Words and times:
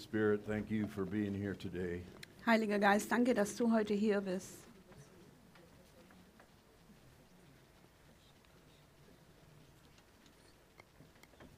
Spirit, 0.00 0.40
thank 0.46 0.70
you 0.70 0.86
for 0.86 1.04
being 1.04 1.34
here 1.34 1.54
today. 1.54 2.02
Heiliger 2.46 2.78
Geist, 2.78 3.10
danke, 3.10 3.34
dass 3.34 3.54
du 3.56 3.70
heute 3.70 3.92
hier 3.94 4.20
bist. 4.22 4.66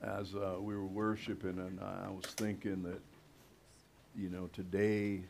As 0.01 0.35
uh, 0.35 0.57
we 0.61 0.75
were 0.75 0.87
worshiping, 0.87 1.59
and 1.61 1.79
I 1.81 2.11
was 2.11 2.27
thinking 2.35 2.83
that, 2.83 3.01
you 4.17 4.29
know, 4.29 4.49
today, 4.53 5.23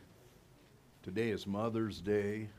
today 1.03 1.29
is 1.29 1.45
Mother's 1.45 2.01
Day, 2.01 2.49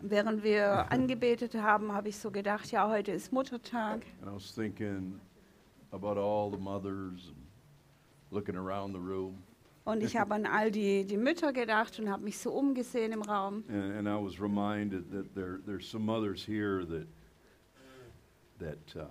Während 0.00 0.42
wir 0.42 0.86
angebetet 0.90 1.54
haben, 1.54 1.92
habe 1.92 2.08
ich 2.08 2.16
so 2.16 2.30
gedacht, 2.30 2.72
ja, 2.72 2.88
heute 2.88 3.12
ist 3.12 3.32
Muttertag. 3.32 4.04
and 4.22 4.30
I 4.30 4.34
was 4.34 4.50
thinking 4.50 5.20
about 5.92 6.16
all 6.18 6.50
the 6.50 6.58
mothers 6.58 7.28
and 7.28 7.36
looking 8.32 8.56
around 8.56 8.92
the 8.92 8.98
room, 8.98 9.36
Und 9.84 10.02
ich 10.02 10.16
habe 10.16 10.34
an 10.34 10.46
all 10.46 10.70
die, 10.70 11.04
die 11.04 11.18
Mütter 11.18 11.52
gedacht 11.52 11.98
und 12.00 12.10
habe 12.10 12.24
mich 12.24 12.38
so 12.38 12.50
umgesehen 12.52 13.12
im 13.12 13.20
Raum. 13.22 13.64
and, 13.68 13.92
and 13.94 14.08
I 14.08 14.16
was 14.16 14.40
reminded 14.40 15.10
that 15.12 15.34
there 15.34 15.58
there's 15.66 15.86
some 15.90 16.04
mothers 16.06 16.42
here 16.46 16.86
that 16.86 17.06
that 18.58 18.96
uh, 18.96 19.06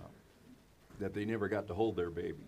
that 0.98 1.12
they 1.14 1.24
never 1.24 1.48
got 1.48 1.66
to 1.68 1.74
hold 1.74 1.96
their 1.96 2.10
baby. 2.10 2.46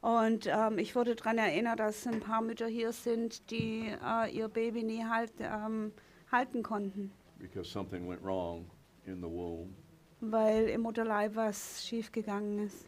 Und 0.00 0.46
ähm, 0.46 0.78
ich 0.78 0.94
wurde 0.94 1.16
daran 1.16 1.38
erinnert, 1.38 1.80
dass 1.80 2.06
ein 2.06 2.20
paar 2.20 2.40
Mütter 2.40 2.68
hier 2.68 2.92
sind, 2.92 3.50
die 3.50 3.92
äh, 4.04 4.30
ihr 4.30 4.46
Baby 4.48 4.84
nie 4.84 5.04
halt, 5.04 5.32
ähm, 5.40 5.90
halten 6.30 6.62
konnten, 6.62 7.10
because 7.40 7.68
something 7.68 8.08
went 8.08 8.22
wrong 8.22 8.66
in 9.06 9.16
the 9.20 9.28
womb. 9.28 9.74
weil 10.20 10.68
im 10.68 10.82
Mutterleib 10.82 11.34
was 11.34 11.84
schiefgegangen 11.84 12.66
ist. 12.66 12.86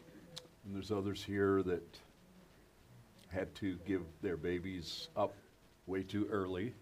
And 0.63 0.73
there's 0.73 0.91
others 0.91 1.21
here 1.21 1.61
that 1.63 1.99
had 3.31 3.53
to 3.55 3.77
give 3.85 4.01
their 4.21 4.37
babies 4.37 5.09
up 5.15 5.33
way 5.87 6.03
too 6.03 6.27
early. 6.31 6.73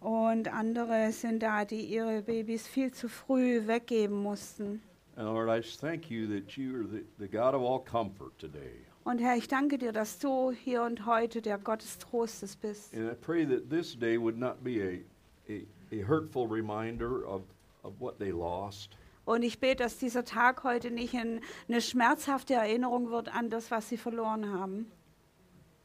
Und 0.00 0.46
andere 0.52 1.10
sind 1.12 1.42
da, 1.42 1.64
die 1.64 1.82
ihre 1.82 2.22
Babys 2.22 2.68
viel 2.68 2.92
zu 2.92 3.08
früh 3.08 3.66
weggeben 3.66 4.22
mussten. 4.22 4.80
And 5.16 5.26
Lord, 5.26 5.48
I 5.48 5.56
just 5.56 5.80
thank 5.80 6.10
you 6.10 6.28
that 6.28 6.56
you 6.56 6.76
are 6.76 6.84
the, 6.86 7.04
the 7.18 7.26
God 7.26 7.54
of 7.54 7.62
all 7.62 7.80
comfort 7.80 8.38
today. 8.38 8.84
Und 9.02 9.18
Herr, 9.18 9.36
ich 9.36 9.48
danke 9.48 9.78
dir, 9.78 9.90
dass 9.90 10.18
du 10.18 10.52
hier 10.52 10.82
und 10.82 11.06
heute 11.06 11.42
der 11.42 11.58
Gott 11.58 11.82
des 11.82 11.98
Trostes 11.98 12.54
bist. 12.54 12.94
And 12.94 13.10
I 13.10 13.14
pray 13.14 13.44
that 13.46 13.68
this 13.68 13.98
day 13.98 14.16
would 14.16 14.38
not 14.38 14.62
be 14.62 14.80
a, 14.80 15.52
a, 15.52 15.66
a 15.92 16.06
hurtful 16.06 16.46
reminder 16.46 17.26
of, 17.26 17.42
of 17.82 17.94
what 17.98 18.18
they 18.18 18.30
lost, 18.30 18.96
Und 19.28 19.42
ich 19.42 19.60
bete, 19.60 19.82
dass 19.82 19.98
dieser 19.98 20.24
Tag 20.24 20.64
heute 20.64 20.90
nicht 20.90 21.14
ein, 21.14 21.42
eine 21.68 21.82
schmerzhafte 21.82 22.54
Erinnerung 22.54 23.10
wird 23.10 23.28
an 23.28 23.50
das, 23.50 23.70
was 23.70 23.86
sie 23.86 23.98
verloren 23.98 24.50
haben. 24.50 24.90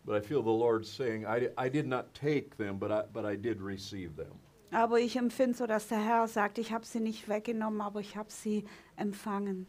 But 0.06 0.16
I 0.16 0.22
feel 0.26 0.42
the 0.44 0.50
Lord 0.50 0.86
saying, 0.86 1.26
I, 1.26 1.50
I 1.58 1.70
did 1.70 1.88
not 1.88 2.14
take 2.14 2.58
them, 2.58 2.78
but 2.80 2.92
I, 2.92 3.04
but 3.12 3.26
I 3.26 3.36
did 3.36 3.62
receive 3.62 4.16
them. 4.16 4.32
Aber 4.72 5.00
ich 5.00 5.16
empfinde 5.18 5.56
so, 5.56 5.68
dass 5.68 5.88
der 5.88 6.00
Herr 6.00 6.28
sagt, 6.28 6.58
ich 6.58 6.72
habe 6.74 6.86
sie 6.86 7.00
nicht 7.00 7.30
weggenommen, 7.30 7.80
aber 7.82 8.00
ich 8.00 8.16
habe 8.16 8.32
sie 8.32 8.66
empfangen. 8.98 9.68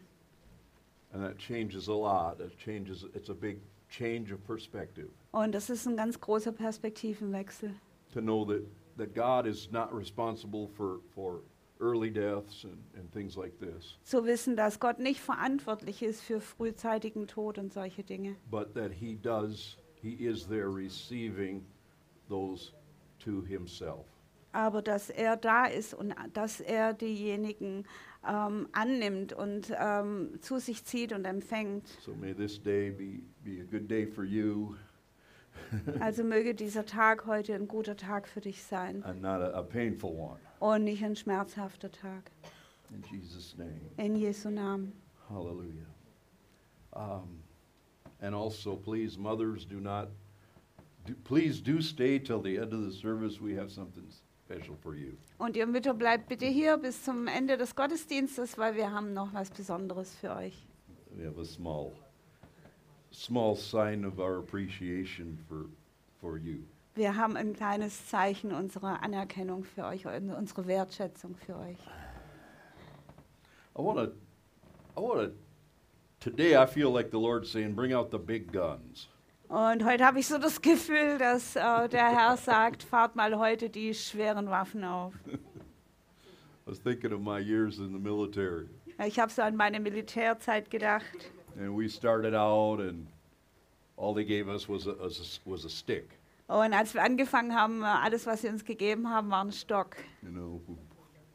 And 1.12 1.22
that 1.22 1.38
changes 1.38 1.88
a 1.88 1.92
lot. 1.94 2.40
It 2.40 2.56
changes, 2.58 3.04
it's 3.14 3.28
a 3.30 3.34
big 3.34 3.60
change 3.88 4.32
of 4.32 4.42
perspective. 4.44 5.10
Und 5.32 5.54
das 5.54 5.68
ist 5.70 5.86
ein 5.86 5.96
ganz 5.96 6.18
großer 6.20 6.52
Perspektivenwechsel. 6.52 7.70
to 8.12 8.20
know 8.20 8.44
that, 8.44 8.62
that 8.96 9.14
God 9.14 9.46
is 9.46 9.70
not 9.70 9.92
responsible 9.92 10.68
for, 10.76 11.00
for 11.14 11.42
early 11.80 12.10
deaths 12.10 12.64
and, 12.64 12.78
and 12.96 13.10
things 13.12 13.36
like 13.36 13.52
this, 13.60 13.98
Zu 14.04 14.24
wissen, 14.24 14.56
dass 14.56 14.78
Gott 14.80 14.98
nicht 15.00 15.20
verantwortlich 15.20 16.02
ist 16.02 16.22
für 16.22 16.40
frühzeitigen 16.40 17.26
Tod 17.26 17.58
und 17.58 17.72
solche 17.72 18.02
Dinge. 18.04 18.36
but 18.50 18.72
that 18.74 18.90
He 18.92 19.16
does, 19.16 19.76
He 20.04 20.10
is 20.26 20.46
there 20.46 20.68
receiving 20.68 21.64
those 22.28 22.72
to 23.20 23.42
Himself. 23.42 24.04
aber 24.52 24.82
dass 24.82 25.08
er 25.10 25.36
da 25.36 25.64
ist 25.66 25.94
und 25.94 26.14
dass 26.34 26.60
er 26.60 26.92
diejenigen 26.92 27.86
ähm, 28.28 28.68
annimmt 28.72 29.32
und 29.32 29.72
ähm, 29.76 30.38
zu 30.40 30.58
sich 30.60 30.84
zieht 30.84 31.12
und 31.12 31.24
empfängt. 31.24 31.86
So 32.02 32.14
may 32.14 32.34
this 32.34 32.62
day 32.62 32.90
be, 32.90 33.22
be 33.42 33.60
a 33.62 33.64
good 33.64 33.90
day 33.90 34.06
for 34.06 34.24
you 34.24 34.74
Also 36.00 36.22
möge 36.24 36.54
dieser 36.54 36.84
Tag 36.84 37.26
heute 37.26 37.54
ein 37.54 37.66
guter 37.68 37.96
Tag 37.96 38.28
für 38.28 38.40
dich 38.40 38.62
sein 38.62 39.02
and 39.04 39.22
not 39.22 39.40
a, 39.40 39.52
a 39.54 39.62
painful 39.62 40.10
one. 40.10 40.38
und 40.60 40.84
nicht 40.84 41.02
ein 41.02 41.16
schmerzhafter 41.16 41.90
Tag. 41.90 42.30
In 42.90 43.02
Jesus' 43.10 43.56
name, 43.56 43.80
In 43.96 44.14
Jesu 44.16 44.50
Namen. 44.50 44.92
hallelujah. 45.30 45.86
Um, 46.92 47.42
and 48.24 48.34
also, 48.34 48.74
please, 48.74 49.18
mothers, 49.18 49.66
do 49.66 49.80
not, 49.80 50.08
do, 51.04 51.14
please 51.24 51.60
do 51.60 51.82
stay 51.82 52.18
till 52.18 52.40
the 52.40 52.56
end 52.56 52.72
of 52.72 52.82
the 52.82 52.92
service. 52.92 53.38
We 53.40 53.54
have 53.54 53.70
something 53.70 54.04
special 54.46 54.76
for 54.82 54.94
you. 54.94 55.18
Und 55.38 55.56
ihr 55.56 55.66
Mütter 55.66 55.92
bleibt 55.92 56.28
bitte 56.28 56.46
hier 56.46 56.78
bis 56.78 57.04
zum 57.04 57.26
Ende 57.26 57.58
des 57.58 57.74
Gottesdienstes, 57.74 58.56
weil 58.56 58.76
wir 58.76 58.90
haben 58.90 59.12
noch 59.12 59.34
was 59.34 59.50
Besonderes 59.50 60.14
für 60.14 60.34
euch. 60.34 60.54
We 61.14 61.26
have 61.26 61.38
a 61.38 61.44
small, 61.44 61.92
small 63.12 63.54
sign 63.56 64.06
of 64.06 64.18
our 64.18 64.38
appreciation 64.38 65.38
for, 65.46 65.66
for 66.20 66.38
you. 66.38 66.64
Wir 66.94 67.16
haben 67.16 67.36
ein 67.36 67.52
kleines 67.52 68.06
Zeichen 68.06 68.52
unserer 68.52 69.02
Anerkennung 69.02 69.64
für 69.64 69.84
euch, 69.84 70.06
unsere 70.06 70.66
Wertschätzung 70.66 71.34
für 71.34 71.56
euch. 71.56 71.78
I 73.76 73.82
want 73.82 73.98
to, 73.98 74.12
I 74.96 75.00
want 75.02 75.20
to, 75.20 75.43
today 76.24 76.56
I 76.56 76.64
feel 76.64 76.90
like 76.90 77.10
the 77.10 77.18
Lord's 77.18 77.50
saying, 77.50 77.74
bring 77.74 77.92
out 77.92 78.10
the 78.10 78.18
big 78.18 78.50
guns. 78.50 79.08
Und 79.48 79.84
heute 79.84 80.04
habe 80.04 80.18
ich 80.18 80.26
so 80.26 80.38
das 80.38 80.60
Gefühl, 80.62 81.18
dass 81.18 81.54
äh, 81.54 81.88
der 81.88 82.08
Herr 82.08 82.36
sagt, 82.38 82.82
fahrt 82.82 83.14
mal 83.14 83.38
heute 83.38 83.68
die 83.68 83.92
schweren 83.92 84.48
Waffen 84.48 84.84
auf. 84.84 85.12
I 85.26 86.70
was 86.70 86.80
thinking 86.80 87.12
of 87.12 87.20
my 87.20 87.38
years 87.38 87.78
in 87.78 87.92
the 87.92 87.98
military. 87.98 88.68
Ich 89.06 89.18
habe 89.18 89.30
so 89.30 89.42
an 89.42 89.54
meine 89.54 89.78
Militärzeit 89.80 90.70
gedacht. 90.70 91.30
And 91.58 91.76
we 91.76 91.88
started 91.90 92.34
out 92.34 92.80
and 92.80 93.06
all 93.96 94.14
they 94.14 94.24
gave 94.24 94.48
us 94.48 94.66
was 94.66 94.88
a, 94.88 94.94
was 95.44 95.66
a, 95.66 95.68
stick. 95.68 96.08
Und 96.46 96.72
als 96.72 96.94
wir 96.94 97.02
angefangen 97.02 97.54
haben, 97.54 97.82
äh, 97.82 97.86
alles, 97.86 98.26
was 98.26 98.40
sie 98.40 98.48
uns 98.48 98.64
gegeben 98.64 99.10
haben, 99.10 99.30
war 99.30 99.44
ein 99.44 99.52
Stock. 99.52 99.96
You 100.22 100.30
know, 100.30 100.60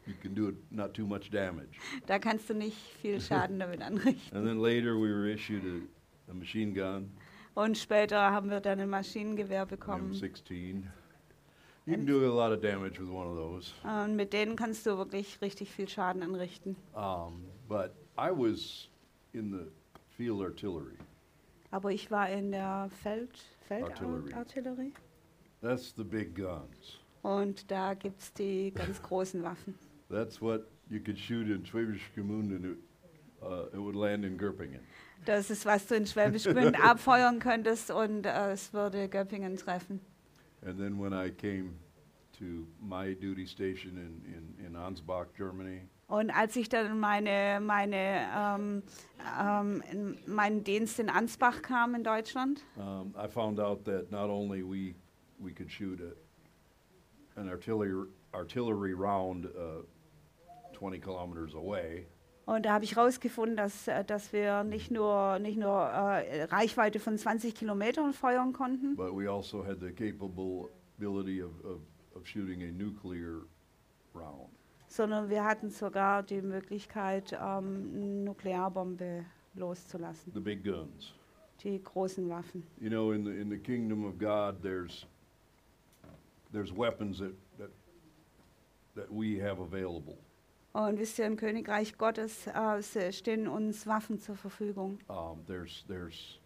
you 0.09 0.15
can 0.21 0.33
do 0.35 0.49
it, 0.49 0.55
not 0.71 0.93
too 0.93 1.05
much 1.05 1.29
damage. 1.31 1.79
Da 2.07 2.19
kannst 2.19 2.49
du 2.49 2.53
nicht 2.53 2.77
viel 3.01 3.21
Schaden 3.21 3.59
damit 3.59 3.81
anrichten. 3.81 4.35
And 4.37 4.45
then 4.47 4.59
later 4.59 4.95
we 4.95 5.09
were 5.09 5.29
issued 5.31 5.63
a, 5.63 6.31
a 6.31 6.33
machine 6.33 6.73
gun, 6.73 7.11
Und 7.55 7.77
später 7.77 8.31
haben 8.31 8.49
wir 8.49 8.59
dann 8.59 8.79
ein 8.79 8.89
Maschinengewehr 8.89 9.65
bekommen. 9.65 10.13
M16. 10.13 10.83
You 11.85 11.95
can 11.95 12.05
do 12.05 12.23
a 12.23 12.33
lot 12.33 12.51
of 12.51 12.61
damage 12.61 12.99
with 12.99 13.09
one 13.09 13.27
of 13.27 13.35
those. 13.35 13.71
Und 13.83 14.15
mit 14.15 14.33
denen 14.33 14.55
kannst 14.55 14.85
du 14.85 14.97
wirklich 14.97 15.41
richtig 15.41 15.71
viel 15.71 15.87
Schaden 15.87 16.21
anrichten. 16.21 16.75
Um, 16.93 17.45
but 17.67 17.91
I 18.17 18.29
was 18.31 18.89
in 19.33 19.51
the 19.51 19.71
field 20.15 20.41
artillery. 20.41 20.97
Aber 21.71 21.91
ich 21.91 22.09
war 22.11 22.29
in 22.29 22.51
der 22.51 22.89
Feld, 23.01 23.31
Artillerie. 23.69 24.29
Feldartillerie. 24.29 24.93
That's 25.61 25.93
the 25.95 26.03
big 26.03 26.35
guns. 26.35 26.99
Und 27.21 27.69
da 27.69 27.93
gibt 27.93 28.21
es 28.21 28.33
die 28.33 28.71
ganz 28.71 29.01
großen 29.03 29.43
Waffen. 29.43 29.75
That's 30.09 30.41
what 30.41 30.67
you 30.89 30.99
could 30.99 31.17
shoot 31.17 31.47
in 31.47 31.63
Schwäbisch 31.63 32.01
Gmünd 32.15 32.55
and 32.55 32.65
it, 32.65 32.77
uh, 33.43 33.65
it 33.73 33.79
would 33.79 33.95
land 33.95 34.25
in 34.25 34.37
Göppingen. 34.37 34.81
Das 35.25 35.49
ist, 35.49 35.65
was 35.65 35.85
du 35.85 35.95
in 35.95 36.05
Schwäbisch 36.05 36.45
Gmünd 36.45 36.75
abfeuern 36.83 37.39
könntest 37.39 37.91
und 37.91 38.25
äh, 38.25 38.51
es 38.51 38.73
würde 38.73 39.07
Göppingen 39.07 39.55
treffen. 39.57 39.99
And 40.65 40.77
then 40.79 40.99
when 40.99 41.13
I 41.13 41.29
came 41.29 41.75
to 42.39 42.65
my 42.81 43.13
duty 43.13 43.45
station 43.45 43.97
in, 43.97 44.57
in, 44.59 44.65
in 44.65 44.75
Ansbach, 44.75 45.27
Germany, 45.37 45.81
Und 46.09 46.31
als 46.31 46.55
ich 46.55 46.69
dann 46.69 46.99
meine, 46.99 47.59
meine, 47.61 48.27
ähm, 48.35 48.83
ähm, 49.39 49.83
in 49.91 50.17
meinen 50.25 50.63
Dienst 50.63 50.99
in 50.99 51.07
Ansbach 51.07 51.61
kam 51.61 51.93
in 51.93 52.03
Deutschland, 52.03 52.65
um, 52.77 53.13
I 53.15 53.27
found 53.27 53.59
out 53.59 53.85
that 53.85 54.09
not 54.09 54.27
only 54.31 54.63
we, 54.63 54.95
we 55.37 55.53
could 55.53 55.69
shoot 55.69 55.99
a, 56.01 57.39
an 57.39 57.47
artillery, 57.47 58.07
artillery 58.33 58.95
round 58.95 59.45
uh, 59.45 59.83
20 60.79 61.01
kilometers 61.03 61.53
away, 61.55 62.07
und 62.49 62.65
da 62.65 62.73
habe 62.73 62.83
ich 62.83 62.95
herausgefunden, 62.95 63.55
dass, 63.55 63.87
äh, 63.87 64.03
dass 64.03 64.33
wir 64.33 64.63
nicht 64.63 64.89
nur, 64.89 65.37
nicht 65.37 65.59
nur 65.59 65.83
äh, 65.83 66.45
Reichweite 66.45 66.99
von 66.99 67.15
20 67.15 67.53
Kilometern 67.53 68.11
feuern 68.11 68.53
konnten, 68.53 68.95
but 68.95 69.15
we 69.15 69.29
also 69.29 69.63
had 69.63 69.79
the 69.79 69.91
capability 69.91 71.43
of, 71.43 71.51
of, 71.63 71.79
of 72.15 72.25
shooting 72.25 72.63
a 72.63 72.71
nuclear 72.71 73.43
round. 74.15 74.49
sondern 74.87 75.29
wir 75.29 75.43
hatten 75.43 75.69
sogar 75.69 76.23
die 76.23 76.41
Möglichkeit, 76.41 77.33
ähm, 77.33 77.91
eine 77.93 78.05
Nuklearbombe 78.25 79.25
loszulassen, 79.53 80.33
The 80.33 80.39
big 80.39 80.63
guns. 80.63 81.13
die 81.63 81.79
großen 81.83 82.27
Waffen. 82.29 82.63
You 82.81 82.89
know, 82.89 83.11
in 83.11 83.25
the, 83.25 83.31
in 83.31 83.51
the 83.51 83.59
kingdom 83.59 84.05
of 84.05 84.17
God, 84.17 84.63
there's, 84.63 85.05
there's 86.51 86.71
weapons 86.75 87.19
that, 87.19 87.35
that, 87.59 87.69
that 88.95 89.13
we 89.13 89.37
have 89.37 89.59
available. 89.59 90.17
Und 90.73 90.99
wisst 90.99 91.17
ihr, 91.19 91.25
im 91.25 91.35
Königreich 91.35 91.97
Gottes 91.97 92.47
äh, 92.47 93.11
stehen 93.11 93.47
uns 93.47 93.87
Waffen 93.87 94.19
zur 94.19 94.35
Verfügung. 94.35 94.99
Um, 95.07 95.43
there's, 95.47 95.83
there's, 95.87 96.39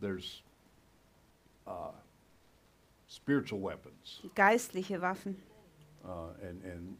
there's, 0.00 0.42
uh, 1.66 1.92
spiritual 3.08 3.60
weapons. 3.60 4.22
geistliche 4.34 5.00
Waffen. 5.00 5.36
Uh, 6.04 6.30
and 6.46 6.64
and 6.64 6.96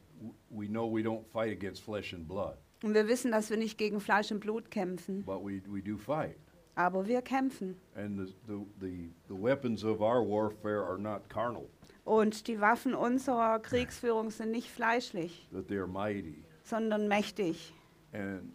we 0.51 0.67
know 0.67 0.87
we 0.87 1.03
don't 1.03 1.25
fight 1.33 1.53
against 1.53 1.83
flesh 1.83 2.13
and 2.13 2.27
blood, 2.27 2.57
Und 2.83 2.95
wir 2.95 3.07
wissen, 3.07 3.31
dass 3.31 3.51
wir 3.51 3.57
nicht 3.57 3.79
gegen 3.79 4.01
Fleisch 4.01 4.33
und 4.33 4.41
Blut 4.41 4.71
kämpfen, 4.71 5.25
but 5.25 5.45
we, 5.45 5.63
we 5.69 5.81
do 5.81 5.97
fight. 5.97 6.37
aber 6.75 7.07
wir 7.07 7.23
kämpfen. 7.23 7.77
And 7.95 8.19
the, 8.19 8.35
the, 8.49 8.67
the, 8.81 9.11
the 9.29 9.35
weapons 9.35 9.85
of 9.85 10.01
our 10.01 10.23
warfare 10.23 10.85
are 10.85 10.99
not 10.99 11.29
carnal, 11.29 11.69
Und 12.09 12.49
die 12.49 12.59
Waffen 12.59 12.95
unserer 12.95 13.59
Kriegsführung 13.59 14.31
sind 14.31 14.51
nicht 14.51 14.71
fleischlich, 14.71 15.47
that 15.53 15.69
they 15.69 15.77
are 15.77 15.87
mighty. 15.87 16.43
sondern 16.65 17.07
mächtig. 17.07 17.75
And 18.15 18.51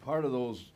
part 0.00 0.24
of 0.24 0.32
those 0.32 0.72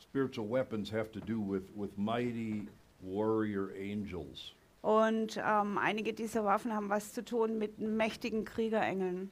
spiritual 0.00 0.48
weapons 0.48 0.90
have 0.90 1.12
to 1.12 1.20
do 1.20 1.40
with, 1.40 1.62
with 1.76 1.96
mighty 1.96 2.66
warrior 3.00 3.70
angels. 3.70 4.52
Und 4.82 5.40
ähm, 5.40 5.78
einige 5.78 6.12
dieser 6.12 6.44
Waffen 6.44 6.74
haben 6.74 6.88
was 6.88 7.12
zu 7.12 7.24
tun 7.24 7.56
mit 7.56 7.78
mächtigen 7.78 8.44
Kriegerengeln. 8.44 9.30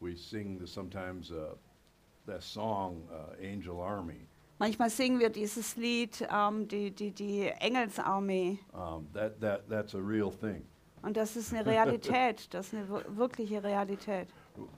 We 0.00 0.16
sing 0.16 0.58
the, 0.58 0.66
sometimes 0.66 1.30
uh, 1.30 1.54
that 2.26 2.42
song, 2.42 3.02
uh, 3.10 3.34
Angel 3.44 3.78
Army. 3.78 4.26
Manchmal 4.58 4.88
singen 4.88 5.20
wir 5.20 5.28
dieses 5.28 5.76
Lied, 5.76 6.26
ähm, 6.32 6.66
die, 6.66 6.90
die, 6.92 7.10
die 7.10 7.52
Engelsarmee. 7.60 8.58
Um, 8.72 9.06
that, 9.12 9.38
that, 9.42 9.68
that's 9.68 9.94
a 9.94 10.00
real 10.00 10.30
thing. 10.30 10.64
Und 11.06 11.16
das 11.16 11.36
ist 11.36 11.54
eine 11.54 11.64
Realität, 11.72 12.52
das 12.52 12.66
ist 12.68 12.74
eine 12.74 12.88
wir- 12.90 13.04
wirkliche 13.16 13.62
Realität. 13.62 14.26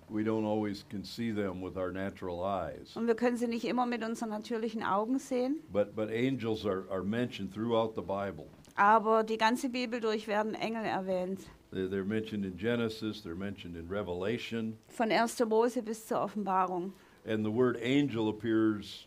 We 0.09 0.23
don't 0.23 0.45
always 0.45 0.85
can 0.89 1.05
see 1.05 1.33
them 1.33 1.63
with 1.63 1.77
our 1.77 1.91
natural 1.93 2.45
eyes. 2.45 2.97
Und 2.97 3.07
wir 3.07 3.15
können 3.15 3.37
sie 3.37 3.47
nicht 3.47 3.65
immer 3.65 3.87
mit 3.87 4.03
unseren 4.05 4.31
natürlichen 4.31 4.83
Augen 4.83 5.19
sehen, 5.19 5.61
But, 5.73 5.95
but 5.97 6.11
angels 6.11 6.67
are, 6.67 6.85
are 6.91 7.03
mentioned 7.05 7.55
throughout 7.55 7.95
the 7.95 8.03
Bible. 8.03 8.47
aber 8.75 9.23
die 9.25 9.39
ganze 9.39 9.69
Bibel 9.71 10.01
durch 10.01 10.27
werden 10.29 10.55
Engel 10.55 10.85
erwähnt. 10.85 11.41
They're, 11.73 11.89
they're 11.89 12.05
mentioned 12.05 12.45
in 12.45 12.57
Genesis, 12.57 13.23
they're 13.25 13.35
mentioned 13.37 13.77
in 13.77 13.89
Revelation, 13.89 14.77
Von 14.89 15.11
1. 15.13 15.39
Mose 15.47 15.81
bis 15.83 16.07
zur 16.07 16.23
Offenbarung. 16.23 16.93
and 17.25 17.45
the 17.45 17.51
word 17.51 17.79
angel 17.83 18.29
appears 18.29 19.07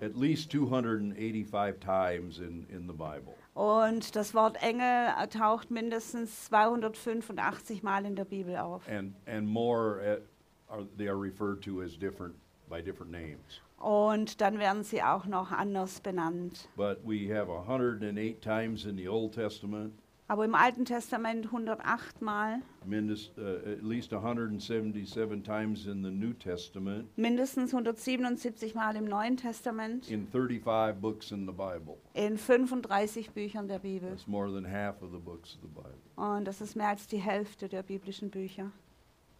at 0.00 0.14
least 0.16 0.50
285 0.50 1.80
times 1.80 2.38
in, 2.38 2.66
in 2.70 2.86
the 2.86 2.92
Bible. 2.92 3.34
Und 3.56 4.14
das 4.16 4.34
Wort 4.34 4.62
Engel 4.62 5.08
taucht 5.30 5.70
mindestens 5.70 6.44
285 6.44 7.82
Mal 7.82 8.04
in 8.04 8.14
der 8.14 8.26
Bibel 8.26 8.54
auf. 8.58 8.86
And, 8.86 9.14
and 9.26 9.48
more, 9.48 9.98
at, 10.02 10.20
are, 10.68 10.86
they 10.98 11.08
are 11.08 11.18
referred 11.18 11.62
to 11.62 11.80
as 11.80 11.96
different, 11.96 12.34
by 12.68 12.82
different 12.82 13.10
names. 13.10 13.62
Und 13.78 14.42
dann 14.42 14.58
werden 14.58 14.84
sie 14.84 15.02
auch 15.02 15.24
noch 15.24 15.52
anders 15.52 16.00
benannt. 16.00 16.68
But 16.76 16.98
we 17.02 17.34
have 17.34 17.50
108 17.50 18.42
times 18.42 18.84
in 18.84 18.98
the 18.98 19.08
Old 19.08 19.32
Testament, 19.32 19.94
Aber 20.28 20.44
im 20.44 20.56
Alten 20.56 20.84
Testament 20.84 21.46
108 21.46 22.20
Mal, 22.20 22.60
mindest, 22.84 23.38
uh, 23.38 23.58
at 23.64 23.82
least 23.82 24.12
177 24.12 25.44
times 25.44 25.86
in 25.86 26.02
the 26.02 26.10
New 26.10 26.32
Testament, 26.32 27.16
mindestens 27.16 27.72
177 27.72 28.74
Mal 28.74 28.96
im 28.96 29.04
Neuen 29.04 29.36
Testament, 29.36 30.10
in 30.10 30.26
35 30.26 31.00
books 31.00 31.30
in 31.30 31.46
the 31.46 31.52
Bible. 31.52 31.98
in 32.14 32.36
35 32.36 33.30
Büchern 33.30 33.68
der 33.68 33.78
Bibel. 33.78 34.10
That's 34.10 34.26
more 34.26 34.50
than 34.52 34.64
half 34.64 35.00
of 35.00 35.12
the 35.12 35.18
books 35.18 35.54
of 35.54 35.62
the 35.62 35.68
Bible. 35.68 36.00
Und 36.16 36.44
das 36.44 36.60
ist 36.60 36.74
mehr 36.74 36.88
als 36.88 37.06
die 37.06 37.18
Hälfte 37.18 37.68
der 37.68 37.84
biblischen 37.84 38.30
Bücher. 38.30 38.72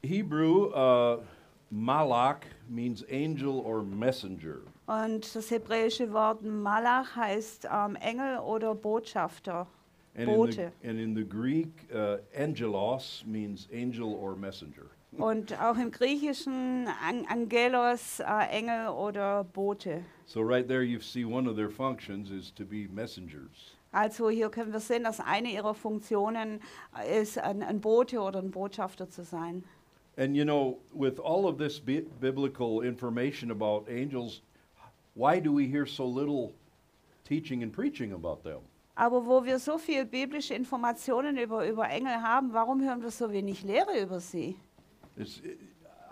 Hebrew, 0.04 0.66
uh, 0.72 1.20
malach 1.70 2.42
means 2.68 3.02
angel 3.10 3.58
or 3.58 3.82
messenger. 3.82 4.60
Und 4.86 5.34
das 5.34 5.50
hebräische 5.50 6.12
Wort 6.12 6.42
Malach 6.42 7.16
heißt 7.16 7.66
ähm, 7.72 7.96
Engel 7.96 8.38
oder 8.38 8.72
Botschafter. 8.76 9.66
And 10.18 10.30
in, 10.30 10.50
the, 10.50 10.72
and 10.82 10.98
in 10.98 11.14
the 11.14 11.24
Greek, 11.24 11.88
uh, 11.94 12.16
angelos 12.34 13.22
means 13.26 13.68
angel 13.72 14.14
or 14.14 14.34
messenger. 14.34 14.90
Und 15.18 15.52
auch 15.60 15.76
im 15.78 15.90
Griechischen 15.90 16.88
An 16.88 17.26
Angelos, 17.26 18.20
äh, 18.20 18.48
Engel 18.50 18.88
oder 18.88 19.44
Bote. 19.44 20.04
So 20.26 20.40
right 20.40 20.66
there 20.66 20.82
you 20.82 21.00
see 21.00 21.24
one 21.24 21.48
of 21.48 21.56
their 21.56 21.70
functions 21.70 22.30
is 22.30 22.50
to 22.52 22.64
be 22.64 22.88
messengers. 22.88 23.76
Also 23.92 24.28
hier 24.28 24.50
können 24.50 24.72
wir 24.72 24.80
sehen, 24.80 25.04
dass 25.04 25.20
eine 25.20 25.50
ihrer 25.50 25.74
Funktionen 25.74 26.60
äh, 26.98 27.22
ist, 27.22 27.38
ein, 27.38 27.62
ein 27.62 27.80
Bote 27.80 28.20
oder 28.20 28.40
ein 28.40 28.50
Botschafter 28.50 29.08
zu 29.08 29.22
sein. 29.22 29.64
And 30.18 30.34
you 30.34 30.44
know, 30.44 30.78
with 30.94 31.18
all 31.18 31.46
of 31.46 31.58
this 31.58 31.78
bi- 31.78 32.04
biblical 32.20 32.82
information 32.82 33.50
about 33.50 33.86
angels, 33.88 34.42
why 35.14 35.40
do 35.40 35.52
we 35.52 35.66
hear 35.66 35.86
so 35.86 36.06
little 36.06 36.52
teaching 37.24 37.62
and 37.62 37.72
preaching 37.72 38.12
about 38.12 38.42
them? 38.42 38.60
Aber 38.96 39.26
wo 39.26 39.44
wir 39.44 39.58
so 39.58 39.76
viel 39.76 40.06
biblische 40.06 40.54
Informationen 40.54 41.36
über, 41.36 41.68
über 41.68 41.88
Engel 41.88 42.22
haben, 42.22 42.52
warum 42.54 42.82
hören 42.82 43.02
wir 43.02 43.10
so 43.10 43.30
wenig 43.30 43.62
Lehre 43.62 44.00
über 44.02 44.20
sie? 44.20 44.56
It's, 45.18 45.42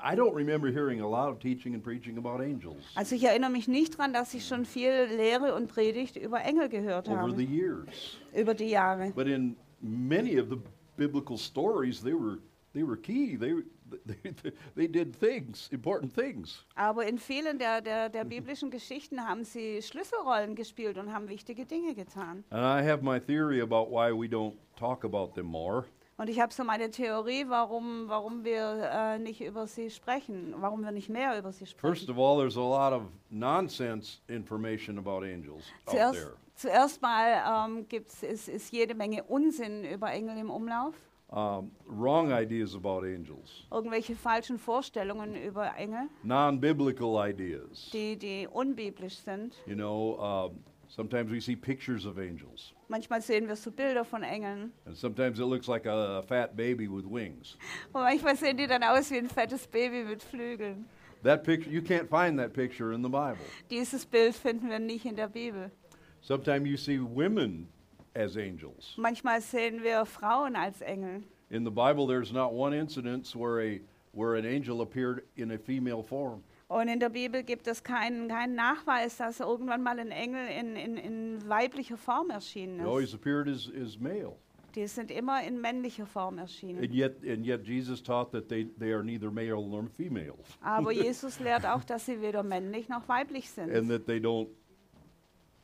I 0.03 0.15
don't 0.15 0.35
remember 0.35 0.71
hearing 0.71 1.01
a 1.01 1.09
lot 1.09 1.31
of 1.31 1.39
teaching 1.39 1.75
and 1.75 1.83
preaching 1.83 2.19
about 2.19 2.43
angels 2.43 2.77
Also 2.95 3.15
ich 3.15 3.25
erinnere 3.25 3.51
mich 3.51 3.69
nicht 3.69 3.99
daran, 3.99 4.13
dass 4.13 4.35
ich 4.35 4.47
schon 4.47 4.67
viel 4.67 5.09
Lehre 5.17 5.55
und 5.55 5.69
Predigt 5.69 6.17
über 6.17 6.43
Engel 6.43 6.69
gehört 6.69 7.09
over 7.09 7.31
the 7.35 7.47
habe, 7.47 7.55
years. 7.55 8.19
über 8.35 8.53
die 8.53 8.69
Jahre. 8.69 9.13
But 9.15 9.29
in 9.29 9.57
many 9.81 10.39
of 10.39 10.51
the 10.51 10.59
biblical 10.99 11.39
stories, 11.39 12.03
they 12.03 12.13
were 12.13 12.39
they 12.75 12.87
were 12.87 12.99
key. 12.99 13.39
They 13.39 13.55
they, 14.07 14.33
they 14.75 14.89
did 14.89 15.15
things, 15.19 15.69
important 15.71 16.15
things. 16.15 16.65
Aber 16.75 17.07
in 17.07 17.19
vielen 17.19 17.59
der, 17.59 17.81
der, 17.81 18.09
der 18.09 18.25
biblischen 18.25 18.71
Geschichten 18.71 19.27
haben 19.27 19.45
sie 19.45 19.83
Schlüsselrollen 19.83 20.55
gespielt 20.55 20.99
und 20.99 21.13
haben 21.13 21.29
wichtige 21.29 21.65
Dinge 21.67 21.95
getan. 21.95 22.45
And 22.51 22.63
I 22.65 22.83
have 22.89 23.03
my 23.03 23.21
theory 23.21 23.61
about 23.61 23.91
why 23.91 24.11
we 24.13 24.27
don't 24.27 24.55
talk 24.77 25.05
about 25.05 25.35
them 25.35 25.47
more. 25.47 25.85
Und 26.17 26.29
ich 26.29 26.41
habe 26.41 26.53
so 26.53 26.63
meine 26.63 26.91
Theorie, 26.91 27.45
warum, 27.49 28.05
warum 28.09 28.45
wir 28.45 28.89
äh, 28.93 29.19
nicht 29.19 29.41
über 29.41 29.67
sie 29.67 29.91
sprechen, 29.91 30.55
warum 30.59 30.83
wir 30.83 30.93
nicht 30.93 31.09
mehr 31.09 31.37
über 31.37 31.51
sie 31.51 31.67
First 31.67 32.03
sprechen. 32.05 32.11
of 32.11 32.19
all, 32.19 32.39
there's 32.39 32.57
a 32.57 32.61
lot 32.61 32.93
of 32.93 33.03
nonsense 33.31 34.21
information 34.29 34.97
about 34.99 35.25
angels 35.25 35.65
out 35.87 35.95
Zuerst, 35.95 36.21
there. 36.21 36.33
zuerst 36.55 37.03
mal 37.03 37.67
ähm, 37.69 37.89
gibt's, 37.89 38.23
ist, 38.23 38.49
ist 38.49 38.71
jede 38.73 38.95
Menge 38.95 39.25
Unsinn 39.25 39.83
über 39.85 40.13
Engel 40.13 40.39
im 40.39 40.51
Umlauf, 40.51 40.95
Um, 41.37 41.73
wrong 41.89 42.31
ideas 42.33 42.77
about 42.77 43.03
angels, 43.05 43.65
irgendwelche 43.73 44.15
falschen 44.15 44.57
Vorstellungen 44.57 45.35
über 45.35 45.75
Engel, 45.77 46.09
non-biblical 46.23 47.17
ideas. 47.29 47.91
die, 47.93 48.17
die 48.17 48.47
unbiblisch 48.47 49.17
sind. 49.17 49.57
You 49.67 49.75
know, 49.75 50.17
um, 50.21 50.63
sometimes 50.87 51.33
we 51.33 51.41
see 51.41 51.57
pictures 51.57 52.07
of 52.07 52.19
angels, 52.19 52.73
Manchmal 52.87 53.21
sehen 53.21 53.49
wir 53.49 53.57
so 53.57 53.73
Bilder 53.73 54.05
von 54.05 54.23
Engeln 54.23 54.71
and 54.87 54.97
sometimes 54.97 55.41
it 55.41 55.47
looks 55.47 55.67
like 55.67 55.87
a, 55.87 56.19
a 56.19 56.23
fat 56.23 56.55
baby 56.57 56.87
with 56.87 57.05
wings. 57.05 57.57
und 57.93 58.03
manchmal 58.03 58.37
sehen 58.37 58.57
die 58.57 58.69
dann 58.69 58.85
aus 58.85 59.11
wie 59.11 59.19
ein 59.19 59.29
fettes 59.29 59.67
Baby 59.67 60.05
mit 60.05 60.23
Flügeln. 60.23 60.85
That 61.25 61.43
picture, 61.43 61.69
you 61.73 61.81
can't 61.81 62.09
find 62.09 62.39
that 62.39 62.53
picture 62.53 62.93
in 62.95 63.03
the 63.03 63.09
Bible. 63.09 63.39
Dieses 63.71 64.07
Bild 64.07 64.37
finden 64.37 64.69
wir 64.71 64.79
nicht 64.79 65.05
in 65.05 65.17
der 65.17 65.27
Bibel. 65.29 65.73
Sometimes 66.21 66.69
you 66.69 66.77
see 66.77 67.01
women 67.01 67.67
as 68.15 68.37
angels. 68.37 68.95
Manchmal 68.97 69.41
sehen 69.41 69.83
wir 69.83 70.05
Frauen 70.07 70.57
als 70.57 70.81
Engel. 70.81 71.23
In 71.51 71.65
the 71.65 71.71
Bible, 71.71 72.07
there's 72.07 72.33
not 72.33 72.53
one 72.53 72.73
incidence 72.73 73.35
where 73.37 73.61
a 73.61 73.81
where 74.13 74.37
an 74.37 74.45
angel 74.45 74.81
appeared 74.81 75.25
in 75.37 75.51
a 75.53 75.59
female 75.59 76.03
form. 76.03 76.43
Und 76.69 76.89
in 76.89 76.99
der 76.99 77.11
Bibel 77.11 77.43
gibt 77.43 77.67
es 77.67 77.83
keinen, 77.83 78.29
keinen 78.29 78.55
Nachweis, 78.55 79.19
dass 79.19 79.41
irgendwann 79.41 79.83
mal 79.83 79.99
ein 79.99 80.11
Engel 80.11 80.47
in, 80.49 80.77
in, 80.77 80.97
in 80.97 81.49
weiblicher 81.49 81.97
Form 81.97 82.31
erschienen 82.31 82.81
He 82.81 82.87
always 82.87 83.09
ist. 83.09 83.15
appeared 83.15 83.49
as, 83.49 83.71
as 83.81 83.99
male. 83.99 84.35
Die 84.75 84.87
sind 84.89 85.11
immer 85.13 85.45
in 85.45 85.61
männlicher 85.61 86.07
Form 86.07 86.39
erschienen. 86.39 86.83
And 86.83 86.93
yet, 86.93 87.23
and 87.23 87.45
yet 87.47 87.65
Jesus 87.65 88.03
taught 88.03 88.33
that 88.33 88.49
they, 88.49 88.65
they 88.79 88.93
are 88.93 89.05
neither 89.05 89.31
male 89.31 89.63
nor 89.69 89.87
female, 89.97 90.35
Aber 90.63 90.91
Jesus 91.05 91.39
lehrt 91.39 91.65
auch, 91.67 91.85
dass 91.85 92.07
sie 92.07 92.21
weder 92.21 92.43
männlich 92.43 92.89
noch 92.89 93.07
weiblich 93.09 93.47
and 93.59 93.71
sind. 93.73 93.89
that 93.89 94.07
they 94.07 94.19
don't 94.19 94.49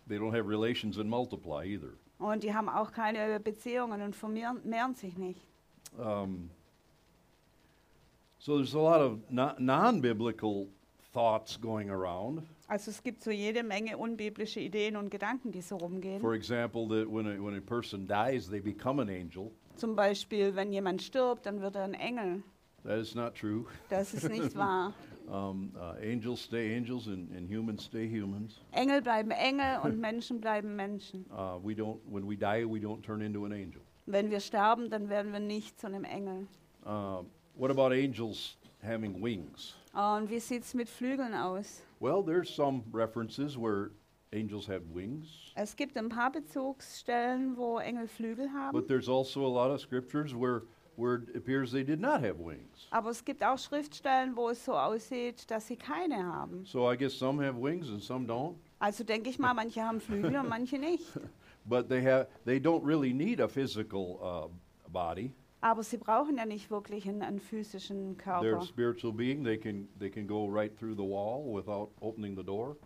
they 0.06 0.16
don't 0.18 0.32
have 0.32 0.46
relations 0.46 0.98
and 0.98 1.08
multiply 1.08 1.64
either. 1.64 1.94
Und 2.20 2.42
die 2.42 2.54
haben 2.54 2.68
auch 2.68 2.92
keine 2.92 3.40
Beziehungen 3.40 4.02
und 4.02 4.14
vermehren 4.14 4.60
mehren 4.64 4.94
sich 4.94 5.16
nicht. 5.16 5.40
Um, 5.98 6.50
so 8.38 8.58
there's 8.58 8.74
a 8.74 8.78
lot 8.78 9.00
of 9.00 9.18
no- 9.30 9.54
non-biblical 9.58 10.68
thoughts 11.12 11.60
going 11.60 11.90
around. 11.90 12.42
Also 12.68 12.90
es 12.90 13.02
gibt 13.02 13.24
so 13.24 13.30
jede 13.30 13.64
Menge 13.64 13.96
unbiblische 13.96 14.60
Ideen 14.60 14.96
und 14.96 15.10
Gedanken, 15.10 15.50
die 15.50 15.62
so 15.62 15.76
rumgehen. 15.76 16.20
For 16.20 16.34
example, 16.34 16.86
that 16.88 17.10
when 17.12 17.26
a, 17.26 17.42
when 17.42 17.56
a 17.56 17.60
person 17.60 18.06
dies, 18.06 18.48
they 18.48 18.60
become 18.60 19.02
an 19.02 19.08
angel. 19.08 19.50
Zum 19.76 19.96
Beispiel, 19.96 20.54
wenn 20.54 20.72
jemand 20.72 21.02
stirbt, 21.02 21.46
dann 21.46 21.60
wird 21.60 21.74
er 21.74 21.84
ein 21.84 21.94
Engel. 21.94 22.42
That 22.84 22.98
is 22.98 23.14
not 23.14 23.34
true. 23.34 23.64
Das 23.88 24.14
ist 24.14 24.28
nicht 24.28 24.54
wahr. 24.56 24.92
Um, 25.28 25.72
uh, 25.78 25.94
angels 26.00 26.40
stay 26.40 26.74
angels, 26.74 27.06
and, 27.06 27.30
and 27.36 27.48
humans 27.48 27.84
stay 27.84 28.08
humans. 28.08 28.60
Engel 28.72 29.00
bleiben 29.00 29.30
Engel 29.30 29.80
und 29.82 30.00
Menschen 30.00 30.40
bleiben 30.40 30.74
Menschen. 30.74 31.24
Uh, 31.30 31.58
we 31.62 31.74
don't 31.74 31.98
when 32.10 32.26
we 32.26 32.36
die, 32.36 32.64
we 32.64 32.80
don't 32.80 33.02
turn 33.02 33.22
into 33.22 33.44
an 33.44 33.52
angel. 33.52 33.80
Wenn 34.06 34.30
wir 34.30 34.40
sterben, 34.40 34.90
dann 34.90 35.08
werden 35.08 35.32
wir 35.32 35.40
nicht 35.40 35.78
zu 35.78 35.86
einem 35.86 36.04
Engel. 36.04 36.48
Uh, 36.84 37.22
what 37.54 37.70
about 37.70 37.92
angels 37.92 38.56
having 38.82 39.22
wings? 39.22 39.74
Und 39.92 40.30
wie 40.30 40.40
sieht 40.40 40.64
es 40.64 40.74
mit 40.74 40.88
Flügeln 40.88 41.34
aus? 41.34 41.82
Well, 42.00 42.22
there's 42.22 42.48
some 42.48 42.82
references 42.92 43.56
where 43.56 43.90
angels 44.32 44.66
have 44.68 44.82
wings. 44.94 45.52
Es 45.54 45.76
gibt 45.76 45.96
ein 45.96 46.08
paar 46.08 46.30
Bezugsstellen, 46.32 47.56
wo 47.56 47.78
Engel 47.78 48.08
Flügel 48.08 48.48
haben. 48.52 48.72
But 48.72 48.88
there's 48.88 49.08
also 49.08 49.44
a 49.44 49.48
lot 49.48 49.70
of 49.70 49.80
scriptures 49.80 50.34
where, 50.34 50.62
where 50.96 51.16
it 51.16 51.36
appears 51.36 51.72
they 51.72 51.84
did 51.84 52.00
not 52.00 52.22
have 52.22 52.38
wings. 52.38 52.88
Aber 52.90 53.10
es 53.10 53.24
gibt 53.24 53.42
auch 53.42 53.58
Schriftstellen, 53.58 54.36
wo 54.36 54.50
es 54.50 54.64
so 54.64 54.76
aussieht, 54.76 55.50
dass 55.50 55.66
sie 55.66 55.76
keine 55.76 56.24
haben. 56.24 56.64
So 56.64 56.90
I 56.90 56.96
guess 56.96 57.18
some 57.18 57.44
have 57.44 57.60
wings 57.60 57.88
and 57.88 58.02
some 58.02 58.26
don't. 58.26 58.56
Also 58.78 59.04
denke 59.04 59.30
ich 59.30 59.38
mal, 59.38 59.54
manche 59.54 59.82
haben 59.82 60.00
Flügel 60.00 60.36
und 60.36 60.48
manche 60.48 60.78
nicht. 60.78 61.06
But 61.64 61.88
they 61.88 62.02
have 62.02 62.28
they 62.44 62.58
don't 62.58 62.84
really 62.84 63.12
need 63.12 63.40
a 63.40 63.48
physical 63.48 64.18
uh, 64.20 64.48
body. 64.90 65.34
Aber 65.62 65.82
sie 65.82 65.98
brauchen 65.98 66.38
ja 66.38 66.46
nicht 66.46 66.70
wirklich 66.70 67.06
einen, 67.06 67.22
einen 67.22 67.38
physischen 67.38 68.16
Körper. 68.16 68.66
being. 69.12 69.44
They 69.44 69.58
can 69.58 69.88
they 69.98 70.08
can 70.10 70.26
right. 70.50 70.72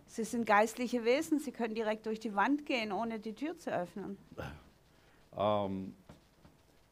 Sie 0.07 0.23
sind 0.25 0.45
geistliche 0.45 1.05
Wesen, 1.05 1.39
sie 1.39 1.53
können 1.53 1.73
direkt 1.73 2.05
durch 2.05 2.19
die 2.19 2.35
Wand 2.35 2.65
gehen, 2.65 2.91
ohne 2.91 3.19
die 3.19 3.33
Tür 3.33 3.57
zu 3.57 3.71
öffnen. 3.71 4.17
Um, 5.37 5.93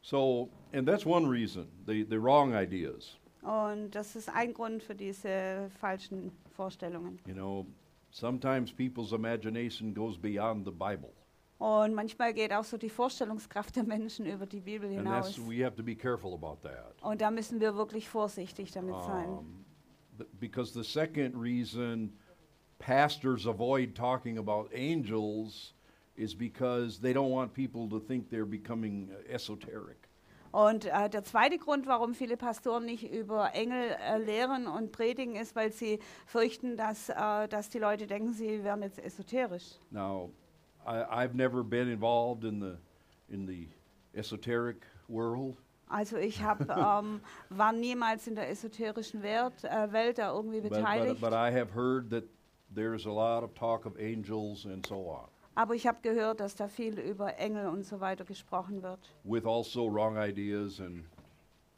so 0.04 0.50
and 0.72 0.86
that's 0.86 1.06
one 1.06 1.26
reason 1.26 1.66
the 1.86 2.04
the 2.04 2.18
wrong 2.18 2.54
ideas. 2.54 3.16
Und 3.42 3.90
das 3.94 4.16
ist 4.16 4.28
ein 4.28 4.52
Grund 4.54 4.82
für 4.82 4.94
diese 4.94 5.68
falschen 5.80 6.30
Vorstellungen. 6.56 7.18
You 7.26 7.34
know, 7.34 7.66
sometimes 8.10 8.72
people's 8.72 9.12
imagination 9.12 9.92
goes 9.94 10.16
beyond 10.18 10.64
the 10.64 10.70
Bible, 10.70 11.12
Und 11.58 11.94
manchmal 11.94 12.32
geht 12.32 12.52
auch 12.52 12.64
so 12.64 12.76
die 12.78 12.88
Vorstellungskraft 12.88 13.76
der 13.76 13.84
Menschen 13.84 14.24
über 14.26 14.46
die 14.46 14.60
Bibel 14.60 14.88
and 14.88 14.98
hinaus. 14.98 15.26
that's 15.34 15.38
we 15.48 15.62
have 15.64 15.76
to 15.76 15.82
be 15.82 15.94
careful 15.94 16.32
about 16.34 16.58
that. 16.66 16.94
Und 17.02 17.20
da 17.20 17.30
müssen 17.30 17.60
wir 17.60 17.74
wirklich 17.76 18.08
vorsichtig 18.08 18.70
damit 18.72 18.94
sein. 19.04 19.28
Um, 19.28 19.64
th- 20.18 20.28
because 20.40 20.72
the 20.72 20.84
second 20.84 21.34
reason 21.36 22.12
pastors 22.78 23.46
avoid 23.46 23.94
talking 23.94 24.38
about 24.38 24.68
angels 24.74 25.73
is 26.16 26.34
because 26.34 27.00
they 27.00 27.12
don't 27.12 27.30
want 27.30 27.52
people 27.52 27.88
to 27.88 27.98
think 27.98 28.30
they're 28.30 28.44
becoming 28.46 29.10
uh, 29.10 29.32
esoteric. 29.32 30.08
Und 30.52 30.84
äh, 30.84 31.10
der 31.10 31.24
zweite 31.24 31.58
Grund, 31.58 31.88
warum 31.88 32.14
viele 32.14 32.36
Pastoren 32.36 32.84
nicht 32.84 33.10
über 33.12 33.54
Engel 33.54 33.96
äh, 34.00 34.18
lehren 34.18 34.68
und 34.68 34.92
predigen, 34.92 35.34
ist, 35.34 35.56
weil 35.56 35.72
sie 35.72 35.98
fürchten, 36.26 36.76
dass, 36.76 37.08
äh, 37.08 37.48
dass 37.48 37.70
die 37.70 37.80
Leute 37.80 38.06
denken, 38.06 38.32
sie 38.32 38.62
wären 38.62 38.82
jetzt 38.82 39.00
esoterisch. 39.02 39.80
Now, 39.90 40.30
I, 40.86 41.02
I've 41.10 41.34
never 41.34 41.64
been 41.64 41.88
involved 41.88 42.44
in 42.44 42.60
the 42.60 42.76
in 43.28 43.46
the 43.46 43.68
esoteric 44.14 44.86
world, 45.08 45.56
Also 45.88 46.16
ich 46.16 46.42
hab, 46.42 46.60
ähm, 46.70 47.20
war 47.50 47.72
niemals 47.72 48.26
in 48.26 48.34
der 48.34 48.48
esoterischen 48.48 49.22
Welt, 49.22 49.64
äh, 49.64 49.92
Welt 49.92 50.18
da 50.18 50.32
irgendwie 50.32 50.60
but, 50.60 50.70
but, 50.70 50.78
beteiligt. 50.78 51.20
but 51.20 51.32
I 51.32 51.50
have 51.52 51.74
heard 51.74 52.10
that 52.10 52.24
there's 52.74 53.06
a 53.06 53.12
lot 53.12 53.42
of 53.42 53.54
talk 53.54 53.86
of 53.86 53.96
angels 53.98 54.66
and 54.66 54.84
so 54.86 55.08
on, 55.08 55.28
Aber 55.54 55.74
ich 55.74 55.86
habe 55.86 55.98
gehört, 56.02 56.40
dass 56.40 56.54
da 56.56 56.68
viel 56.68 56.98
über 56.98 57.36
Engel 57.38 57.68
und 57.68 57.84
so 57.84 58.00
weiter 58.00 58.24
gesprochen 58.24 58.82
wird. 58.82 58.98
with 59.24 59.44
also 59.44 59.86
wrong 59.92 60.16
ideas 60.16 60.80
and 60.80 61.04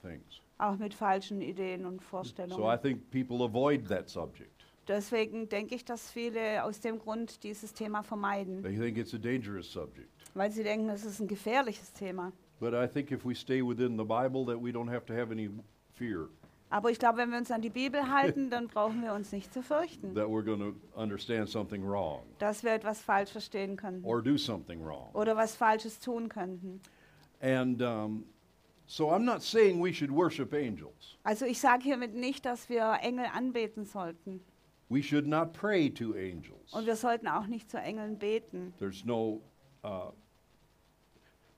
things. 0.02 0.40
Auch 0.58 0.76
mit 0.76 0.94
falschen 0.94 1.42
Ideen 1.42 1.84
und 1.84 2.00
So 2.00 2.06
I 2.06 2.08
Vorstellungen. 2.10 2.80
think 2.82 3.10
people 3.10 3.44
avoid 3.44 3.86
that 3.88 4.08
subject. 4.08 4.50
Deswegen 4.88 5.48
denke 5.48 5.74
ich, 5.74 5.84
dass 5.84 6.10
viele 6.10 6.62
aus 6.64 6.80
dem 6.80 6.98
Grund 6.98 7.42
dieses 7.42 7.74
Thema 7.74 8.02
vermeiden, 8.02 8.62
They 8.62 8.78
think 8.78 8.96
it's 8.96 9.12
a 9.14 9.18
dangerous 9.18 9.70
subject. 9.70 10.08
weil 10.34 10.50
sie 10.52 10.62
denken, 10.62 10.88
es 10.88 11.04
ist 11.04 11.20
ein 11.20 11.26
gefährliches 11.28 11.92
Thema. 11.92 12.32
But 12.60 12.72
I 12.72 12.86
think 12.86 13.10
if 13.10 13.26
we 13.26 13.34
stay 13.34 13.60
within 13.62 13.98
the 13.98 14.04
Bible, 14.04 14.46
that 14.46 14.62
we 14.62 14.70
don't 14.70 14.88
have 14.88 15.04
to 15.06 15.12
have 15.14 15.30
any 15.30 15.50
fear 15.92 16.28
Aber 16.68 16.90
ich 16.90 16.98
glaube, 16.98 17.18
wenn 17.18 17.30
wir 17.30 17.38
uns 17.38 17.50
an 17.50 17.62
die 17.62 17.70
Bibel 17.70 18.10
halten, 18.10 18.50
dann 18.50 18.66
brauchen 18.68 19.02
wir 19.02 19.12
uns 19.12 19.32
nicht 19.32 19.52
zu 19.52 19.62
fürchten, 19.62 20.14
that 20.14 20.26
we're 20.26 20.44
going 20.44 20.58
to 20.58 20.74
understand 21.00 21.48
something 21.48 21.84
wrong 21.86 22.22
dass 22.38 22.64
wir 22.64 22.72
etwas 22.72 23.00
falsch 23.00 23.30
verstehen 23.30 23.76
könnten 23.76 24.04
or 24.04 24.22
do 24.22 24.36
something 24.36 24.84
wrong. 24.84 25.10
oder 25.14 25.36
was 25.36 25.54
Falsches 25.54 26.00
tun 26.00 26.28
könnten. 26.28 26.80
And 27.40 27.80
um, 27.82 28.24
so 28.86 29.10
I'm 29.10 29.24
not 29.24 29.42
saying 29.42 29.80
we 29.80 29.92
should 29.92 30.10
worship 30.10 30.52
angels. 30.52 31.16
Also 31.22 31.44
ich 31.44 31.60
sage 31.60 31.82
hiermit 31.84 32.14
nicht, 32.14 32.44
dass 32.44 32.68
wir 32.68 32.98
Engel 33.02 33.26
anbeten 33.32 33.84
sollten. 33.84 34.40
We 34.88 35.02
should 35.02 35.26
not 35.26 35.52
pray 35.52 35.90
to 35.90 36.14
angels. 36.14 36.72
Und 36.72 36.86
wir 36.86 36.96
sollten 36.96 37.26
auch 37.26 37.46
nicht 37.46 37.70
zu 37.70 37.78
Engeln 37.78 38.18
beten. 38.18 38.72
There's 38.78 39.04
no, 39.04 39.40
uh, 39.84 40.12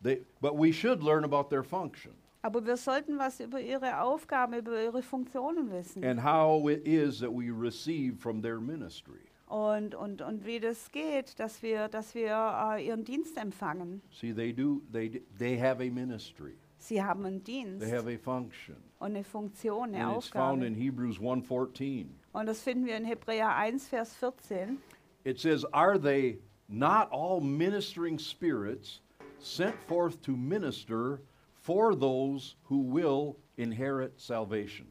they, 0.02 0.24
but 0.40 0.54
we 0.54 0.72
should 0.72 1.02
learn 1.02 1.24
about 1.24 1.50
their 1.50 1.62
function 1.62 2.12
Aber 2.42 2.64
wir 2.64 2.76
sollten 2.76 3.18
was 3.18 3.40
über 3.40 3.60
ihre 3.60 4.00
Aufgaben, 4.00 4.54
über 4.54 4.80
ihre 4.82 5.02
Funktionen 5.02 5.70
wissen. 5.72 6.04
and 6.04 6.22
how 6.22 6.68
it 6.70 6.86
is 6.86 7.18
that 7.20 7.30
we 7.32 7.50
receive 7.50 8.16
from 8.18 8.40
their 8.42 8.60
ministry. 8.60 9.20
Und, 9.46 9.94
und, 9.94 10.20
und 10.20 10.44
wie 10.44 10.60
das 10.60 10.90
geht, 10.92 11.38
dass 11.40 11.62
wir, 11.62 11.88
dass 11.88 12.14
wir 12.14 12.74
äh, 12.76 12.86
ihren 12.86 13.04
Dienst 13.04 13.36
empfangen. 13.38 14.02
See, 14.12 14.32
they 14.34 14.52
do, 14.52 14.82
they, 14.92 15.08
d- 15.08 15.22
they 15.38 15.58
have 15.58 15.82
a 15.82 15.90
ministry, 15.90 16.54
Sie 16.76 17.02
haben 17.02 17.24
einen 17.26 17.42
Dienst 17.42 17.80
they 17.84 17.90
have 17.90 18.08
a 18.08 18.18
function. 18.18 18.76
und 19.00 19.06
eine 19.16 19.24
Funktion, 19.24 19.94
eine 19.94 20.06
And 20.06 20.16
it's 20.18 20.28
found 20.28 20.62
Aufgabe. 20.62 20.66
in 20.66 20.74
Hebrews 20.74 21.18
1:14. 21.18 22.06
Und 22.32 22.46
das 22.46 22.60
finden 22.62 22.86
wir 22.86 22.96
in 22.96 23.04
Hebräer 23.04 23.56
1, 23.56 23.88
Vers 23.88 24.14
14. 24.16 24.78
It 25.24 25.40
says, 25.40 25.64
Are 25.72 25.98
they 26.00 26.38
not 26.68 27.08
all 27.10 27.40
ministering 27.40 28.18
spirits 28.18 29.00
sent 29.40 29.74
forth 29.88 30.20
to 30.22 30.32
minister 30.36 31.20
for 31.68 31.94
those 31.94 32.56
who 32.64 32.78
will 32.80 33.36
inherit 33.58 34.18
salvation? 34.18 34.86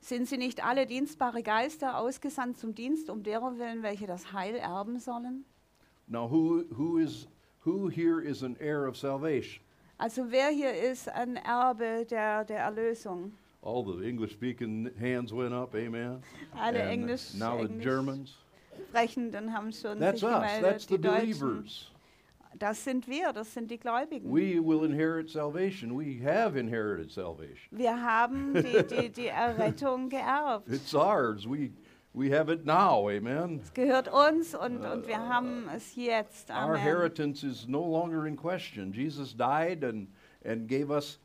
Sind 0.00 0.26
sie 0.26 0.38
nicht 0.38 0.64
alle 0.64 0.86
dienstbare 0.86 1.42
Geister 1.42 1.98
ausgesandt 1.98 2.56
zum 2.56 2.74
Dienst, 2.74 3.10
um 3.10 3.22
derer 3.22 3.58
willen, 3.58 3.82
welche 3.82 4.06
das 4.06 4.32
Heil 4.32 4.56
erben 4.56 4.98
sollen? 4.98 5.44
Now, 6.06 6.26
who, 6.30 6.64
who, 6.76 6.98
is, 6.98 7.26
who 7.60 7.88
here 7.88 8.20
is 8.22 8.42
an 8.42 8.56
heir 8.58 8.86
of 8.86 8.96
salvation? 8.96 9.62
Also 9.98 10.30
wer 10.30 10.50
hier 10.50 10.72
ist 10.72 11.08
ein 11.08 11.36
Erbe 11.36 12.04
der, 12.06 12.44
der 12.44 12.58
Erlösung? 12.60 13.32
All 13.62 13.82
the 13.84 14.06
English 14.06 14.32
speaking 14.32 14.90
hands 14.98 15.32
went 15.32 15.52
up, 15.54 15.74
amen. 15.74 16.22
Alle 16.54 16.80
And 16.82 16.90
Englisch, 16.90 17.34
now 17.34 17.56
the 17.58 17.64
Englisch 17.64 17.82
Germans. 17.84 18.34
Sprechenden 18.90 19.52
haben 19.52 19.72
schon 19.72 19.98
That's 20.00 20.20
sich 20.20 20.28
us, 20.28 20.34
gemeldet, 20.34 20.62
that's 20.70 20.86
the 20.86 20.96
die 20.98 21.02
Deutschen. 21.02 21.38
believers. 21.38 21.90
Das 22.58 22.84
sind 22.84 23.08
wir, 23.08 23.32
das 23.32 23.52
sind 23.52 23.70
die 23.70 23.78
Gläubigen. 23.78 24.32
We 24.32 24.60
will 24.60 24.84
inherit 24.84 25.28
salvation. 25.28 25.98
We 25.98 26.20
have 26.24 26.58
inherited 26.58 27.10
salvation. 27.10 27.68
wir 27.70 28.00
haben 28.00 28.54
die, 28.54 28.82
die, 28.82 29.08
die 29.10 29.26
Errettung 29.28 30.08
geerbt. 30.08 30.68
It's 30.68 30.94
ours. 30.94 31.46
We, 31.46 31.72
we 32.14 32.30
have 32.30 32.48
it 32.48 32.64
now, 32.64 33.08
amen. 33.08 33.60
Es 33.62 33.72
gehört 33.72 34.08
uns 34.08 34.54
und, 34.54 34.84
und 34.84 35.06
wir 35.06 35.18
haben 35.18 35.68
es 35.74 35.96
jetzt. 35.96 36.50
Our 36.50 36.56
Amen. 36.56 36.76
inheritance 36.76 37.42
is 37.44 37.66
no 37.66 37.82
longer 37.82 38.26
in 38.26 38.36
question. 38.36 38.92
Jesus 38.92 39.34
died 39.34 39.82
and, 39.82 40.08
and 40.44 40.68
gave 40.68 40.90
us 40.90 41.18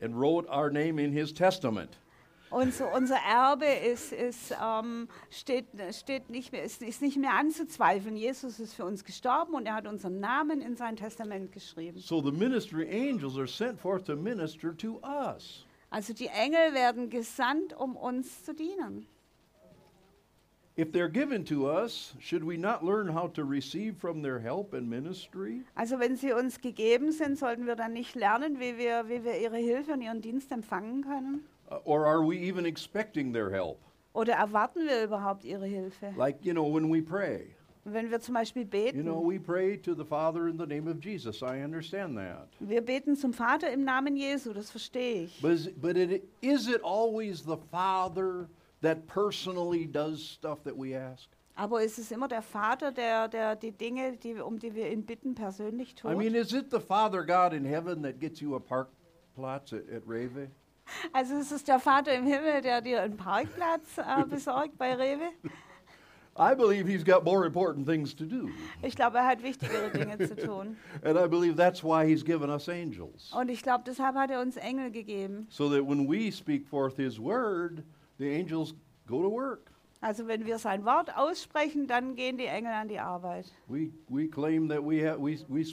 and 0.00 0.14
wrote 0.14 0.46
our 0.50 0.70
name 0.70 0.98
in 0.98 1.12
his 1.12 1.32
testament. 1.32 1.96
Unser, 2.50 2.94
unser 2.94 3.16
Erbe 3.16 3.66
ist, 3.66 4.12
ist, 4.12 4.54
ähm, 4.62 5.08
steht, 5.30 5.66
steht 5.92 6.30
nicht 6.30 6.52
mehr, 6.52 6.62
ist, 6.62 6.80
ist 6.80 7.02
nicht 7.02 7.16
mehr 7.16 7.34
anzuzweifeln. 7.34 8.16
Jesus 8.16 8.60
ist 8.60 8.74
für 8.74 8.84
uns 8.84 9.04
gestorben 9.04 9.54
und 9.54 9.66
er 9.66 9.74
hat 9.74 9.86
unseren 9.86 10.20
Namen 10.20 10.60
in 10.60 10.76
sein 10.76 10.96
Testament 10.96 11.50
geschrieben. 11.50 11.98
So 11.98 12.22
the 12.22 12.30
ministry 12.30 12.86
angels 12.88 13.36
are 13.36 13.48
sent 13.48 13.80
forth 13.80 14.06
to 14.06 14.16
minister 14.16 14.76
to 14.76 15.00
us. 15.02 15.64
Also 15.90 16.12
die 16.12 16.28
Engel 16.28 16.74
werden 16.74 17.10
gesandt, 17.10 17.72
um 17.76 17.96
uns 17.96 18.44
zu 18.44 18.54
dienen. 18.54 19.06
If 20.78 20.92
they're 20.92 21.08
given 21.08 21.42
to 21.46 21.70
us, 21.70 22.14
should 22.20 22.46
we 22.46 22.58
not 22.58 22.82
learn 22.82 23.08
how 23.08 23.32
to 23.32 23.42
receive 23.42 23.96
from 23.96 24.22
their 24.22 24.38
help 24.38 24.74
and 24.74 24.88
ministry? 24.88 25.64
Also 25.74 25.98
wenn 25.98 26.16
sie 26.16 26.32
uns 26.32 26.60
gegeben 26.60 27.12
sind, 27.12 27.38
sollten 27.38 27.66
wir 27.66 27.76
dann 27.76 27.94
nicht 27.94 28.14
lernen, 28.14 28.60
wie 28.60 28.76
wir, 28.76 29.08
wie 29.08 29.24
wir 29.24 29.40
ihre 29.40 29.56
Hilfe 29.56 29.94
und 29.94 30.02
ihren 30.02 30.20
Dienst 30.20 30.52
empfangen 30.52 31.02
können? 31.02 31.46
Uh, 31.70 31.78
or 31.84 32.06
are 32.06 32.22
we 32.22 32.38
even 32.38 32.64
expecting 32.66 33.32
their 33.32 33.50
help? 33.50 33.80
Oder 34.14 34.34
erwarten 34.34 34.86
wir 34.86 35.04
überhaupt 35.04 35.44
ihre 35.44 35.66
Hilfe? 35.66 36.14
Like, 36.16 36.38
you 36.44 36.52
know, 36.52 36.64
when 36.64 36.90
we 36.90 37.02
pray. 37.02 37.54
Wenn 37.84 38.10
wir 38.10 38.20
zum 38.20 38.34
Beispiel 38.34 38.62
You 38.62 38.68
beten, 38.68 39.02
know, 39.04 39.20
we 39.20 39.38
pray 39.38 39.76
to 39.76 39.94
the 39.94 40.04
Father 40.04 40.48
in 40.48 40.56
the 40.58 40.66
name 40.66 40.88
of 40.88 40.98
Jesus. 41.00 41.42
I 41.42 41.62
understand 41.62 42.16
that. 42.16 42.48
wir 42.58 42.80
beten 42.80 43.14
zum 43.14 43.32
Vater 43.32 43.70
im 43.70 43.84
Namen 43.84 44.16
Jesu, 44.16 44.52
das 44.52 44.70
verstehe 44.70 45.24
ich. 45.24 45.40
But 45.40 45.52
is, 45.52 45.68
but 45.76 45.96
it, 45.96 46.24
is 46.42 46.66
it 46.66 46.80
always 46.82 47.44
the 47.44 47.58
Father 47.70 48.48
that 48.80 49.06
personally 49.06 49.86
does 49.86 50.20
stuff 50.20 50.64
that 50.64 50.76
we 50.76 50.94
ask? 50.96 51.28
Aber 51.54 51.82
ist 51.82 51.98
es 51.98 52.10
immer 52.10 52.28
der 52.28 52.42
Vater, 52.42 52.90
der, 52.90 53.28
der 53.28 53.54
die 53.56 53.70
Dinge, 53.72 54.16
die, 54.16 54.34
um 54.34 54.58
die 54.58 54.74
wir 54.74 54.90
ihn 54.90 55.04
bitten, 55.04 55.34
persönlich 55.34 55.94
tut? 55.94 56.10
I 56.10 56.14
mean, 56.14 56.34
is 56.34 56.52
it 56.52 56.70
the 56.70 56.80
Father 56.80 57.22
God 57.24 57.52
in 57.52 57.64
heaven 57.64 58.02
that 58.02 58.18
gets 58.18 58.40
you 58.40 58.56
a 58.56 58.60
park 58.60 58.88
plots 59.34 59.72
at, 59.72 59.88
at 59.90 60.02
Reve? 60.06 60.48
Also 61.12 61.36
ist 61.36 61.52
es 61.52 61.64
der 61.64 61.78
Vater 61.78 62.14
im 62.14 62.26
Himmel, 62.26 62.60
der 62.62 62.80
dir 62.80 63.02
einen 63.02 63.16
Parkplatz 63.16 63.98
äh, 63.98 64.24
besorgt 64.28 64.76
bei 64.78 64.94
Rewe? 64.94 65.30
I 66.38 66.54
believe 66.54 66.86
he's 66.86 67.02
got 67.02 67.24
more 67.24 67.46
important 67.46 67.86
things 67.86 68.14
to 68.14 68.24
do. 68.26 68.50
Ich 68.82 68.94
glaube, 68.94 69.16
er 69.18 69.26
hat 69.26 69.42
wichtigere 69.42 69.90
Dinge 69.90 70.18
zu 70.18 70.36
tun. 70.46 70.76
And 71.02 71.18
I 71.18 71.26
believe 71.26 71.56
that's 71.56 71.82
why 71.82 72.06
he's 72.06 72.22
given 72.22 72.50
us 72.50 72.68
angels. 72.68 73.32
Und 73.32 73.48
ich 73.48 73.62
glaube, 73.62 73.84
deshalb 73.86 74.16
hat 74.16 74.30
er 74.30 74.42
uns 74.42 74.56
Engel 74.56 74.90
gegeben. 74.90 75.46
So 75.48 75.70
that 75.70 75.86
when 75.86 76.06
we 76.06 76.30
speak 76.30 76.66
forth 76.66 76.96
his 76.96 77.18
word, 77.18 77.82
the 78.18 78.28
angels 78.28 78.74
go 79.06 79.22
to 79.22 79.30
work. 79.30 79.70
Also 80.02 80.26
wenn 80.26 80.44
wir 80.44 80.58
sein 80.58 80.84
Wort 80.84 81.16
aussprechen, 81.16 81.86
dann 81.86 82.16
gehen 82.16 82.36
die 82.36 82.44
Engel 82.44 82.72
an 82.72 82.88
die 82.88 83.00
Arbeit. 83.00 83.46
We, 83.66 83.90
we 84.08 84.28
claim 84.28 84.68
that 84.68 84.84
we 84.84 85.02
have, 85.08 85.18
we, 85.18 85.38
we, 85.48 85.64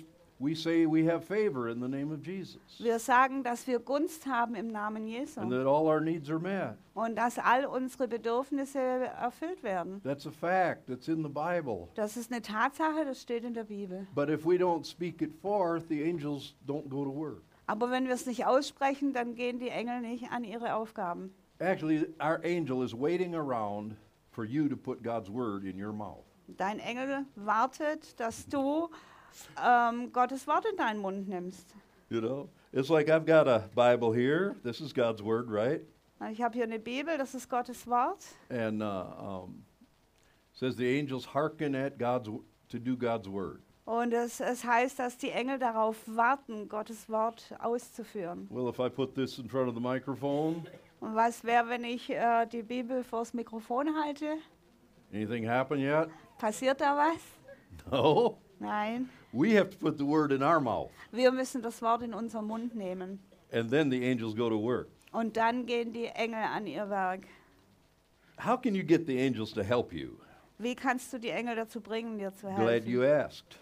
we 0.43 0.53
say 0.53 0.85
we 0.85 1.05
have 1.05 1.23
favor 1.23 1.69
in 1.69 1.79
the 1.79 1.87
name 1.87 2.11
of 2.11 2.21
Jesus. 2.21 2.59
Wir 2.79 2.99
sagen, 2.99 3.43
dass 3.43 3.65
wir 3.65 3.79
Gunst 3.79 4.25
haben 4.25 4.55
im 4.55 4.67
Namen 4.67 5.07
Jesu 5.07 5.39
And 5.39 5.51
that 5.51 5.65
all 5.65 5.87
our 5.87 6.01
needs 6.01 6.29
are 6.29 6.39
met. 6.39 6.77
und 6.93 7.15
dass 7.15 7.39
all 7.39 7.65
unsere 7.65 8.07
Bedürfnisse 8.07 8.79
erfüllt 8.79 9.63
werden. 9.63 10.01
That's 10.03 10.27
a 10.27 10.31
fact. 10.31 10.87
That's 10.87 11.07
in 11.07 11.23
the 11.23 11.29
Bible. 11.29 11.87
Das 11.95 12.17
ist 12.17 12.31
eine 12.31 12.41
Tatsache, 12.41 13.05
das 13.05 13.21
steht 13.21 13.45
in 13.45 13.53
der 13.53 13.63
Bibel. 13.63 14.05
But 14.13 14.29
if 14.29 14.45
we 14.45 14.57
don't 14.57 14.85
speak 14.85 15.21
it 15.21 15.33
forth, 15.41 15.87
the 15.87 16.03
angels 16.03 16.53
don't 16.67 16.89
go 16.89 17.05
to 17.05 17.11
work. 17.11 17.43
Aber 17.65 17.89
wenn 17.89 18.07
wir 18.07 18.13
es 18.13 18.25
nicht 18.25 18.45
aussprechen, 18.45 19.13
dann 19.13 19.35
gehen 19.35 19.59
die 19.59 19.69
Engel 19.69 20.01
nicht 20.01 20.29
an 20.31 20.43
ihre 20.43 20.75
Aufgaben. 20.75 21.33
Actually, 21.59 22.05
our 22.19 22.41
angel 22.43 22.83
is 22.83 22.93
waiting 22.93 23.33
around 23.35 23.95
for 24.31 24.43
you 24.43 24.67
to 24.67 24.75
put 24.75 25.01
God's 25.01 25.29
word 25.29 25.63
in 25.63 25.81
your 25.81 25.93
mouth. 25.93 26.25
Dein 26.57 26.79
Engel 26.79 27.25
wartet, 27.35 28.19
dass 28.19 28.45
du 28.47 28.89
ähm, 29.63 30.11
Gottes 30.11 30.47
Wort 30.47 30.65
in 30.69 30.77
deinen 30.77 30.99
Mund 30.99 31.27
nimmst. 31.27 31.73
You 32.09 32.21
know, 32.21 32.49
it's 32.71 32.89
like 32.89 33.09
I've 33.09 33.25
got 33.25 33.47
a 33.47 33.69
Bible 33.75 34.11
here. 34.11 34.55
This 34.63 34.79
is 34.81 34.93
God's 34.93 35.21
word, 35.23 35.49
right? 35.49 35.81
Ich 36.31 36.41
habe 36.41 36.53
hier 36.53 36.63
eine 36.63 36.79
Bibel, 36.79 37.17
das 37.17 37.33
ist 37.35 37.49
Gottes 37.49 37.85
Wort. 37.87 38.23
And 38.49 38.81
uh, 38.81 39.43
um, 39.43 39.65
says 40.53 40.75
the 40.75 40.87
angels 40.99 41.25
hearken 41.25 41.75
at 41.75 41.97
God's 41.97 42.29
to 42.69 42.79
do 42.79 42.95
God's 42.95 43.27
word. 43.27 43.61
Und 43.85 44.13
es, 44.13 44.39
es 44.39 44.63
heißt, 44.63 44.97
dass 44.99 45.17
die 45.17 45.31
Engel 45.31 45.59
darauf 45.59 45.97
warten, 46.05 46.69
Gottes 46.69 47.09
Wort 47.09 47.53
auszuführen. 47.59 48.47
Well, 48.49 48.69
if 48.69 48.79
I 48.79 48.87
put 48.89 49.13
this 49.15 49.39
in 49.39 49.49
front 49.49 49.67
of 49.67 49.75
the 49.75 49.81
microphone, 49.81 50.65
Und 51.01 51.15
was 51.15 51.43
wäre, 51.43 51.67
wenn 51.67 51.83
ich 51.83 52.09
äh, 52.09 52.45
die 52.45 52.63
Bibel 52.63 53.03
vors 53.03 53.33
Mikrofon 53.33 53.93
halte? 54.01 54.37
anything 55.11 55.45
happen 55.45 55.79
yet? 55.79 56.09
Passiert 56.39 56.79
da 56.79 56.95
was? 56.95 57.19
No. 57.91 58.37
Nein. 58.59 59.09
We 59.33 59.53
have 59.57 59.71
to 59.71 59.77
put 59.77 59.97
the 59.97 60.05
word 60.05 60.31
in 60.31 60.43
our 60.43 60.59
mouth, 60.59 60.91
Wir 61.11 61.31
müssen 61.31 61.61
das 61.61 61.81
Wort 61.81 62.03
in 62.03 62.13
unseren 62.13 62.45
Mund 62.45 62.75
nehmen. 62.75 63.19
and 63.51 63.69
then 63.69 63.89
the 63.89 64.03
angels 64.09 64.35
go 64.35 64.47
to 64.49 64.57
work. 64.57 64.89
Und 65.11 65.35
dann 65.37 65.65
gehen 65.65 65.91
die 65.93 66.05
Engel 66.07 66.43
an 66.43 66.67
ihr 66.67 66.89
Werk. 66.89 67.27
How 68.37 68.57
can 68.61 68.75
you 68.75 68.83
get 68.83 69.05
the 69.05 69.19
angels 69.19 69.51
to 69.53 69.63
help 69.63 69.91
you? 69.93 70.17
Wie 70.59 70.75
kannst 70.75 71.11
du 71.13 71.19
die 71.19 71.29
Engel 71.29 71.55
dazu 71.55 71.81
bringen, 71.81 72.17
dir 72.17 72.33
zu 72.33 72.47
helfen? 72.47 72.63
Glad 72.63 72.85
you 72.87 73.03
asked. 73.03 73.57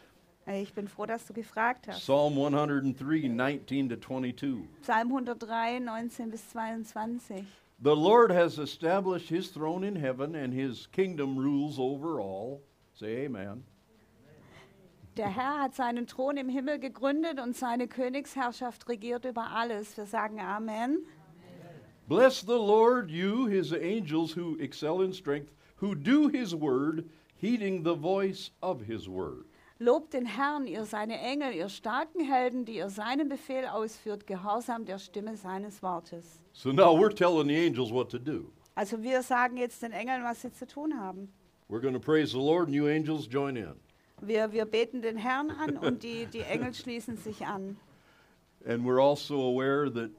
Ich 0.48 0.74
bin 0.74 0.88
froh, 0.88 1.06
dass 1.06 1.26
du 1.26 1.34
gefragt 1.34 1.88
hast. 1.88 2.02
Psalm 2.02 2.34
103, 2.38 3.28
19 3.30 3.90
to 3.90 3.96
22. 3.96 4.68
Psalm 4.82 5.10
103, 5.12 5.80
19 5.80 6.32
bis 6.32 6.50
22. 6.50 7.46
The 7.84 7.96
Lord 7.96 8.32
has 8.32 8.58
established 8.60 9.30
his 9.30 9.52
throne 9.52 9.84
in 9.84 9.96
heaven, 9.96 10.36
and 10.36 10.54
his 10.54 10.88
kingdom 10.92 11.38
rules 11.38 11.80
over 11.80 12.20
all. 12.20 12.62
Say 12.94 13.26
amen. 13.26 13.64
Der 15.18 15.28
Herr 15.28 15.60
hat 15.60 15.76
seinen 15.76 16.08
Thron 16.08 16.38
im 16.38 16.48
Himmel 16.48 16.80
gegründet 16.80 17.40
und 17.40 17.56
seine 17.56 17.88
Königsherrschaft 17.90 18.88
regiert 18.88 19.26
über 19.26 19.52
alles. 19.52 19.98
Wir 19.98 20.06
sagen 20.06 20.40
Amen. 20.40 21.00
Bless 22.08 22.42
the 22.42 22.58
Lord, 22.58 23.10
you, 23.10 23.46
his 23.46 23.74
angels 23.74 24.36
who 24.36 24.58
excel 24.60 25.02
in 25.02 25.14
strength, 25.14 25.52
who 25.82 25.96
do 25.96 26.30
his 26.30 26.54
word, 26.54 27.06
heeding 27.36 27.84
the 27.84 27.96
voice 27.96 28.52
of 28.62 28.82
his 28.82 29.08
word. 29.08 29.46
Lobt 29.80 30.14
den 30.14 30.26
Herrn, 30.26 30.68
ihr 30.68 30.86
seine 30.86 31.18
Engel, 31.20 31.54
ihr 31.54 31.68
starken 31.68 32.24
Helden, 32.24 32.66
die 32.66 32.78
ihr 32.78 32.90
seinen 32.90 33.28
Befehl 33.28 33.66
ausführt, 33.66 34.28
gehorsam 34.28 34.86
der 34.86 35.00
Stimme 35.00 35.36
seines 35.36 35.82
Wortes. 35.82 36.40
So 36.54 36.72
now 36.72 36.94
we're 36.94 37.14
telling 37.14 37.48
the 37.48 37.58
angels 37.58 37.92
what 37.92 38.10
to 38.12 38.20
do. 38.20 38.52
Also 38.76 39.02
wir 39.02 39.24
sagen 39.24 39.58
jetzt 39.58 39.82
den 39.82 39.92
Engeln, 39.92 40.24
was 40.24 40.42
sie 40.42 40.52
zu 40.52 40.68
tun 40.68 40.98
haben. 40.98 41.30
We're 41.70 41.82
going 41.82 41.94
to 41.94 42.00
praise 42.00 42.32
the 42.32 42.40
Lord, 42.40 42.68
and 42.68 42.76
you 42.76 42.88
angels 42.88 43.28
join 43.28 43.58
in. 43.58 43.76
Wir, 44.22 44.52
wir 44.52 44.66
beten 44.66 45.02
den 45.02 45.18
Herrn 45.18 45.50
an 45.52 45.78
und 45.78 46.04
die, 46.04 46.26
die 46.34 46.42
Engel 46.42 46.74
schließen 46.74 47.18
sich 47.18 47.46
an. 47.46 47.78
And 48.66 48.84
we're 48.86 49.02
also 49.02 49.42
aware 49.42 49.90
that 49.90 50.12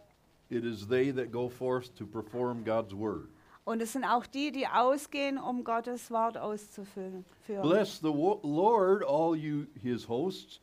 it 0.51 0.65
is 0.65 0.87
they 0.89 1.13
that 1.13 1.31
go 1.31 1.49
forth 1.49 1.95
to 1.97 2.05
perform 2.07 2.65
God's 2.65 2.93
word. 2.95 3.29
Und 3.65 3.81
es 3.81 3.93
sind 3.93 4.05
auch 4.05 4.27
die, 4.27 4.51
die 4.51 4.67
ausgehen, 4.67 5.39
um 5.39 5.63
Gottes 5.63 6.11
Wort 6.11 6.37
auszufüllen. 6.37 7.25
Bless 7.47 8.01
the 8.01 8.13
wo- 8.13 8.41
Lord, 8.43 9.05
all 9.05 9.37
you 9.37 9.67
his 9.81 10.05
hosts, 10.09 10.59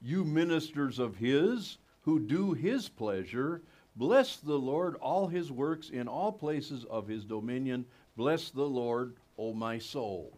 you 0.00 0.24
ministers 0.24 0.98
of 0.98 1.16
his 1.16 1.78
who 2.06 2.18
do 2.18 2.54
his 2.54 2.88
pleasure. 2.88 3.60
Bless 3.96 4.38
the 4.38 4.58
Lord, 4.58 4.96
all 5.02 5.28
his 5.28 5.50
works 5.52 5.90
in 5.90 6.08
all 6.08 6.32
places 6.32 6.86
of 6.86 7.06
his 7.06 7.24
dominion. 7.26 7.84
Bless 8.16 8.50
the 8.50 8.64
Lord, 8.66 9.16
O 9.36 9.52
my 9.52 9.78
soul. 9.78 10.37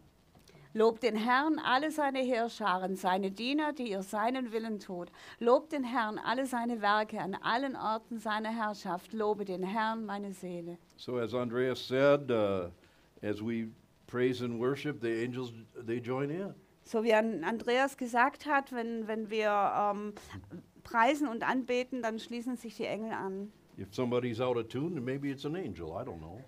Lobt 0.73 1.03
den 1.03 1.17
Herrn, 1.17 1.59
alle 1.59 1.91
seine 1.91 2.21
Heerscharen, 2.21 2.95
seine 2.95 3.33
Diener, 3.33 3.73
die 3.73 3.91
ihr 3.91 4.03
seinen 4.03 4.53
Willen 4.53 4.79
tut. 4.79 5.11
Lobt 5.41 5.73
den 5.73 5.83
Herrn, 5.83 6.19
alle 6.19 6.47
seine 6.47 6.81
Werke 6.81 7.21
an 7.21 7.35
allen 7.35 7.75
Orten 7.75 8.21
seiner 8.21 8.51
Herrschaft. 8.51 9.13
Lobe 9.13 9.45
den 9.45 9.65
Herrn, 9.65 10.07
meine 10.07 10.33
Seele. 10.33 10.79
So 10.97 11.17
as 11.17 11.35
Andreas 11.35 11.89
said, 11.89 12.31
uh, 12.31 12.71
as 13.21 13.43
we 13.43 13.69
praise 14.07 14.45
and 14.45 14.61
worship, 14.61 15.01
the 15.01 15.25
angels 15.25 15.53
they 15.75 15.99
join 15.99 16.31
in. 16.31 16.55
So 16.85 17.03
wie 17.03 17.15
an 17.15 17.43
Andreas 17.43 17.97
gesagt 17.97 18.47
hat, 18.47 18.73
wenn, 18.73 19.09
wenn 19.09 19.29
wir 19.29 19.51
ähm, 19.51 20.13
preisen 20.85 21.27
und 21.27 21.43
anbeten, 21.43 22.01
dann 22.01 22.21
schließen 22.21 22.57
sich 22.57 22.77
die 22.77 22.87
Engel 22.87 23.13
an. 23.13 23.53
If 23.77 23.93
somebody's 23.93 24.41
out 24.41 24.57
of 24.57 24.69
tune, 24.69 25.01
maybe 25.01 25.31
it's 25.31 25.45
an 25.45 25.57
angel. 25.57 25.89
I 25.89 26.05
don't 26.05 26.19
know. 26.19 26.41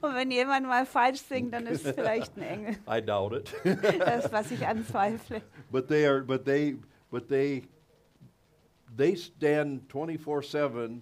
Und 0.00 0.14
wenn 0.14 0.30
jemand 0.30 0.66
mal 0.66 0.84
falsch 0.86 1.20
singt, 1.20 1.52
dann 1.54 1.66
ist 1.66 1.84
es 1.86 1.94
vielleicht 1.94 2.36
ein 2.36 2.42
Engel. 2.42 2.76
I 2.88 3.00
doubt 3.00 3.32
it. 3.32 3.54
Das, 3.98 4.30
was 4.32 4.50
ich 4.50 4.66
anzweifle. 4.66 5.42
But 5.70 5.88
they 5.88 6.06
are, 6.06 6.22
but 6.22 6.44
they, 6.44 6.76
but 7.10 7.28
they, 7.28 7.62
they 8.96 9.16
stand 9.16 9.88
24/7 9.90 11.00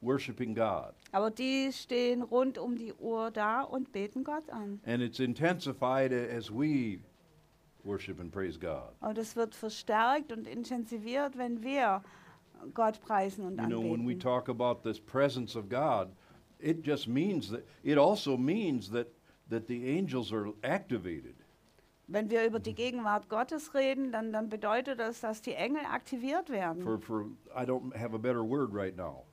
worshiping 0.00 0.54
God, 0.54 0.94
Aber 1.12 1.30
die 1.30 1.70
stehen 1.72 2.22
rund 2.22 2.58
um 2.58 2.76
die 2.76 2.92
Uhr 2.94 3.30
da 3.30 3.62
und 3.62 3.92
beten 3.92 4.24
Gott 4.24 4.48
an. 4.50 4.80
and 4.84 5.00
it's 5.02 5.20
intensified 5.20 6.12
as 6.12 6.50
we 6.50 6.98
worship 7.84 8.18
and 8.20 8.32
praise 8.32 8.58
God. 8.58 8.92
Und 9.00 9.16
es 9.18 9.36
wird 9.36 9.54
verstärkt 9.54 10.32
und 10.32 10.46
intensiviert, 10.48 11.38
wenn 11.38 11.62
wir 11.62 12.02
Gott 12.74 13.00
preisen 13.00 13.44
und 13.44 13.60
You 13.60 13.66
know, 13.68 13.82
when 13.82 14.06
we 14.06 14.12
anbeten. 14.14 14.20
talk 14.20 14.48
about 14.48 14.82
this 14.88 14.98
presence 15.00 15.56
of 15.56 15.68
God, 15.68 16.08
it 16.62 16.82
just 16.82 17.08
means 17.08 17.50
that 17.50 17.66
it 17.82 17.98
also 17.98 18.36
means 18.36 18.90
that 18.90 19.08
that 19.48 19.66
the 19.66 19.86
angels 19.98 20.32
are 20.32 20.52
activated. 20.62 21.34
Wenn 22.08 22.30
wir 22.30 22.44
über 22.44 22.58
die 22.58 22.74
Gegenwart 22.74 23.28
Gottes 23.28 23.74
reden, 23.74 24.12
dann, 24.12 24.32
dann 24.32 24.48
bedeutet 24.48 24.98
das, 24.98 25.20
dass 25.20 25.40
die 25.40 25.54
Engel 25.54 25.82
aktiviert 25.84 26.50
werden. 26.50 26.82
For 26.82 26.98
for 26.98 27.26
I 27.54 27.64
don't 27.64 27.94
have 27.96 28.14
a 28.14 28.18
better 28.18 28.42
word 28.42 28.72
right 28.72 28.96
now. 28.96 29.24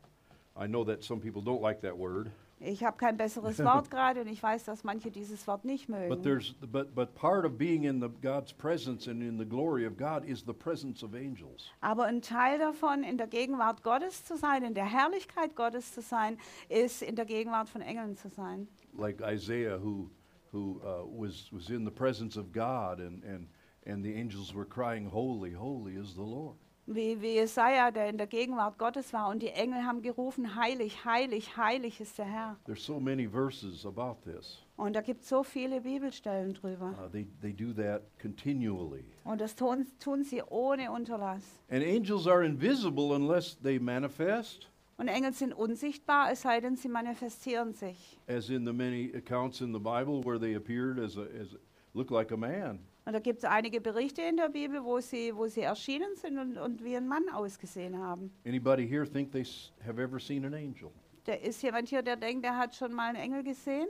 I 0.56 0.68
know 0.68 0.84
that 0.86 1.04
some 1.04 1.20
people 1.20 1.42
don't 1.42 1.62
like 1.62 1.82
that 1.82 1.98
word. 1.98 2.32
Ich 2.60 2.84
habe 2.84 2.98
kein 2.98 3.16
besseres 3.18 3.60
Wort 3.64 3.90
gerade 3.90 4.22
und 4.22 4.28
ich 4.28 4.44
weiß, 4.44 4.66
dass 4.66 4.84
manche 4.84 5.12
dieses 5.12 5.48
Wort 5.48 5.64
nicht 5.64 5.88
But 5.88 6.10
mögen. 6.10 6.24
there's 6.24 6.54
but 6.60 6.94
but 6.94 7.16
part 7.16 7.46
of 7.46 7.58
being 7.58 7.84
in 7.84 8.02
the 8.02 8.10
God's 8.22 8.52
presence 8.54 9.08
and 9.08 9.22
in 9.24 9.38
the 9.38 9.46
glory 9.46 9.86
of 9.86 9.98
God 9.98 10.26
is 10.26 10.44
the 10.46 10.54
presence 10.54 11.04
of 11.04 11.14
angels. 11.14 11.72
Aber 11.82 12.06
ein 12.06 12.22
Teil 12.22 12.60
davon, 12.60 13.04
in 13.04 13.18
der 13.18 13.28
Gegenwart 13.28 13.84
Gottes 13.84 14.26
zu 14.26 14.36
sein, 14.36 14.64
in 14.64 14.74
der 14.74 14.86
Herrlichkeit 14.86 15.56
Gottes 15.56 15.94
zu 15.94 16.02
sein, 16.02 16.38
ist 16.68 17.02
in 17.02 17.16
der 17.16 17.26
Gegenwart 17.26 17.70
von 17.70 17.82
Engeln 17.82 18.16
zu 18.16 18.30
sein. 18.30 18.68
Like 18.98 19.22
Isaiah 19.22 19.80
who 19.82 20.10
who 20.52 20.82
uh, 20.84 21.06
was 21.06 21.50
was 21.52 21.70
in 21.70 21.86
the 21.86 21.92
presence 21.92 22.38
of 22.38 22.52
God 22.52 23.00
and 23.00 23.24
and 23.24 23.48
and 23.86 24.04
the 24.04 24.14
angels 24.14 24.54
were 24.54 24.66
crying 24.66 25.10
holy 25.10 25.54
holy 25.54 25.96
is 25.96 26.14
the 26.14 26.22
Lord. 26.22 26.58
Wie, 26.92 27.22
wie 27.22 27.36
Jesaja, 27.36 27.92
der 27.92 28.10
in 28.10 28.18
der 28.18 28.26
Gegenwart 28.26 28.80
Gottes 28.80 29.14
war 29.14 29.30
und 29.30 29.44
die 29.44 29.50
Engel 29.50 29.84
haben 29.84 30.02
gerufen, 30.02 30.56
heilig, 30.56 31.06
heilig, 31.06 31.56
heilig 31.56 32.02
ist 32.02 32.18
der 32.18 32.26
Herr. 32.26 32.58
There's 32.66 32.84
so 32.84 33.00
many 33.00 33.28
verses 33.30 33.86
about 33.86 34.18
this. 34.24 34.64
Und 34.76 34.96
da 34.96 35.02
gibt 35.02 35.22
es 35.22 35.30
so 35.30 35.44
viele 35.44 35.82
Bibelstellen 35.82 36.56
drüber. 36.56 36.96
Uh, 36.98 37.08
they 37.12 37.28
they 37.42 37.54
do 37.54 37.74
that 37.80 38.02
continually. 38.20 39.06
Und 39.24 39.40
das 39.40 39.56
tun, 39.56 39.86
tun 40.00 40.24
sie 40.24 40.42
ohne 40.42 40.92
Unterlass. 40.92 41.44
And 41.70 41.84
angels 41.84 42.26
are 42.26 42.44
invisible 42.44 43.14
unless 43.14 43.56
they 43.62 43.78
manifest, 43.78 44.68
Und 44.98 45.10
Engel 45.10 45.32
sind 45.34 45.54
unsichtbar, 45.54 46.32
es 46.32 46.42
sei 46.42 46.60
denn, 46.60 46.76
sie 46.76 46.90
manifestieren 46.90 47.74
sich. 47.76 48.18
as 48.28 48.50
in 48.50 48.66
the 48.66 48.74
many 48.74 49.14
accounts 49.16 49.62
in 49.62 49.74
the 49.74 49.80
Bible 49.80 50.24
where 50.26 50.40
they 50.40 50.56
appeared 50.56 50.98
as 50.98 51.18
a 51.18 51.28
as 51.40 51.56
looked 51.94 52.10
like 52.12 52.32
a 52.32 52.38
man. 52.38 52.80
Und 53.06 53.14
da 53.14 53.20
gibt 53.20 53.40
es 53.40 53.46
einige 53.46 53.82
Berichte 53.82 54.22
in 54.22 54.38
der 54.38 54.50
Bibel, 54.50 54.84
wo 54.84 55.00
sie, 55.00 55.36
wo 55.36 55.48
sie 55.48 55.62
erschienen 55.62 56.16
sind 56.16 56.38
und, 56.38 56.58
und 56.58 56.84
wie 56.84 56.96
ein 56.96 57.08
Mann 57.08 57.28
ausgesehen 57.30 57.98
haben. 57.98 58.32
Anybody 58.46 58.88
here 58.88 59.10
think 59.10 59.32
they 59.32 59.46
have 59.86 60.00
ever 60.02 60.20
seen 60.20 60.46
an 60.46 60.54
angel? 60.54 60.92
Da 61.26 61.34
ist 61.34 61.62
jemand 61.62 61.90
hier, 61.90 62.02
der 62.02 62.16
denkt, 62.16 62.46
er 62.46 62.58
hat 62.58 62.76
schon 62.76 62.94
mal 62.94 63.10
einen 63.10 63.18
Engel 63.18 63.44
gesehen? 63.44 63.88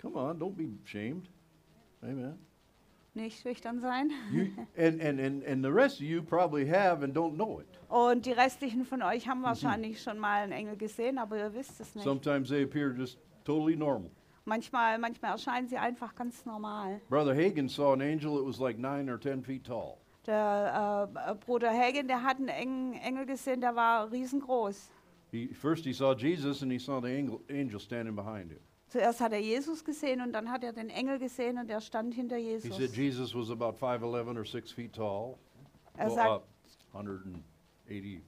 Come 0.00 0.16
on, 0.16 0.38
don't 0.38 0.54
be 0.54 0.68
ashamed. 0.84 1.28
Amen. 2.02 2.38
Nicht 3.14 3.40
schüchtern 3.40 3.80
sein. 3.80 4.10
You, 4.30 4.48
and, 4.76 5.00
and, 5.00 5.18
and, 5.18 5.44
and 5.46 5.64
the 5.64 5.70
rest 5.70 5.96
of 5.96 6.02
you 6.02 6.22
probably 6.22 6.68
have 6.68 7.02
and 7.02 7.16
don't 7.16 7.34
know 7.34 7.60
it. 7.60 7.66
Und 7.88 8.26
die 8.26 8.32
restlichen 8.32 8.84
von 8.84 9.02
euch 9.02 9.26
haben 9.26 9.42
wahrscheinlich 9.42 10.02
schon 10.02 10.18
mal 10.18 10.42
einen 10.42 10.52
Engel 10.52 10.76
gesehen, 10.76 11.16
aber 11.16 11.38
ihr 11.38 11.54
wisst 11.54 11.80
es 11.80 11.94
nicht. 11.94 12.04
Sometimes 12.04 12.50
they 12.50 12.64
appear 12.64 12.92
just 12.92 13.18
totally 13.44 13.74
normal. 13.74 14.10
Manchmal, 14.56 14.96
manchmal 14.98 15.32
erscheinen 15.32 15.66
sie 15.68 15.76
einfach 15.76 16.14
ganz 16.14 16.44
normal. 16.46 17.00
Brother 17.08 17.34
Hagen 17.34 17.68
saw 17.68 17.92
an 17.94 18.00
angel 18.00 18.36
that 18.36 18.46
was 18.46 18.60
like 18.60 18.78
nine 18.78 19.10
or 19.10 19.18
ten 19.18 19.42
feet 19.42 19.64
tall. 19.66 19.96
Der 20.24 21.10
äh, 21.12 21.32
äh, 21.32 21.34
Bruder 21.34 21.70
Hagen, 21.72 22.06
der 22.06 22.22
hat 22.22 22.36
einen 22.38 22.48
Eng- 22.48 22.92
Engel 22.94 23.26
gesehen, 23.26 23.60
der 23.60 23.74
war 23.74 24.10
riesengroß. 24.12 24.90
He, 25.32 25.48
first 25.48 25.84
he 25.84 25.92
saw 25.92 26.14
Jesus 26.14 26.62
and 26.62 26.70
he 26.70 26.78
saw 26.78 27.00
the 27.00 27.08
angel, 27.08 27.40
angel 27.50 27.80
standing 27.80 28.14
behind 28.14 28.52
him. 28.52 28.60
Zuerst 28.88 29.20
hat 29.20 29.32
er 29.32 29.40
Jesus 29.40 29.84
gesehen 29.84 30.20
und 30.20 30.32
dann 30.32 30.48
hat 30.48 30.62
er 30.62 30.72
den 30.72 30.90
Engel 30.90 31.18
gesehen 31.18 31.58
und 31.58 31.68
der 31.68 31.80
stand 31.80 32.14
hinter 32.14 32.36
He 32.36 32.50
Jesus. 32.52 32.76
said 32.76 32.92
Jesus 32.94 33.34
was 33.34 33.50
about 33.50 33.76
5'11 33.84 34.38
or 34.38 34.44
6 34.44 34.70
feet 34.70 34.92
tall. 34.94 35.34
Er 35.96 36.06
Well, 36.06 36.14
sagt, 36.14 36.44
uh, 36.94 36.98
185 36.98 38.22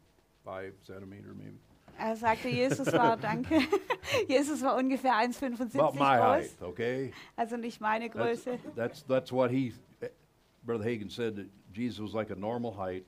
centimeter 0.85 1.33
maybe. 1.35 1.59
Er 1.98 2.16
sagte, 2.16 2.48
Jesus 2.48 2.92
war, 2.92 3.16
danke, 3.20 3.61
Jesus 4.28 4.62
war 4.62 4.76
ungefähr 4.76 5.12
1,75 5.14 5.78
About 5.78 5.98
my 5.98 6.04
height, 6.18 6.58
groß, 6.58 6.68
okay? 6.68 7.12
also 7.37 7.56
nicht 7.56 7.80
meine 7.80 8.08
That's, 8.11 8.44
Größe. 8.46 8.58
that's, 8.76 9.04
that's 9.06 9.32
what 9.32 9.50
he, 9.50 9.72
Brother 10.64 10.84
Hagen 10.84 11.11
said 11.11 11.37
that 11.37 11.46
Jesus 11.72 12.00
was 12.00 12.12
like 12.14 12.30
a 12.30 12.37
normal 12.37 12.72
height, 12.76 13.04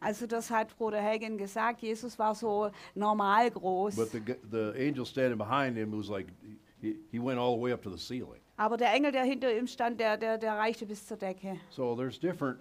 Also 0.00 0.26
das 0.26 0.50
hat 0.50 0.76
Bruder 0.76 1.00
Hagen 1.00 1.38
gesagt, 1.38 1.80
Jesus 1.80 2.18
war 2.18 2.34
so 2.34 2.70
normal 2.94 3.48
groß. 3.50 3.96
but 3.96 4.10
the, 4.12 4.20
the 4.50 4.74
angel 4.76 5.06
standing 5.06 5.38
behind 5.38 5.76
him 5.76 5.92
was 5.96 6.08
like, 6.10 6.26
he, 6.80 6.96
he 7.10 7.18
went 7.18 7.38
all 7.38 7.54
the 7.56 7.60
way 7.62 7.72
up 7.72 7.82
to 7.82 7.90
the 7.90 7.98
ceiling. 7.98 8.40
Aber 8.56 8.76
der 8.76 8.92
Engel, 8.92 9.10
der 9.12 9.24
hinter 9.24 9.50
ihm 9.56 9.66
stand, 9.66 9.98
der, 9.98 10.16
der, 10.16 10.38
der 10.38 10.54
reichte 10.58 10.84
bis 10.86 11.06
zur 11.06 11.16
Decke. 11.16 11.58
So 11.70 11.96
there's 11.96 12.18
different 12.20 12.58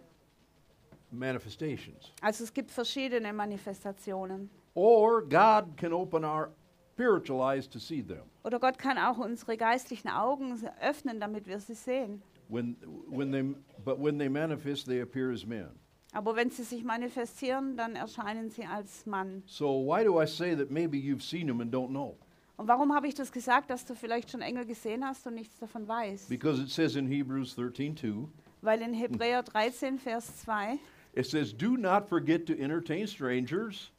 manifestations. 1.12 2.12
Also 2.22 2.44
es 2.44 2.54
gibt 2.54 2.72
verschiedene 2.72 3.32
Manifestationen. 3.34 4.50
Or 4.76 5.22
God 5.22 5.78
can 5.78 5.94
open 5.94 6.24
our 6.24 6.50
spiritual 6.94 7.42
eyes 7.42 7.68
to 7.70 7.80
see 7.80 8.02
them. 8.02 8.24
Oder 8.44 8.60
Gott 8.60 8.78
kann 8.78 8.98
auch 8.98 9.18
unsere 9.18 9.58
geistlichen 9.58 10.10
Augen 10.10 10.60
öffnen, 10.82 11.20
damit 11.20 11.48
wir 11.48 11.60
sie 11.60 11.76
sehen. 11.76 12.22
When, 12.50 12.76
when 13.10 13.32
they, 13.32 13.56
but 13.84 14.00
when 14.00 14.18
they 14.18 14.30
manifest, 14.30 14.86
they 14.86 15.02
appear 15.02 15.32
as 15.32 15.46
men. 15.46 15.70
Aber 16.14 16.36
wenn 16.36 16.52
sie 16.52 16.64
sich 16.64 16.84
manifestieren, 16.84 17.76
dann 17.76 17.96
erscheinen 17.96 18.52
sie 18.52 18.66
als 18.66 19.06
Mann. 19.06 19.42
So 19.48 19.84
why 19.84 20.04
do 20.04 20.22
I 20.22 20.28
say 20.28 20.56
that 20.56 20.70
maybe 20.70 20.98
you've 20.98 21.24
seen 21.24 21.48
them 21.48 21.62
and 21.62 21.74
don't 21.74 21.90
know? 21.90 22.18
Und 22.56 22.68
warum 22.68 22.94
habe 22.94 23.08
ich 23.08 23.16
das 23.16 23.32
gesagt, 23.32 23.72
dass 23.72 23.84
du 23.86 23.96
vielleicht 23.96 24.30
schon 24.30 24.42
Engel 24.42 24.66
gesehen 24.66 25.04
hast 25.04 25.26
und 25.26 25.34
nichts 25.34 25.58
davon 25.58 25.88
weißt? 25.88 26.30
Because 26.30 26.62
it 26.62 26.70
says 26.70 26.96
in 26.96 27.08
Hebrews 27.08 27.58
13:2, 27.58 28.28
Weil 28.62 28.82
in 28.82 28.94
Hebräer 28.94 29.42
13, 29.42 29.98
Vers 29.98 30.42
2, 30.44 30.78
it 31.16 31.26
says, 31.26 31.52
"Do 31.56 31.76
not 31.78 32.08
forget 32.08 32.46
to 32.46 32.54
entertain 32.54 33.08
strangers, 33.08 33.92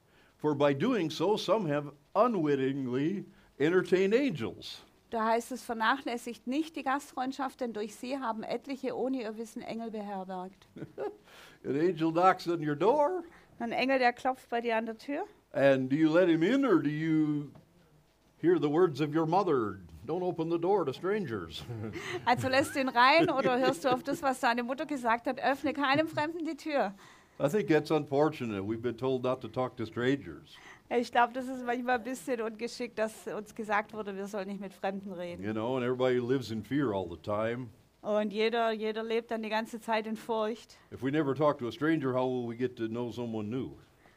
for 0.45 0.55
by 0.55 0.75
doing 0.75 1.11
so 1.11 1.39
some 1.39 1.67
have 1.67 1.91
unwittingly 2.15 3.25
entertained 3.59 4.15
angels." 4.15 4.83
da 5.11 5.27
heißt 5.27 5.53
es, 5.53 5.63
vernachlässigt 5.63 6.47
nicht 6.49 6.75
die 6.77 6.83
Gastfreundschaft, 6.83 7.61
denn 7.61 7.73
durch 7.73 7.95
sie 7.95 8.19
haben 8.19 8.43
etliche 8.43 8.97
ohne 8.97 9.23
ihr 9.23 9.39
Wissen 9.39 9.63
Engel 9.63 9.91
beherbergt. 9.93 10.67
An 11.65 11.79
angel 11.79 12.11
knocks 12.13 12.49
on 12.49 12.67
your 12.67 12.75
door, 12.75 13.23
Ein 13.61 13.71
Engel, 13.73 13.99
der 14.01 14.13
klopft 14.13 14.49
bei 14.51 14.61
dir 14.61 14.77
an 14.77 14.87
der 14.87 14.99
Tür. 14.99 15.25
and 15.53 15.89
do 15.89 15.97
you 15.97 16.11
let 16.13 16.29
him 16.29 16.43
in 16.43 16.65
or 16.67 16.83
do 16.83 16.91
you 16.91 17.51
hear 18.43 18.59
the 18.59 18.69
words 18.69 19.01
of 19.01 19.15
your 19.15 19.25
mother? 19.25 19.79
Don't 20.05 20.23
open 20.23 20.51
the 20.51 20.59
door 20.59 20.85
to 20.85 20.93
strangers. 20.93 21.65
Also 22.27 22.49
lässt 22.49 22.75
du 22.75 22.81
ihn 22.81 22.89
rein 22.91 23.31
oder 23.39 23.59
hörst 23.59 23.85
du 23.85 23.89
auf 23.93 24.03
das, 24.03 24.21
was 24.23 24.41
deine 24.41 24.65
Mutter 24.65 24.85
gesagt 24.85 25.27
hat, 25.27 25.39
öffne 25.39 25.73
keinem 25.73 26.09
Fremden 26.09 26.45
die 26.45 26.57
Tür. 26.57 26.93
I 27.41 27.49
think 27.49 27.69
that's 27.69 27.91
unfortunate. 27.91 28.63
We've 28.65 28.83
been 28.83 28.97
told 28.97 29.25
not 29.25 29.41
to 29.43 29.49
talk 29.49 29.77
to 29.77 29.87
strangers. 29.87 30.57
Ich 30.91 31.11
glaube, 31.11 31.33
das 31.33 31.49
ist 31.49 31.65
manchmal 31.65 31.97
ein 31.99 32.05
bisschen 32.05 32.41
ungeschickt, 32.41 32.99
dass 32.99 33.27
uns 33.27 33.55
gesagt 33.55 33.93
wurde, 33.95 34.15
wir 34.15 34.27
sollen 34.27 34.49
nicht 34.49 34.61
mit 34.61 34.73
Fremden 34.73 35.13
reden. 35.13 35.43
You 35.43 35.53
know, 35.53 35.77
and 35.77 35.85
everybody 35.85 36.19
lives 36.19 36.51
in 36.51 36.63
fear 36.63 36.93
all 36.93 37.09
the 37.09 37.17
time. 37.17 37.69
Und 38.03 38.33
jeder, 38.33 38.71
jeder 38.71 39.03
lebt 39.03 39.31
dann 39.31 39.43
die 39.43 39.49
ganze 39.49 39.81
Zeit 39.81 40.07
in 40.07 40.17
Furcht. 40.17 40.77
If 40.93 41.03
we 41.03 41.11
never 41.11 41.35
talk 41.35 41.59
to 41.59 41.67
a 41.69 41.73
stranger, 41.73 42.13
how 42.15 42.29
will 42.29 42.47
we 42.49 42.55
get 42.57 42.77
to 42.77 42.87
know 42.87 43.11
someone 43.11 43.49
new? 43.49 43.73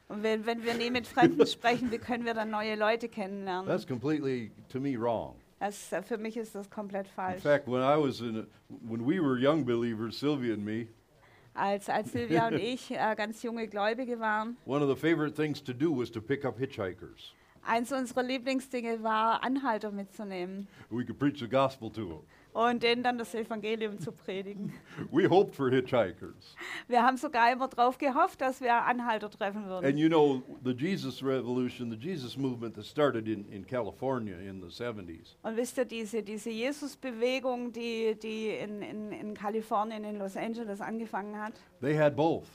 Und 0.09 0.23
wenn, 0.23 0.45
wenn 0.45 0.63
wir 0.63 0.73
nie 0.73 0.91
mit 0.91 1.07
Fremden 1.07 1.47
sprechen, 1.47 1.89
wie 1.91 1.97
können 1.97 2.25
wir 2.25 2.33
dann 2.33 2.49
neue 2.51 2.75
Leute 2.75 3.07
kennenlernen? 3.09 3.65
That's 3.67 3.87
completely, 3.87 4.51
to 4.69 4.79
me, 4.79 4.97
wrong. 4.97 5.35
Das, 5.59 5.91
äh, 5.91 6.03
für 6.03 6.17
mich 6.17 6.37
ist 6.37 6.53
das 6.53 6.69
komplett 6.69 7.07
In 7.07 7.13
falsch. 7.13 7.41
fact, 7.41 7.67
when 7.67 7.81
I 7.81 7.97
was 7.97 8.19
in, 8.21 8.39
a, 8.41 8.45
when 8.87 9.05
we 9.07 9.19
were 9.21 9.37
young 9.39 9.65
believers, 9.65 10.19
Sylvia 10.19 10.53
and 10.53 10.63
me, 10.63 10.87
Als, 11.57 11.89
als 11.89 12.11
Silvia 12.11 12.47
und 12.47 12.55
ich 12.59 12.91
äh, 12.91 13.15
ganz 13.15 13.41
junge 13.41 13.67
Gläubige 13.67 14.19
waren, 14.19 14.57
one 14.65 14.85
of 14.85 14.89
the 14.89 14.95
favorite 14.95 15.33
things 15.33 15.63
to 15.63 15.73
do 15.73 15.91
was 15.91 16.11
to 16.11 16.21
pick 16.21 16.45
up 16.45 16.57
hitchhikers. 16.59 17.33
eins 17.65 17.91
unserer 17.91 18.21
Lieblingsdinge 18.23 19.01
war, 19.01 19.43
Anhalter 19.43 19.91
mitzunehmen 19.91 20.67
We 20.91 21.03
could 21.03 21.17
preach 21.17 21.39
the 21.39 21.47
gospel 21.49 21.89
to 21.91 22.05
them. 22.05 22.19
Und 22.57 22.81
denen 22.81 23.03
dann 23.03 23.17
das 23.17 23.35
Evangelium 23.35 23.99
zu 23.99 24.11
predigen. 24.11 24.73
We 25.11 25.29
hoped 25.29 25.55
for 25.55 25.69
hitchhikers. 25.69 26.55
Wir 26.87 27.03
haben 27.03 27.17
sogar 27.17 27.51
immer 27.51 27.67
darauf 27.67 27.97
gehofft, 27.97 28.41
dass 28.41 28.61
wir 28.61 28.73
Anhalter 28.73 29.29
treffen 29.29 29.63
And 29.65 29.83
würden. 29.83 29.97
you 29.97 30.07
know, 30.09 30.41
the 30.63 30.71
Jesus 30.73 31.21
revolution, 31.23 31.91
the 31.91 31.97
Jesus 31.97 32.35
movement 32.37 32.75
that 32.75 32.85
started 32.85 33.27
in, 33.27 33.45
in 33.51 33.65
California 33.65 34.37
in 34.37 34.59
the 34.61 34.67
70s, 34.67 35.35
Und 35.43 35.55
wisst 35.55 35.77
ihr, 35.77 35.85
diese, 35.85 36.23
diese 36.23 36.49
Jesus-Bewegung, 36.49 37.71
die, 37.71 38.15
die 38.21 38.49
in, 38.49 38.81
in, 38.81 39.11
in 39.11 39.33
Kalifornien, 39.35 40.03
in 40.03 40.17
Los 40.17 40.35
Angeles 40.35 40.81
angefangen 40.81 41.37
hat, 41.39 41.53
they 41.81 41.95
had 41.97 42.15
both. 42.15 42.47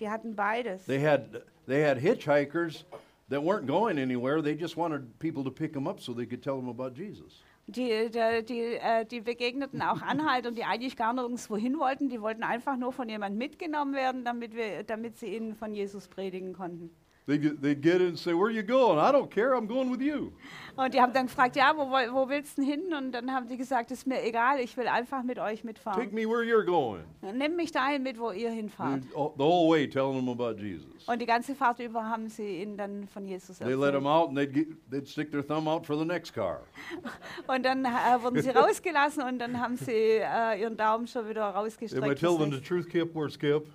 die 0.00 0.08
hatten 0.08 0.34
beides. 0.34 0.84
They 0.86 1.00
had, 1.00 1.42
they 1.66 1.82
had 1.82 1.98
hitchhikers 1.98 2.84
that 3.30 3.42
weren't 3.42 3.66
going 3.66 3.98
anywhere. 3.98 4.42
They 4.42 4.54
just 4.56 4.76
wanted 4.76 5.18
people 5.18 5.44
to 5.44 5.50
pick 5.50 5.72
them 5.72 5.86
up 5.86 6.00
so 6.00 6.12
they 6.12 6.26
could 6.26 6.42
tell 6.42 6.56
them 6.56 6.68
about 6.68 6.94
Jesus. 6.94 7.42
Die, 7.70 8.10
die, 8.10 8.44
die, 8.44 8.60
äh, 8.76 9.04
die 9.04 9.20
begegneten 9.20 9.82
auch 9.82 10.00
Anhaltern, 10.00 10.54
die 10.54 10.64
eigentlich 10.64 10.96
gar 10.96 11.12
nirgendwo 11.12 11.54
hin 11.56 11.78
wollten. 11.78 12.08
Die 12.08 12.22
wollten 12.22 12.42
einfach 12.42 12.78
nur 12.78 12.92
von 12.92 13.10
jemandem 13.10 13.36
mitgenommen 13.36 13.94
werden, 13.94 14.24
damit, 14.24 14.54
wir, 14.54 14.84
damit 14.84 15.18
sie 15.18 15.36
ihnen 15.36 15.54
von 15.54 15.74
Jesus 15.74 16.08
predigen 16.08 16.54
konnten. 16.54 16.90
They 17.28 17.38
get, 17.38 17.60
they'd 17.62 17.82
get 17.82 18.00
in 18.00 18.08
and 18.08 18.18
say, 18.18 18.32
Where 18.32 18.46
are 18.46 18.50
you 18.50 18.62
going? 18.62 18.98
I 18.98 19.12
don't 19.12 19.30
care. 19.30 19.54
I'm 19.54 19.68
going 19.68 19.90
with 19.92 20.00
you. 20.00 20.32
Und 20.76 20.94
die 20.94 21.00
haben 21.00 21.12
dann 21.12 21.26
gefragt, 21.26 21.56
ja, 21.56 21.72
wo, 21.76 21.90
wo 21.90 22.28
willst 22.28 22.56
du 22.56 22.62
hin? 22.62 22.94
Und 22.96 23.10
dann 23.12 23.32
haben 23.34 23.48
die 23.48 23.56
gesagt, 23.56 23.90
ist 23.90 24.06
mir 24.06 24.22
egal, 24.24 24.60
ich 24.60 24.76
will 24.76 24.86
einfach 24.86 25.24
mit 25.24 25.38
euch 25.40 25.56
Take 25.62 25.66
mitfahren. 25.66 26.14
me 26.14 26.24
where 26.24 26.44
you're 26.44 26.64
going. 26.64 27.02
Nimm 27.20 27.56
mich 27.56 27.72
dahin 27.72 28.04
mit, 28.04 28.16
wo 28.18 28.30
ihr 28.30 28.50
hinfahrt. 28.50 29.02
All- 29.16 29.32
The 29.36 29.42
whole 29.42 29.68
way 29.72 29.88
telling 29.90 30.14
them 30.24 30.28
about 30.28 30.58
Jesus. 30.60 30.86
Und 31.08 31.20
die 31.20 31.26
ganze 31.26 31.56
Fahrt 31.56 31.80
über 31.80 32.08
haben 32.08 32.28
sie 32.28 32.62
ihnen 32.62 32.76
dann 32.76 33.08
von 33.08 33.26
Jesus 33.26 33.58
They 33.58 33.66
let 33.74 33.74
erzählt. 33.76 33.94
them 33.94 34.06
out 34.06 34.28
and 34.28 34.38
they'd, 34.38 34.52
get, 34.54 34.68
they'd 34.88 35.08
stick 35.08 35.32
their 35.32 35.44
thumb 35.44 35.66
out 35.66 35.84
for 35.84 35.98
the 35.98 36.04
next 36.04 36.32
car. 36.32 36.60
Und 37.48 37.64
dann 37.64 37.84
äh, 37.84 37.88
wurden 38.22 38.40
sie 38.40 38.50
rausgelassen 38.54 39.24
und 39.24 39.40
dann 39.40 39.60
haben 39.60 39.76
sie 39.76 39.92
äh, 40.22 40.60
ihren 40.60 40.76
Daumen 40.76 41.08
schon 41.08 41.28
wieder 41.28 41.46
Am 41.46 41.54
I 41.54 41.58
rausgestreckt. 41.66 42.20
telling 42.20 42.52
the 42.52 42.60
truth, 42.60 42.88
Kip? 42.88 43.14
Where's 43.14 43.36
Kip? 43.36 43.66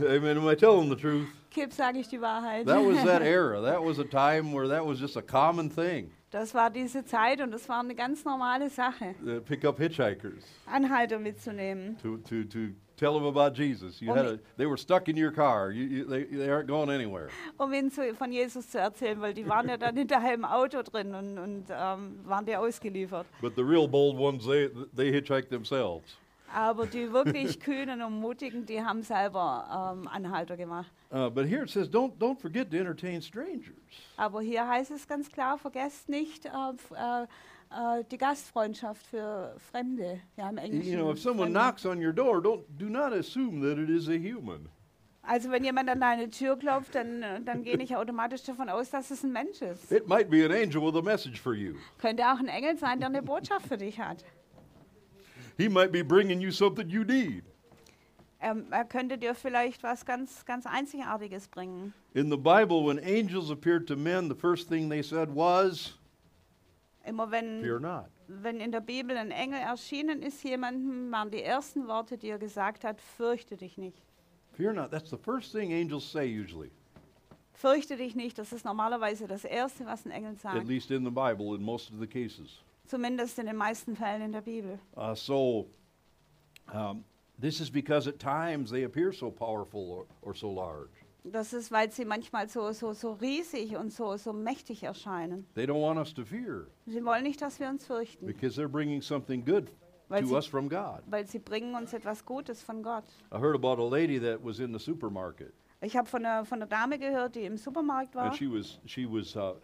Amen. 0.00 0.36
Am 0.38 0.48
I 0.48 0.56
telling 0.56 0.88
the 0.90 0.96
truth? 0.96 1.26
Kip, 1.56 1.72
sage 1.72 1.98
ich 2.00 2.08
die 2.08 2.20
Wahrheit. 2.20 2.66
That 2.66 2.84
was 2.84 3.02
that 3.04 3.22
era. 3.38 3.62
That 3.62 3.82
was 3.82 3.98
a 3.98 4.04
time 4.04 4.52
where 4.52 4.68
that 4.68 4.84
was 4.86 5.00
just 5.00 5.16
a 5.16 5.22
common 5.22 5.70
thing. 5.70 6.10
Das 6.30 6.54
war 6.54 6.68
diese 6.70 7.02
Zeit 7.04 7.40
und 7.40 7.50
das 7.50 7.66
war 7.68 7.80
eine 7.80 7.94
ganz 7.94 8.24
normale 8.24 8.68
Sache, 8.68 9.14
Uh, 9.24 9.40
pick 9.40 9.64
up 9.64 9.78
hitchhikers 9.78 10.44
Anhalter 10.66 11.18
mitzunehmen. 11.18 11.96
to, 12.02 12.18
to, 12.18 12.44
to 12.44 12.74
tell 12.96 13.14
them 13.14 13.24
about 13.24 13.54
Jesus. 13.54 14.00
You 14.02 14.12
had 14.12 14.26
a, 14.26 14.38
they 14.58 14.66
were 14.66 14.76
stuck 14.76 15.08
in 15.08 15.16
your 15.16 15.30
car. 15.30 15.70
You, 15.70 15.84
you, 15.84 16.04
they, 16.04 16.24
they 16.24 16.48
aren't 16.50 16.66
going 16.66 16.90
anywhere. 16.90 17.28
um 17.58 17.72
ihnen 17.72 17.90
zu, 17.90 18.12
von 18.14 18.32
Jesus 18.32 18.68
zu 18.68 18.78
erzählen, 18.78 19.18
weil 19.20 19.32
die 19.34 19.48
waren 19.48 19.68
ja 19.68 19.76
dann 19.78 19.96
hinterher 20.02 20.34
im 20.34 20.44
Auto 20.44 20.82
drin 20.82 21.14
und, 21.14 21.38
und 21.38 21.64
ähm, 21.70 22.18
waren 22.24 22.44
dir 22.44 22.60
ausgeliefert. 22.60 23.26
But 23.40 23.54
the 23.56 23.62
real 23.62 23.88
bold 23.88 24.18
ones, 24.18 24.44
they, 24.44 24.68
they 24.94 25.10
hitchhike 25.10 25.48
themselves. 25.48 26.18
Aber 26.56 26.86
die 26.86 27.12
wirklich 27.12 27.60
Kühnen 27.60 28.00
und 28.00 28.18
Mutigen, 28.18 28.64
die 28.64 28.82
haben 28.82 29.02
selber 29.02 29.92
ähm, 29.92 30.08
Anhalter 30.08 30.56
gemacht. 30.56 30.90
Uh, 31.12 31.28
but 31.28 31.44
here 31.44 31.62
it 31.62 31.68
says, 31.68 31.86
don't, 31.86 32.16
don't 32.18 32.40
forget 32.40 32.70
to 32.70 32.78
entertain 32.78 33.20
strangers. 33.20 33.76
Aber 34.16 34.40
hier 34.40 34.66
heißt 34.66 34.90
es 34.90 35.06
ganz 35.06 35.30
klar, 35.30 35.58
vergesst 35.58 36.08
nicht 36.08 36.46
äh, 36.46 36.48
äh, 36.48 37.24
äh, 37.24 38.04
die 38.10 38.16
Gastfreundschaft 38.16 39.06
für 39.06 39.54
Fremde. 39.70 40.22
Ja, 40.38 40.48
im 40.48 40.56
Englischen. 40.56 40.92
You 40.94 40.98
know, 40.98 41.12
if 41.12 41.20
someone 41.20 41.52
Fremde. 41.52 41.60
knocks 41.60 41.84
on 41.84 42.02
your 42.02 42.14
door, 42.14 42.40
don't, 42.40 42.64
do 42.78 42.86
not 42.86 43.12
assume 43.12 43.60
that 43.60 43.76
it 43.76 43.90
is 43.90 44.08
a 44.08 44.16
human. 44.16 44.70
Also 45.20 45.50
wenn 45.50 45.62
jemand 45.62 45.90
an 45.90 46.00
deine 46.00 46.30
Tür 46.30 46.56
klopft, 46.56 46.94
dann, 46.94 47.22
äh, 47.22 47.42
dann 47.42 47.64
gehe 47.64 47.76
ich 47.76 47.94
automatisch 47.94 48.44
davon 48.44 48.70
aus, 48.70 48.88
dass 48.88 49.10
es 49.10 49.22
ein 49.22 49.32
Mensch 49.32 49.60
ist. 49.60 49.92
It 49.92 50.08
might 50.08 50.30
be 50.30 50.42
an 50.42 50.52
angel 50.52 50.80
with 50.80 50.96
a 50.96 51.02
message 51.02 51.38
for 51.38 51.52
you. 51.52 51.74
Könnte 51.98 52.22
auch 52.22 52.38
ein 52.38 52.48
Engel 52.48 52.78
sein, 52.78 52.98
der 52.98 53.10
eine 53.10 53.22
Botschaft 53.22 53.66
für 53.66 53.76
dich 53.76 54.00
hat. 54.00 54.24
He 55.56 55.68
might 55.68 55.90
be 55.90 56.02
bringing 56.02 56.40
you 56.40 56.50
something 56.50 56.88
you 56.88 57.04
need. 57.04 57.42
Er, 58.38 58.54
er 58.70 58.84
könnte 58.84 59.16
dir 59.16 59.34
vielleicht 59.34 59.82
was 59.82 60.04
ganz, 60.04 60.44
ganz 60.44 60.66
Einzigartiges 60.66 61.48
bringen. 61.48 61.94
In 62.14 62.30
the 62.30 62.36
Bible, 62.36 62.84
when 62.84 62.98
angels 62.98 63.50
appeared 63.50 63.86
to 63.86 63.96
men, 63.96 64.28
the 64.28 64.34
first 64.34 64.68
thing 64.68 64.88
they 64.90 65.02
said 65.02 65.34
was, 65.34 65.94
Immer 67.04 67.30
wenn, 67.30 67.62
Fear 67.62 67.80
not. 67.80 68.06
wenn 68.28 68.60
in 68.60 68.72
der 68.72 68.80
Bibel 68.80 69.16
ein 69.16 69.30
Engel 69.30 69.60
erschienen 69.60 70.20
ist 70.22 70.42
jemandem, 70.44 71.10
waren 71.10 71.30
die 71.30 71.42
ersten 71.42 71.86
Worte, 71.88 72.18
die 72.18 72.28
er 72.28 72.38
gesagt 72.38 72.84
hat, 72.84 73.00
fürchte 73.00 73.56
dich 73.56 73.78
nicht. 73.78 74.02
Fear 74.52 74.74
not. 74.74 74.90
That's 74.90 75.10
the 75.10 75.16
first 75.18 75.52
thing 75.52 75.72
angels 75.72 76.04
say 76.10 76.26
usually, 76.26 76.70
Fürchte 77.54 77.96
dich 77.96 78.14
nicht, 78.14 78.36
das 78.38 78.52
ist 78.52 78.66
normalerweise 78.66 79.26
das 79.26 79.44
Erste, 79.44 79.86
was 79.86 80.04
ein 80.04 80.10
Engel 80.10 80.32
at 80.32 80.40
sagt. 80.40 80.68
least 80.68 80.90
in 80.90 81.04
the 81.04 81.10
Bible, 81.10 81.54
in 81.56 81.62
most 81.62 81.90
of 81.90 81.98
the 81.98 82.06
cases. 82.06 82.60
Zumindest 82.86 83.38
in 83.38 83.46
den 83.46 83.56
meisten 83.56 83.96
Fällen 83.96 84.22
in 84.22 84.32
der 84.32 84.42
Bibel. 84.42 84.78
Uh, 84.96 85.14
so, 85.14 85.66
um, 86.72 87.04
this 87.40 87.60
is 87.60 87.70
because 87.70 88.08
at 88.08 88.18
times 88.18 88.70
they 88.70 88.84
appear 88.84 89.12
so 89.12 89.30
powerful 89.30 89.80
or, 89.90 90.06
or 90.22 90.34
so 90.34 90.50
large. 90.52 90.90
Das 91.24 91.52
ist, 91.52 91.72
weil 91.72 91.90
sie 91.90 92.04
manchmal 92.04 92.48
so, 92.48 92.70
so, 92.70 92.92
so 92.92 93.12
riesig 93.14 93.76
und 93.76 93.92
so, 93.92 94.16
so 94.16 94.32
mächtig 94.32 94.84
erscheinen. 94.84 95.44
They 95.54 95.64
don't 95.64 95.80
want 95.82 95.98
us 95.98 96.14
to 96.14 96.24
fear 96.24 96.68
Sie 96.86 97.04
wollen 97.04 97.24
nicht, 97.24 97.42
dass 97.42 97.58
wir 97.58 97.68
uns 97.68 97.84
fürchten, 97.84 98.26
because 98.26 98.56
they're 98.60 98.68
bringing 98.68 99.02
something 99.02 99.44
good 99.44 99.72
Weil 100.08 100.22
to 100.22 100.28
sie- 100.28 100.34
us 100.36 100.46
from 100.46 100.68
God. 100.68 101.02
weil 101.08 101.26
sie 101.26 101.40
bringen 101.40 101.74
uns 101.74 101.92
etwas 101.92 102.24
Gutes 102.24 102.62
von 102.62 102.80
Gott. 102.80 103.04
I 103.34 103.38
heard 103.38 103.56
about 103.56 103.82
a 103.82 103.88
lady 103.88 104.20
that 104.20 104.38
was 104.44 104.60
in 104.60 104.72
the 104.72 104.78
supermarket, 104.78 105.52
Ich 105.80 105.96
habe 105.96 106.08
von 106.08 106.24
einer, 106.24 106.44
von 106.44 106.58
einer 106.62 106.68
Dame 106.68 106.96
gehört, 106.96 107.34
die 107.34 107.42
im 107.44 107.56
Supermarkt 107.56 108.14
war 108.14 108.26
and 108.26 108.36
she 108.36 108.46
was 108.48 108.78
she 108.86 109.04
was 109.04 109.34
uh, 109.34 109.54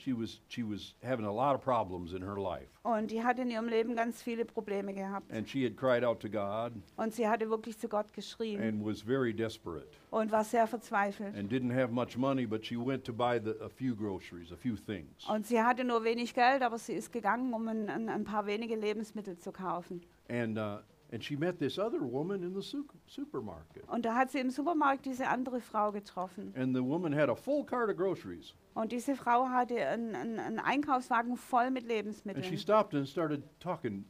she 0.00 0.12
was 0.12 0.40
she 0.48 0.62
was 0.62 0.94
having 1.02 1.24
a 1.26 1.32
lot 1.32 1.54
of 1.54 1.62
problems 1.62 2.12
in 2.12 2.22
her 2.22 2.36
life, 2.36 2.68
und 2.82 3.10
die 3.10 3.22
hat 3.22 3.38
in 3.38 3.50
ihrem 3.50 3.68
Leben 3.68 3.94
ganz 3.96 4.22
viele 4.22 4.44
Probleme 4.44 4.92
gehabt. 4.94 5.30
and 5.32 5.48
she 5.48 5.64
had 5.64 5.76
cried 5.76 6.04
out 6.04 6.20
to 6.20 6.28
God 6.28 6.72
Und 6.96 7.14
sie 7.14 7.28
hatte 7.28 7.48
wirklich 7.50 7.78
zu 7.78 7.88
Gott 7.88 8.12
geschrien 8.12 8.60
and 8.62 8.84
was 8.84 9.02
very 9.02 9.32
desperate 9.34 9.88
und 10.10 10.30
war 10.32 10.44
sehr 10.44 10.66
verzweifelt. 10.66 11.34
and 11.36 11.50
didn't 11.52 11.72
have 11.74 11.92
much 11.92 12.16
money, 12.16 12.46
but 12.46 12.64
she 12.64 12.76
went 12.76 13.04
to 13.04 13.12
buy 13.12 13.38
the, 13.38 13.54
a 13.62 13.68
few 13.68 13.94
groceries, 13.94 14.52
a 14.52 14.56
few 14.56 14.76
things. 14.76 15.28
Und 15.28 15.46
sie 15.46 15.60
hatte 15.62 15.84
nur 15.84 16.04
wenig 16.04 16.34
Geld, 16.34 16.62
aber 16.62 16.78
sie 16.78 16.94
ist 16.94 17.12
gegangen, 17.12 17.52
um 17.52 17.66
ein, 17.68 17.88
ein, 17.88 18.08
ein 18.08 18.24
paar 18.24 18.46
wenige 18.46 18.76
Lebensmittel 18.76 19.38
zu 19.38 19.52
kaufen. 19.52 20.02
And, 20.28 20.58
uh, 20.58 20.78
and 21.12 21.22
she 21.24 21.36
met 21.36 21.58
this 21.58 21.78
other 21.78 22.00
woman 22.00 22.42
in 22.42 22.54
the 22.54 22.62
su- 22.62 22.84
supermarket. 23.06 23.88
Und 23.88 24.04
da 24.04 24.14
hat 24.14 24.30
sie 24.30 24.38
im 24.40 24.50
Supermarkt 24.50 25.06
diese 25.06 25.26
andere 25.28 25.60
Frau 25.60 25.90
getroffen. 25.92 26.52
And 26.56 26.74
the 26.74 26.82
woman 26.82 27.14
had 27.14 27.28
a 27.28 27.34
full 27.34 27.64
cart 27.64 27.90
of 27.90 27.96
groceries. 27.96 28.54
Und 28.74 28.92
diese 28.92 29.16
Frau 29.16 29.48
hatte 29.48 29.76
einen, 29.86 30.14
einen, 30.14 30.38
einen 30.38 30.58
Einkaufswagen 30.58 31.36
voll 31.36 31.70
mit 31.70 31.82
And 31.84 31.90
she 31.90 31.96
Lebensmitteln. 31.96 32.58
stopped 32.58 32.94
and 32.94 33.08
started 33.08 33.42
talking 33.60 34.04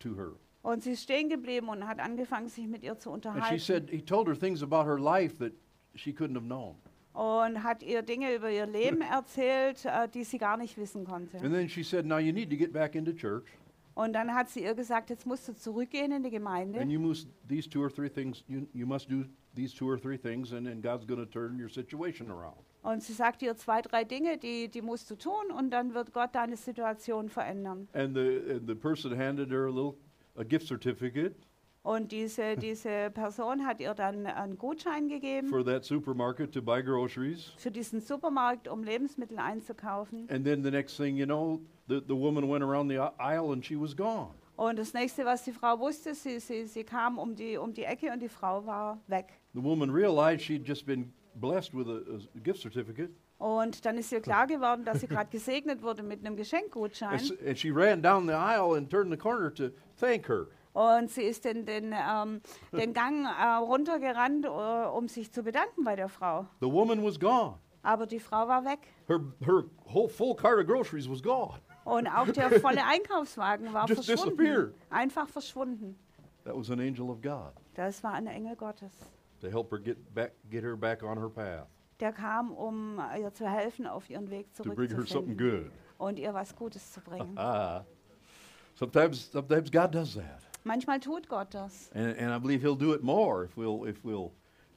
to 0.00 0.14
her. 0.16 0.32
Und 0.62 0.82
sie 0.82 0.92
ist 0.92 1.02
stehen 1.04 1.28
geblieben 1.30 1.68
und 1.68 1.86
hat 1.86 2.00
angefangen, 2.00 2.48
sich 2.48 2.66
mit 2.66 2.82
ihr 2.82 2.98
zu 2.98 3.10
And 3.12 3.22
she 3.24 3.28
unterhalten. 3.28 3.58
said, 3.60 3.90
he 3.90 4.02
told 4.02 4.28
her 4.28 4.38
things 4.38 4.62
about 4.62 4.84
her 4.84 4.98
life 4.98 5.38
that 5.38 5.52
she 5.94 6.10
couldn't 6.12 6.34
have 6.34 6.44
known. 6.46 6.76
Und 7.12 7.62
hat 7.64 7.82
ihr 7.82 8.02
Dinge 8.02 8.34
über 8.34 8.50
ihr 8.50 8.66
Leben 8.66 9.00
erzählt, 9.10 9.84
äh, 9.84 10.08
die 10.08 10.22
sie 10.24 10.38
gar 10.38 10.56
nicht 10.56 10.76
wissen 10.76 11.04
konnte. 11.06 11.38
And 11.38 11.52
then 11.52 11.68
she 11.68 11.82
said, 11.82 12.04
now 12.06 12.18
you 12.18 12.32
need 12.32 12.50
to 12.50 12.56
get 12.56 12.72
back 12.72 12.94
into 12.94 13.12
church. 13.12 13.46
Und 13.94 14.12
dann 14.12 14.34
hat 14.34 14.48
sie 14.48 14.62
ihr 14.62 14.74
gesagt, 14.74 15.10
jetzt 15.10 15.26
musst 15.26 15.48
du 15.48 15.54
zurückgehen 15.54 16.12
in 16.12 16.22
die 16.22 16.30
Gemeinde. 16.30 16.80
And 16.80 16.90
you 16.90 17.00
must, 17.00 17.28
these 17.48 17.68
two 17.68 17.82
or 17.82 17.90
three 17.90 18.08
things, 18.08 18.44
you, 18.46 18.66
you 18.72 18.86
must 18.86 19.10
do 19.10 19.24
these 19.54 19.74
two 19.74 19.88
or 19.88 19.98
three 19.98 20.16
things, 20.16 20.52
and 20.52 20.66
then 20.66 20.80
God's 20.80 21.06
going 21.06 21.20
to 21.20 21.26
turn 21.26 21.58
your 21.60 21.68
situation 21.68 22.30
around. 22.30 22.64
Und 22.82 23.02
sie 23.02 23.12
sagt 23.12 23.42
ihr 23.42 23.56
zwei, 23.56 23.82
drei 23.82 24.04
Dinge, 24.04 24.38
die, 24.38 24.68
die 24.68 24.80
musst 24.80 25.10
du 25.10 25.16
tun 25.16 25.50
und 25.56 25.70
dann 25.70 25.92
wird 25.92 26.12
Gott 26.12 26.34
deine 26.34 26.56
Situation 26.56 27.28
verändern. 27.28 27.88
And 27.92 28.14
the, 28.14 28.54
and 28.54 28.66
the 28.66 28.74
person 28.74 29.12
handed 29.16 29.50
her 29.50 29.66
a 29.66 29.70
little, 29.70 29.96
a 30.36 30.44
gift 30.44 30.66
certificate 30.66 31.36
Und 31.82 32.12
diese, 32.12 32.56
diese 32.56 33.10
Person 33.10 33.64
hat 33.66 33.80
ihr 33.80 33.94
dann 33.94 34.26
einen 34.26 34.58
Gutschein 34.58 35.08
gegeben 35.08 35.48
for 35.48 35.64
that 35.64 35.82
supermarket 35.84 36.52
to 36.52 36.60
buy 36.60 36.82
groceries. 36.82 37.52
für 37.56 37.70
diesen 37.70 38.00
Supermarkt, 38.02 38.68
um 38.68 38.82
Lebensmittel 38.82 39.38
einzukaufen. 39.38 40.28
And 40.30 40.44
then 40.44 40.62
the 40.62 40.70
next 40.70 40.96
thing 40.98 41.16
you 41.16 41.24
know, 41.24 41.60
the, 41.88 42.02
the 42.06 42.14
woman 42.14 42.48
went 42.50 42.62
around 42.62 42.90
the 42.90 42.98
aisle 43.18 43.52
and 43.52 43.64
she 43.64 43.76
was 43.80 43.96
gone. 43.96 44.34
Und 44.56 44.78
das 44.78 44.92
nächste, 44.92 45.24
was 45.24 45.42
die 45.44 45.52
Frau 45.52 45.78
wusste, 45.78 46.14
sie, 46.14 46.38
sie, 46.38 46.66
sie 46.66 46.84
kam 46.84 47.18
um 47.18 47.34
die, 47.34 47.56
um 47.56 47.72
die 47.72 47.84
Ecke 47.84 48.12
und 48.12 48.20
die 48.20 48.28
Frau 48.28 48.66
war 48.66 49.00
weg. 49.06 49.40
The 49.54 49.62
woman 49.62 49.90
realized 49.90 50.42
she'd 50.44 50.68
just 50.68 50.84
been 50.84 51.14
blessed 51.36 51.72
with 51.72 51.88
a, 51.88 52.18
a 52.36 52.40
gift 52.42 52.60
certificate. 52.60 53.10
Und 53.38 53.86
dann 53.86 53.96
ist 53.96 54.12
ihr 54.12 54.20
klar 54.20 54.46
geworden, 54.46 54.84
dass 54.84 55.00
sie 55.00 55.06
gerade 55.06 55.30
gesegnet 55.32 55.82
wurde 55.82 56.02
mit 56.02 56.20
einem 56.26 56.36
Geschenkgutschein. 56.36 57.18
and 57.46 57.58
she 57.58 57.70
ran 57.70 58.02
down 58.02 58.26
the 58.26 58.34
aisle 58.34 58.76
and 58.76 58.90
turned 58.90 59.10
the 59.10 59.16
corner 59.16 59.50
to 59.54 59.70
thank 59.98 60.28
her. 60.28 60.48
Und 60.72 61.10
sie 61.10 61.22
ist 61.22 61.44
den, 61.44 61.66
den, 61.66 61.92
ähm, 61.92 62.40
den 62.72 62.92
Gang 62.92 63.24
äh, 63.26 63.54
runtergerannt, 63.56 64.44
äh, 64.44 64.48
um 64.48 65.08
sich 65.08 65.32
zu 65.32 65.42
bedanken 65.42 65.82
bei 65.84 65.96
der 65.96 66.08
Frau. 66.08 66.46
The 66.60 66.70
woman 66.70 67.02
was 67.04 67.18
gone. 67.18 67.58
Aber 67.82 68.06
die 68.06 68.20
Frau 68.20 68.46
war 68.46 68.64
weg. 68.64 68.78
Her, 69.08 69.20
her 69.40 69.64
whole 69.92 70.08
full 70.08 70.36
cart 70.36 70.60
of 70.60 70.66
groceries 70.66 71.08
was 71.10 71.22
gone. 71.22 71.58
Und 71.84 72.06
auch 72.06 72.28
der 72.28 72.50
volle 72.60 72.84
Einkaufswagen 72.84 73.72
war 73.72 73.86
Just 73.88 74.04
verschwunden. 74.04 74.36
disappeared. 74.36 74.74
Einfach 74.90 75.28
verschwunden. 75.28 75.98
That 76.44 76.56
was 76.56 76.70
an 76.70 76.78
angel 76.80 77.10
of 77.10 77.20
God 77.20 77.52
Das 77.74 78.02
war 78.04 78.12
ein 78.12 78.26
Engel 78.26 78.54
Gottes. 78.56 78.92
to 79.40 79.48
help 79.50 79.70
her 79.72 79.78
get 79.78 80.14
back, 80.14 80.32
get 80.50 80.62
her 80.62 80.76
back 80.76 81.02
on 81.02 81.18
her 81.18 81.28
path, 81.30 81.66
Der 81.98 82.12
kam, 82.12 82.52
um 82.52 83.00
ihr 83.18 83.32
zu 83.32 83.48
helfen, 83.48 83.86
auf 83.86 84.08
ihren 84.10 84.30
Weg 84.30 84.52
to 84.54 84.62
bring 84.62 84.76
her 84.88 85.04
something 85.06 85.36
zurückzufinden 85.36 85.36
good. 85.64 85.72
und 85.98 86.18
ihr 86.18 86.32
was 86.34 86.54
Gutes 86.54 86.92
zu 86.92 87.00
bringen. 87.00 87.36
Ah, 87.36 87.84
sometimes, 88.74 89.30
sometimes 89.32 89.70
God 89.70 89.94
does 89.94 90.14
that, 90.14 90.42
Manchmal 90.64 91.00
tut 91.00 91.28
Gott 91.28 91.54
das. 91.54 91.90
and, 91.94 92.16
and 92.18 92.32
I 92.34 92.38
believe 92.38 92.60
He'll 92.62 92.76
do 92.78 92.92
it 92.94 93.02
more 93.02 93.44
if 93.44 93.56
we'll, 93.56 93.86
if 93.88 94.04
we'll, 94.04 94.32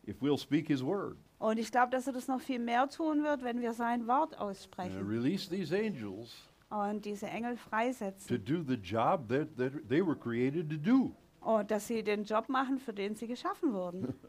if 0.07 0.21
we'll 0.21 0.37
speak 0.37 0.67
His 0.67 0.83
word. 0.83 1.17
Und 1.39 1.59
ich 1.59 1.71
glaube, 1.71 1.91
dass 1.91 2.07
er 2.07 2.13
das 2.13 2.27
noch 2.27 2.39
viel 2.39 2.59
mehr 2.59 2.87
tun 2.89 3.23
wird, 3.23 3.43
wenn 3.43 3.59
wir 3.61 3.73
sein 3.73 4.07
Wort 4.07 4.33
And 4.33 4.41
aussprechen 4.41 5.05
release 5.05 5.49
these 5.49 5.73
angels 5.75 6.31
und 6.69 7.03
diese 7.05 7.27
Engel 7.27 7.55
to 7.55 7.69
freisetzen. 7.69 8.43
do 8.45 8.63
the 8.63 8.75
job 8.75 9.27
that, 9.27 9.55
that 9.57 9.73
they 9.89 10.01
were 10.01 10.15
created 10.15 10.69
to 10.69 10.77
do. 10.77 11.11
Und 11.41 11.69
dass 11.69 11.87
sie 11.87 12.01
den 12.01 12.23
Job 12.23 12.47
machen, 12.47 12.79
für 12.79 12.93
den 12.93 13.15
sie 13.15 13.27
geschaffen 13.27 13.73
wurden. 13.73 14.13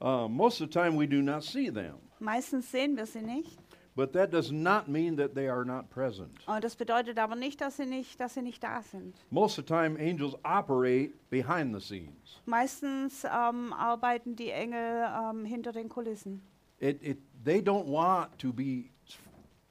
Uh, 0.00 0.28
most 0.28 0.60
of 0.60 0.68
the 0.68 0.72
time, 0.72 0.96
we 0.96 1.08
do 1.08 1.20
not 1.20 1.42
see 1.42 1.70
them, 1.72 1.96
Meistens 2.20 2.70
sehen 2.70 2.96
wir 2.96 3.04
sie 3.04 3.20
nicht. 3.20 3.58
But 3.98 4.12
that 4.12 4.30
does 4.32 4.52
not 4.52 4.86
mean 4.86 5.16
that 5.16 5.34
they 5.34 5.48
are 5.48 5.64
not 5.64 5.90
present. 5.90 6.30
Und 6.46 6.62
das 6.62 6.76
bedeutet 6.76 7.18
aber 7.18 7.34
nicht, 7.34 7.60
dass 7.60 7.76
sie 7.78 7.84
nicht, 7.86 8.20
dass 8.20 8.34
sie 8.34 8.42
nicht 8.42 8.62
da 8.62 8.80
sind. 8.80 9.16
Most 9.30 9.58
of 9.58 9.64
the 9.66 9.74
time, 9.74 9.98
angels 9.98 10.34
operate 10.44 11.10
behind 11.30 11.74
the 11.74 11.80
scenes. 11.80 12.40
Meistens 12.46 13.24
ähm, 13.24 13.72
arbeiten 13.72 14.36
die 14.36 14.50
Engel 14.50 15.04
ähm, 15.04 15.44
hinter 15.44 15.72
den 15.72 15.88
Kulissen. 15.88 16.40
It, 16.80 17.02
it, 17.02 17.18
they 17.44 17.58
don't 17.60 17.86
want 17.86 18.38
to 18.38 18.52
be 18.52 18.84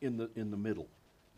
in 0.02 0.18
the, 0.20 0.28
in 0.36 0.52
the 0.52 0.58
middle. 0.58 0.88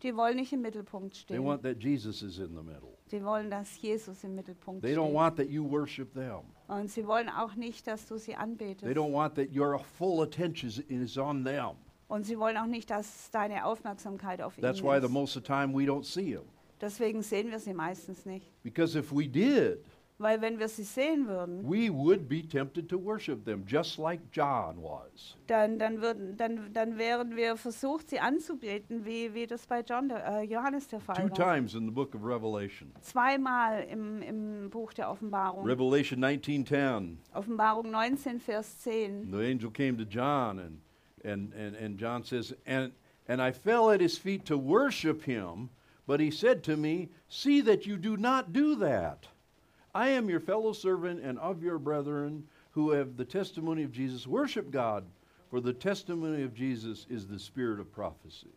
Die 0.02 0.16
wollen 0.16 0.36
nicht 0.36 0.52
im 0.52 0.62
Mittelpunkt 0.62 1.12
They 1.28 1.36
stehen. 1.36 1.44
want 1.44 1.62
that 1.62 1.80
Jesus 1.80 2.22
is 2.22 2.38
in 2.38 2.56
the 2.56 2.62
middle. 2.62 2.96
Sie 3.06 3.22
wollen, 3.22 3.50
dass 3.50 3.80
Jesus 3.80 4.24
im 4.24 4.34
Mittelpunkt 4.34 4.82
They 4.82 4.94
don't 4.96 5.04
steht. 5.06 5.14
want 5.14 5.36
that 5.36 5.48
you 5.48 5.62
worship 5.70 6.12
them. 6.14 6.40
Und 6.68 6.90
sie 6.90 7.06
wollen 7.06 7.28
auch 7.28 7.54
nicht, 7.54 7.86
dass 7.86 8.06
du 8.06 8.16
sie 8.16 8.32
They 8.32 8.34
anbetest. 8.36 8.96
don't 8.96 9.12
want 9.12 9.34
that 9.36 9.54
your 9.54 9.78
full 9.78 10.22
attention 10.22 10.68
is- 10.70 10.78
is 10.88 11.16
on 11.18 11.44
them. 11.44 11.76
Und 12.10 12.24
sie 12.26 12.38
wollen 12.40 12.56
auch 12.56 12.66
nicht, 12.66 12.90
dass 12.90 13.30
deine 13.30 13.64
Aufmerksamkeit 13.64 14.42
auf 14.42 14.56
That's 14.56 14.80
ihnen 14.80 14.88
why 14.88 14.98
the 14.98 15.06
ist. 15.06 15.12
most 15.12 15.36
of 15.36 15.42
the 15.44 15.46
time 15.46 15.72
we 15.72 15.84
don't 15.84 16.04
see 16.04 16.34
them. 16.34 16.42
Deswegen 16.80 17.22
sehen 17.22 17.50
wir 17.52 17.60
sie 17.60 17.72
meistens 17.72 18.26
nicht. 18.26 18.50
Because 18.64 18.98
if 18.98 19.12
we 19.12 19.28
did, 19.28 19.78
Weil 20.18 20.40
wenn 20.42 20.58
wir 20.58 20.68
sie 20.68 20.82
sehen 20.82 21.28
würden, 21.28 21.62
we 21.64 21.88
would 21.88 22.28
be 22.28 22.42
tempted 22.46 22.88
to 22.90 22.98
worship 23.02 23.44
them, 23.44 23.64
just 23.66 23.96
like 23.96 24.20
John 24.32 24.76
was. 24.82 25.36
dann, 25.46 25.78
dann, 25.78 26.02
würden, 26.02 26.36
dann, 26.36 26.72
dann 26.74 26.98
wären 26.98 27.36
wir 27.36 27.56
versucht, 27.56 28.10
sie 28.10 28.18
anzubeten, 28.20 29.04
wie, 29.06 29.32
wie 29.32 29.46
das 29.46 29.66
bei 29.66 29.80
John, 29.80 30.08
der, 30.08 30.26
äh, 30.26 30.42
Johannes 30.42 30.88
der 30.88 31.00
Fall 31.00 31.14
Two 31.16 31.30
war. 31.38 31.54
times 31.54 31.74
in 31.74 31.86
the 31.86 31.90
book 31.92 32.14
of 32.14 32.22
Revelation. 32.24 32.92
Zweimal 33.02 33.84
im, 33.84 34.20
im 34.20 34.68
Buch 34.68 34.92
der 34.92 35.10
Offenbarung. 35.10 35.64
Revelation 35.64 36.18
19:10. 36.20 37.16
Offenbarung 37.32 37.90
19, 37.90 38.40
Vers 38.40 38.78
10. 38.80 39.30
The 39.30 39.36
angel 39.46 39.70
came 39.70 39.96
to 39.96 40.04
John 40.04 40.58
and 40.58 40.80
and 41.24 41.52
and, 41.54 41.76
and 41.76 41.98
John 41.98 42.24
says, 42.24 42.52
and 42.66 42.92
and 43.28 43.40
I 43.40 43.52
fell 43.52 43.90
at 43.90 44.00
his 44.00 44.18
feet 44.18 44.44
to 44.46 44.58
worship 44.58 45.22
him, 45.22 45.70
but 46.06 46.20
he 46.20 46.30
said 46.30 46.64
to 46.64 46.76
me, 46.76 47.10
See 47.28 47.60
that 47.60 47.86
you 47.86 47.96
do 47.96 48.16
not 48.16 48.52
do 48.52 48.74
that. 48.76 49.26
I 49.94 50.08
am 50.08 50.30
your 50.30 50.40
fellow 50.40 50.72
servant 50.72 51.20
and 51.22 51.38
of 51.38 51.62
your 51.62 51.78
brethren 51.78 52.46
who 52.72 52.90
have 52.90 53.16
the 53.16 53.24
testimony 53.24 53.82
of 53.82 53.92
Jesus. 53.92 54.26
Worship 54.26 54.70
God, 54.70 55.04
for 55.50 55.60
the 55.60 55.72
testimony 55.72 56.42
of 56.42 56.54
Jesus 56.54 57.06
is 57.08 57.26
the 57.26 57.38
spirit 57.38 57.80
of 57.80 57.92
prophecy. 57.92 58.48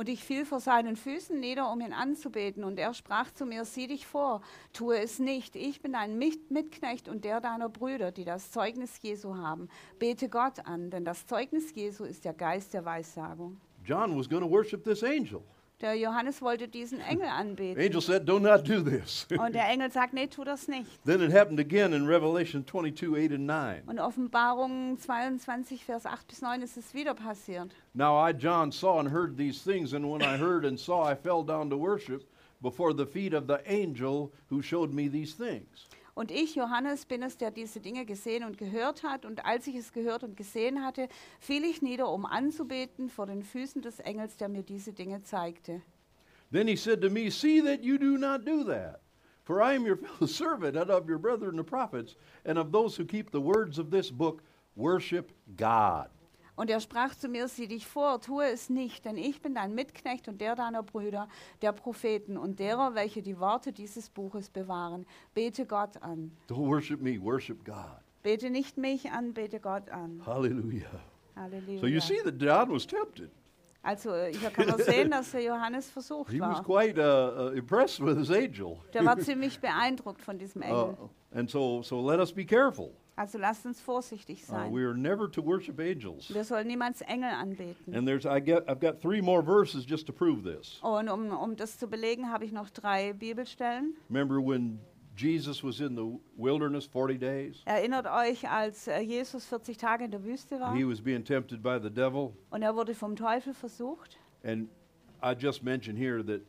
Und 0.00 0.08
ich 0.08 0.24
fiel 0.24 0.46
vor 0.46 0.60
seinen 0.60 0.96
Füßen 0.96 1.38
nieder, 1.38 1.70
um 1.70 1.82
ihn 1.82 1.92
anzubeten. 1.92 2.64
Und 2.64 2.78
er 2.78 2.94
sprach 2.94 3.30
zu 3.32 3.44
mir, 3.44 3.66
sieh 3.66 3.86
dich 3.86 4.06
vor, 4.06 4.40
tue 4.72 4.98
es 4.98 5.18
nicht. 5.18 5.56
Ich 5.56 5.82
bin 5.82 5.94
ein 5.94 6.16
Mit 6.16 6.50
Mitknecht 6.50 7.06
und 7.06 7.22
der 7.22 7.42
deiner 7.42 7.68
Brüder, 7.68 8.10
die 8.10 8.24
das 8.24 8.50
Zeugnis 8.50 8.98
Jesu 9.02 9.36
haben. 9.36 9.68
Bete 9.98 10.30
Gott 10.30 10.64
an, 10.64 10.88
denn 10.88 11.04
das 11.04 11.26
Zeugnis 11.26 11.74
Jesu 11.74 12.04
ist 12.04 12.24
der 12.24 12.32
Geist 12.32 12.72
der 12.72 12.86
Weissagung. 12.86 13.60
John 13.84 14.18
was 14.18 14.26
going 14.26 14.40
to 14.42 14.48
worship 14.48 14.82
this 14.84 15.04
angel. 15.04 15.42
Der 15.80 15.94
Johannes 15.94 16.42
wollte 16.42 16.68
diesen 16.68 17.00
Engel 17.00 17.28
anbeten. 17.30 17.80
Angel 17.82 18.00
said, 18.02 18.28
Do 18.28 18.38
not 18.38 18.68
do 18.68 18.82
this. 18.82 19.26
Und 19.38 19.54
der 19.54 19.66
Engel 19.70 19.90
sagt, 19.90 20.12
nee, 20.12 20.26
tu 20.26 20.44
das 20.44 20.68
nicht. 20.68 20.86
then 21.06 21.22
it 21.22 21.32
happened 21.32 21.58
again 21.58 21.92
in 21.92 22.06
Revelation 22.06 22.64
22 22.66 23.16
8 23.16 23.32
and 23.32 23.46
9. 23.46 23.82
Und 23.86 23.98
Offenbarung 23.98 24.98
22, 24.98 25.84
Vers 25.84 26.04
8 26.04 26.28
bis 26.28 26.42
9 26.42 26.62
ist 26.62 26.76
es 26.76 26.92
wieder 26.92 27.14
passiert. 27.14 27.70
Now 27.94 28.16
I, 28.18 28.32
John, 28.32 28.70
saw 28.70 28.98
and 29.00 29.10
heard 29.10 29.36
these 29.36 29.62
things, 29.62 29.94
and 29.94 30.04
when 30.04 30.22
I 30.22 30.36
heard 30.36 30.64
and 30.66 30.78
saw, 30.78 31.04
I 31.10 31.14
fell 31.14 31.42
down 31.42 31.70
to 31.70 31.76
worship 31.76 32.24
before 32.62 32.92
the 32.94 33.06
feet 33.06 33.32
of 33.32 33.46
the 33.46 33.60
angel 33.66 34.30
who 34.50 34.60
showed 34.62 34.92
me 34.92 35.08
these 35.08 35.34
things. 35.34 35.88
Und 36.20 36.30
ich, 36.30 36.54
Johannes, 36.54 37.06
bin 37.06 37.22
es, 37.22 37.38
der 37.38 37.50
diese 37.50 37.80
Dinge 37.80 38.04
gesehen 38.04 38.44
und 38.44 38.58
gehört 38.58 39.04
hat. 39.04 39.24
Und 39.24 39.46
als 39.46 39.66
ich 39.66 39.74
es 39.74 39.90
gehört 39.90 40.22
und 40.22 40.36
gesehen 40.36 40.84
hatte, 40.84 41.08
fiel 41.38 41.64
ich 41.64 41.80
nieder, 41.80 42.10
um 42.10 42.26
anzubeten 42.26 43.08
vor 43.08 43.24
den 43.24 43.42
Füßen 43.42 43.80
des 43.80 44.00
Engels, 44.00 44.36
der 44.36 44.50
mir 44.50 44.62
diese 44.62 44.92
Dinge 44.92 45.22
zeigte. 45.22 45.80
Then 46.52 46.68
he 46.68 46.76
said 46.76 47.00
to 47.00 47.08
me, 47.08 47.30
See 47.30 47.62
that 47.62 47.82
you 47.82 47.96
do 47.96 48.18
not 48.18 48.44
do 48.44 48.64
that. 48.64 49.00
For 49.44 49.62
I 49.62 49.74
am 49.74 49.86
your 49.86 49.96
fellow 50.18 50.26
servant 50.26 50.76
and 50.76 50.90
of 50.90 51.08
your 51.08 51.18
brethren 51.18 51.56
the 51.56 51.64
prophets, 51.64 52.16
and 52.44 52.58
of 52.58 52.70
those 52.70 53.00
who 53.00 53.06
keep 53.06 53.30
the 53.30 53.40
words 53.40 53.78
of 53.78 53.90
this 53.90 54.10
book, 54.10 54.42
worship 54.76 55.32
God. 55.56 56.10
Und 56.60 56.68
er 56.68 56.80
sprach 56.80 57.14
zu 57.14 57.26
mir, 57.26 57.48
sieh 57.48 57.68
dich 57.68 57.86
vor, 57.86 58.20
tue 58.20 58.44
es 58.44 58.68
nicht, 58.68 59.06
denn 59.06 59.16
ich 59.16 59.40
bin 59.40 59.54
dein 59.54 59.74
Mitknecht 59.74 60.28
und 60.28 60.42
der 60.42 60.54
deiner 60.54 60.82
Brüder, 60.82 61.26
der 61.62 61.72
Propheten 61.72 62.36
und 62.36 62.58
derer, 62.58 62.94
welche 62.94 63.22
die 63.22 63.40
Worte 63.40 63.72
dieses 63.72 64.10
Buches 64.10 64.50
bewahren. 64.50 65.06
Bete 65.32 65.64
Gott 65.64 65.96
an. 66.02 66.32
Don't 66.50 66.68
worship 66.68 67.00
me, 67.00 67.18
worship 67.18 67.64
God. 67.64 68.02
Bete 68.22 68.50
nicht 68.50 68.76
mich 68.76 69.10
an, 69.10 69.32
bete 69.32 69.58
Gott 69.58 69.88
an. 69.88 70.20
Hallelujah. 70.26 71.00
Halleluja. 71.34 71.80
So 71.80 71.86
you 71.86 71.98
see 71.98 72.18
that 72.24 72.34
John 72.38 72.70
was 72.70 72.86
tempted. 72.86 73.30
Also 73.82 74.12
hier 74.14 74.50
kann 74.54 74.66
man 74.66 74.80
sehen, 74.80 75.10
dass 75.10 75.30
der 75.30 75.42
Johannes 75.42 75.88
versucht 75.88 76.30
He 76.30 76.40
was 76.40 76.58
war. 76.58 76.62
quite 76.62 76.98
uh, 76.98 77.48
uh, 77.48 77.56
impressed 77.56 78.04
with 78.04 78.18
his 78.18 78.30
angel. 78.30 78.76
Der 78.92 79.06
war 79.06 79.18
ziemlich 79.18 79.58
beeindruckt 79.58 80.20
von 80.20 80.36
diesem 80.36 80.60
Engel. 80.60 80.94
Uh, 81.00 81.38
and 81.38 81.48
so, 81.48 81.80
so 81.82 82.06
let 82.06 82.20
us 82.20 82.30
be 82.30 82.44
careful. 82.44 82.90
Also 83.20 83.36
lasst 83.38 83.66
uns 83.66 83.78
vorsichtig 83.82 84.42
Uh, 84.44 84.52
sein. 84.52 84.72
we 84.72 84.82
are 84.82 84.94
never 84.96 85.30
to 85.30 85.42
worship 85.44 85.78
angels. 85.78 86.32
Wir 86.32 86.42
sollen 86.42 86.66
niemals 86.66 87.02
Engel 87.02 87.28
anbeten. 87.30 87.94
And 87.94 88.06
there's 88.08 88.24
I 88.24 88.40
get 88.40 88.66
I've 88.66 88.80
got 88.80 89.02
three 89.02 89.20
more 89.20 89.42
verses 89.42 89.84
just 89.86 90.06
to 90.06 90.12
prove 90.12 90.42
this. 90.42 90.78
Und 90.82 91.10
um, 91.10 91.30
um 91.30 91.54
das 91.54 91.78
zu 91.78 91.86
belegen, 91.86 92.30
habe 92.32 92.46
ich 92.46 92.52
noch 92.52 92.70
drei 92.70 93.12
Bibelstellen. 93.12 93.94
Remember 94.08 94.36
when 94.40 94.78
Jesus 95.18 95.62
was 95.62 95.80
in 95.80 95.96
the 95.96 96.18
wilderness 96.42 96.86
40 96.86 97.18
days? 97.20 97.60
Erinnert 97.66 98.06
euch, 98.06 98.48
als 98.48 98.88
äh, 98.88 99.00
Jesus 99.00 99.44
40 99.44 99.76
Tage 99.76 100.04
in 100.06 100.10
der 100.12 100.24
Wüste 100.24 100.58
war 100.58 100.74
He 100.74 100.84
was 100.88 101.02
being 101.02 101.22
tempted 101.22 101.62
by 101.62 101.78
the 101.82 101.90
devil. 101.90 102.32
und 102.50 102.62
er 102.62 102.74
wurde 102.74 102.94
vom 102.94 103.16
Teufel 103.16 103.52
versucht. 103.52 104.18
And 104.42 104.70
I 105.22 105.32
just 105.38 105.62
mentioned 105.62 105.98
here 105.98 106.24
that 106.24 106.40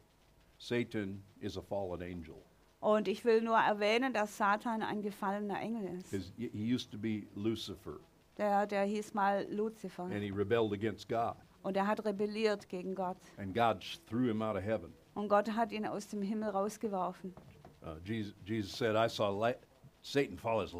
Satan 0.57 1.21
is 1.41 1.57
a 1.57 1.61
fallen 1.61 2.01
angel. 2.01 2.35
Und 2.81 3.07
ich 3.07 3.23
will 3.25 3.41
nur 3.41 3.57
erwähnen, 3.57 4.11
dass 4.11 4.35
Satan 4.37 4.81
ein 4.81 5.01
gefallener 5.01 5.59
Engel 5.61 5.97
ist. 5.99 6.11
he 6.37 6.73
used 6.73 6.91
to 6.91 6.97
be 6.97 7.27
Lucifer, 7.35 7.99
Der, 8.37 8.65
der 8.67 8.83
hieß 8.83 9.13
mal 9.13 9.45
Luzifer. 9.51 10.03
and 10.03 10.21
he 10.23 10.31
rebelled 10.31 10.73
against 10.73 11.07
God. 11.07 11.35
Und 11.63 11.77
er 11.77 11.85
hat 11.85 12.03
rebelliert 12.03 12.67
gegen 12.69 12.95
Gott. 12.95 13.17
And 13.37 13.53
God 13.53 13.83
threw 14.09 14.27
him 14.29 14.41
out 14.41 14.55
of 14.57 14.63
heaven. 14.63 14.91
Und 15.13 15.29
Gott 15.29 15.51
hat 15.55 15.71
ihn 15.71 15.85
aus 15.85 16.07
dem 16.07 16.23
Himmel 16.23 16.49
rausgeworfen. 16.49 17.35
Uh, 17.83 17.97
Jesus, 18.03 18.33
Jesus 18.45 18.71
said, 18.75 18.95
I 18.95 19.07
saw 19.07 19.29
light, 19.29 19.59
Satan 20.01 20.37
fall 20.37 20.61
as, 20.61 20.71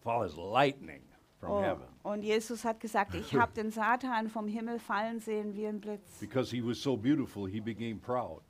fall 0.00 0.22
as 0.24 0.34
lightning 0.36 1.02
from 1.38 1.50
Oh, 1.50 1.60
heaven. 1.62 1.84
und 2.02 2.22
Jesus 2.22 2.64
hat 2.64 2.80
gesagt, 2.80 3.14
ich 3.14 3.34
habe 3.34 3.52
den 3.56 3.70
Satan 3.70 4.28
vom 4.28 4.46
Himmel 4.48 4.78
fallen 4.78 5.20
sehen 5.20 5.54
wie 5.54 5.66
ein 5.66 5.80
Blitz. 5.80 6.18
Because 6.20 6.50
he 6.54 6.62
was 6.66 6.82
so 6.82 6.96
beautiful, 6.96 7.46
he 7.46 7.60
became 7.60 7.96
proud. 8.00 8.40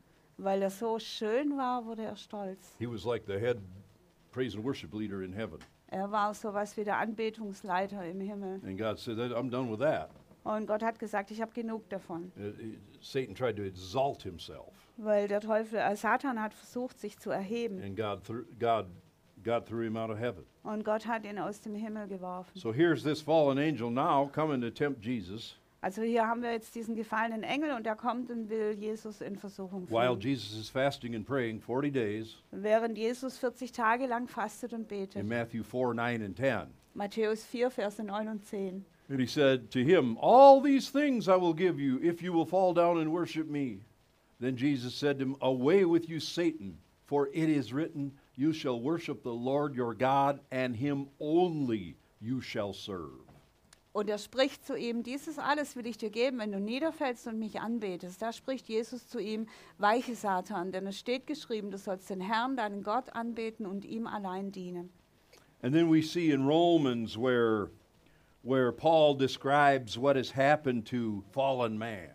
Weil 0.42 0.62
er 0.62 0.70
so 0.70 0.98
schön 0.98 1.56
war, 1.56 1.84
wurde 1.86 2.02
er 2.04 2.16
stolz. 2.16 2.74
He 2.78 2.86
was 2.90 3.04
like 3.04 3.24
the 3.26 3.38
head 3.38 3.58
praise 4.32 4.56
and 4.56 4.64
worship 4.64 4.92
leader 4.92 5.22
in 5.22 5.32
heaven. 5.32 5.58
Er 5.88 6.10
war 6.10 6.34
so 6.34 6.52
was 6.52 6.76
wie 6.76 6.84
der 6.84 6.96
Anbetungsleiter 6.98 8.04
im 8.06 8.20
Himmel. 8.20 8.60
And 8.64 8.78
God 8.78 8.98
said, 8.98 9.18
"That- 9.18 9.32
I'm 9.32 9.50
done 9.50 9.70
with 9.70 9.80
that. 9.80 10.10
Und 10.44 10.66
Gott 10.66 10.82
hat 10.82 10.98
gesagt, 10.98 11.30
ich 11.30 11.40
habe 11.40 11.52
genug 11.52 11.88
davon. 11.90 12.32
Uh, 12.36 12.50
he- 12.60 12.78
Satan 13.00 13.34
tried 13.34 13.56
to 13.56 13.62
exalt 13.62 14.22
himself, 14.22 14.72
Weil 14.96 15.28
der 15.28 15.40
Teufel, 15.40 15.78
äh, 15.78 15.94
Satan 15.94 16.40
hat 16.42 16.52
versucht, 16.54 16.98
sich 16.98 17.16
zu 17.18 17.30
erheben. 17.30 17.80
and 17.80 17.96
God, 17.96 18.22
God, 18.58 18.86
God 19.44 19.66
threw 19.66 19.82
him 19.84 19.96
out 19.96 20.10
of 20.10 20.18
heaven. 20.18 20.44
Und 20.64 20.84
Gott 20.84 21.06
hat 21.06 21.24
ihn 21.24 21.38
aus 21.38 21.60
dem 21.60 21.74
Himmel 21.76 22.08
geworfen. 22.08 22.50
So 22.58 22.72
here's 22.72 23.04
this 23.04 23.20
fallen 23.22 23.58
angel 23.58 23.90
now 23.90 24.26
coming 24.34 24.60
to 24.60 24.70
tempt 24.70 25.04
Jesus 25.04 25.56
Also 25.84 26.02
hier 26.02 26.28
haben 26.28 26.42
wir 26.42 26.52
jetzt 26.52 26.76
diesen 26.76 26.94
gefallenen 26.94 27.42
Engel 27.42 27.72
und 27.72 27.86
er 27.88 27.96
kommt 27.96 28.30
und 28.30 28.48
will 28.48 28.76
Jesus 28.78 29.20
in 29.20 29.36
Versuchung 29.36 29.90
while 29.90 30.14
führen. 30.14 30.20
Jesus 30.20 30.56
is 30.56 30.68
fasting 30.70 31.16
and 31.16 31.26
praying 31.26 31.60
40 31.60 31.92
days 31.92 32.36
Während 32.52 32.96
Jesus 32.96 33.36
40 33.36 33.72
Tage 33.72 34.06
lang 34.06 34.28
fastet 34.28 34.72
und 34.72 34.86
betet. 34.86 35.16
in 35.16 35.26
Matthew 35.28 35.64
4, 35.64 35.92
9, 35.94 36.22
and 36.22 36.36
10. 36.36 36.68
Matthäus 36.94 37.44
4, 37.44 37.68
Verse 37.70 38.00
9 38.00 38.28
und 38.28 38.46
10. 38.46 38.84
And 39.08 39.18
he 39.20 39.26
said 39.26 39.70
to 39.72 39.80
him, 39.80 40.16
All 40.20 40.60
these 40.62 40.88
things 40.88 41.26
I 41.28 41.34
will 41.36 41.52
give 41.54 41.80
you 41.80 41.98
if 42.00 42.22
you 42.22 42.32
will 42.32 42.46
fall 42.46 42.72
down 42.72 42.98
and 42.98 43.10
worship 43.12 43.48
me. 43.48 43.80
Then 44.38 44.56
Jesus 44.56 44.94
said 44.94 45.18
to 45.18 45.24
him, 45.24 45.36
Away 45.40 45.84
with 45.84 46.08
you, 46.08 46.20
Satan, 46.20 46.78
for 47.06 47.28
it 47.32 47.48
is 47.48 47.72
written, 47.72 48.12
You 48.36 48.52
shall 48.52 48.80
worship 48.80 49.24
the 49.24 49.32
Lord 49.34 49.74
your 49.74 49.94
God, 49.94 50.38
and 50.52 50.76
him 50.76 51.08
only 51.18 51.96
you 52.20 52.40
shall 52.40 52.72
serve. 52.72 53.18
Und 53.92 54.08
er 54.08 54.16
spricht 54.18 54.64
zu 54.64 54.74
ihm, 54.74 55.02
dieses 55.02 55.38
alles 55.38 55.76
will 55.76 55.86
ich 55.86 55.98
dir 55.98 56.08
geben, 56.08 56.38
wenn 56.38 56.50
du 56.50 56.60
niederfällst 56.60 57.26
und 57.26 57.38
mich 57.38 57.60
anbetest. 57.60 58.22
Da 58.22 58.32
spricht 58.32 58.66
Jesus 58.68 59.06
zu 59.06 59.18
ihm, 59.18 59.46
weiche 59.76 60.14
Satan, 60.14 60.72
denn 60.72 60.86
es 60.86 60.98
steht 60.98 61.26
geschrieben, 61.26 61.70
du 61.70 61.76
sollst 61.76 62.08
den 62.08 62.20
Herrn, 62.22 62.56
deinen 62.56 62.82
Gott, 62.82 63.14
anbeten 63.14 63.66
und 63.66 63.84
ihm 63.84 64.06
allein 64.06 64.50
dienen. 64.50 64.90
And 65.62 65.74
then 65.74 65.92
we 65.92 66.02
see 66.02 66.30
in 66.32 66.46
Romans 66.46 67.16
where, 67.18 67.70
where 68.42 68.72
Paul 68.72 69.14
describes 69.16 69.96
what 70.00 70.16
has 70.16 70.34
happened 70.34 70.88
to 70.88 71.22
fallen 71.32 71.76
man. 71.78 72.08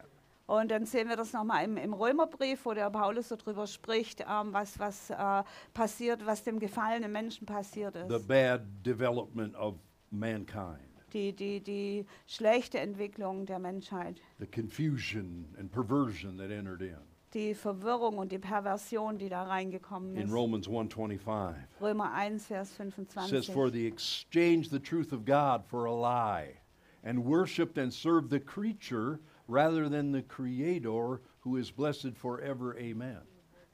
Und 0.48 0.72
dann 0.72 0.86
sehen 0.86 1.10
wir 1.10 1.18
das 1.18 1.34
nochmal 1.34 1.66
im, 1.66 1.76
im 1.78 1.94
Römerbrief, 1.94 2.66
wo 2.66 2.74
der 2.74 2.90
Paulus 2.90 3.28
so 3.30 3.36
drüber 3.36 3.68
spricht, 3.68 4.22
ähm, 4.22 4.52
was, 4.54 4.80
was 4.80 5.10
äh, 5.10 5.44
passiert, 5.74 6.26
was 6.26 6.44
dem 6.44 6.58
gefallenen 6.60 7.12
Menschen 7.12 7.46
passiert 7.46 7.96
the 8.08 8.16
ist. 8.16 8.28
bad 8.28 8.62
development 8.86 9.56
of 9.56 9.76
mankind, 10.10 10.87
Die, 11.14 11.32
die, 11.32 11.62
die 11.62 12.06
schlechte 12.26 12.80
Entwicklung 12.80 13.46
der 13.46 13.60
Menschheit, 13.60 14.22
the 14.40 14.46
confusion 14.46 15.46
and 15.58 15.72
perversion 15.72 16.38
that 16.38 16.52
entered 16.52 16.82
in. 16.82 16.98
die 17.34 17.54
Verwirrung 17.54 18.18
und 18.18 18.32
die 18.32 18.40
Perversion, 18.40 19.18
die 19.18 19.30
da 19.30 19.44
reingekommen 19.44 20.16
In 20.16 20.24
ist. 20.28 20.34
Romans 20.34 20.68
1:25 20.68 21.56
Römer 21.82 22.12
1, 22.14 22.46
Vers 22.48 22.70
says 22.70 22.76
25. 22.78 23.54
for 23.54 23.70
the 23.70 23.86
exchange 23.86 24.70
the 24.70 24.80
truth 24.80 25.12
of 25.14 25.24
God 25.26 25.64
for 25.66 25.86
a 25.86 25.94
lie 25.94 26.56
and 27.04 27.24
worshiped 27.24 27.78
and 27.78 27.94
served 27.94 28.30
the 28.30 28.40
creature 28.40 29.20
rather 29.48 29.88
than 29.90 30.12
the 30.12 30.24
creator 30.24 31.22
who 31.42 31.56
is 31.58 31.72
blessed 31.72 32.16
forever 32.18 32.78
amen. 32.78 33.22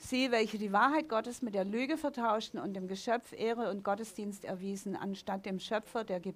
Sie, 0.04 0.32
welche 0.32 0.58
die 0.58 0.74
Wahrheit 0.74 1.08
Gottes 1.08 1.42
mit 1.42 1.56
der 1.56 1.64
Lüge 1.64 1.96
vertauschten 1.98 2.60
und 2.60 2.74
dem 2.74 2.88
Geschöpf 2.88 3.32
Ehre 3.32 3.70
und 3.70 3.84
Gottesdienst 3.86 4.44
erwiesen, 4.44 4.96
anstatt 4.98 5.46
dem 5.46 5.60
Schöpfer, 5.60 6.04
der, 6.04 6.20
ge 6.20 6.34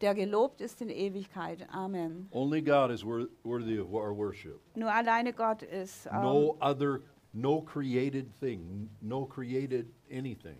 der 0.00 0.14
gelobt 0.14 0.60
ist 0.60 0.82
in 0.82 0.90
Ewigkeit. 0.90 1.66
Amen. 1.72 2.28
Only 2.32 2.60
God 2.60 2.90
is 2.90 3.04
wor- 3.04 3.28
worthy 3.44 3.78
of 3.78 3.92
our 3.92 4.16
worship. 4.16 4.60
Nur 4.76 4.92
alleine 4.92 5.32
Gott 5.32 5.62
ist. 5.62 6.06
ähm, 6.06 6.22
No 6.22 6.56
other 6.60 7.02
no 7.32 7.60
created 7.62 8.32
thing, 8.40 8.90
no 9.00 9.24
created 9.26 9.86
anything. 10.10 10.58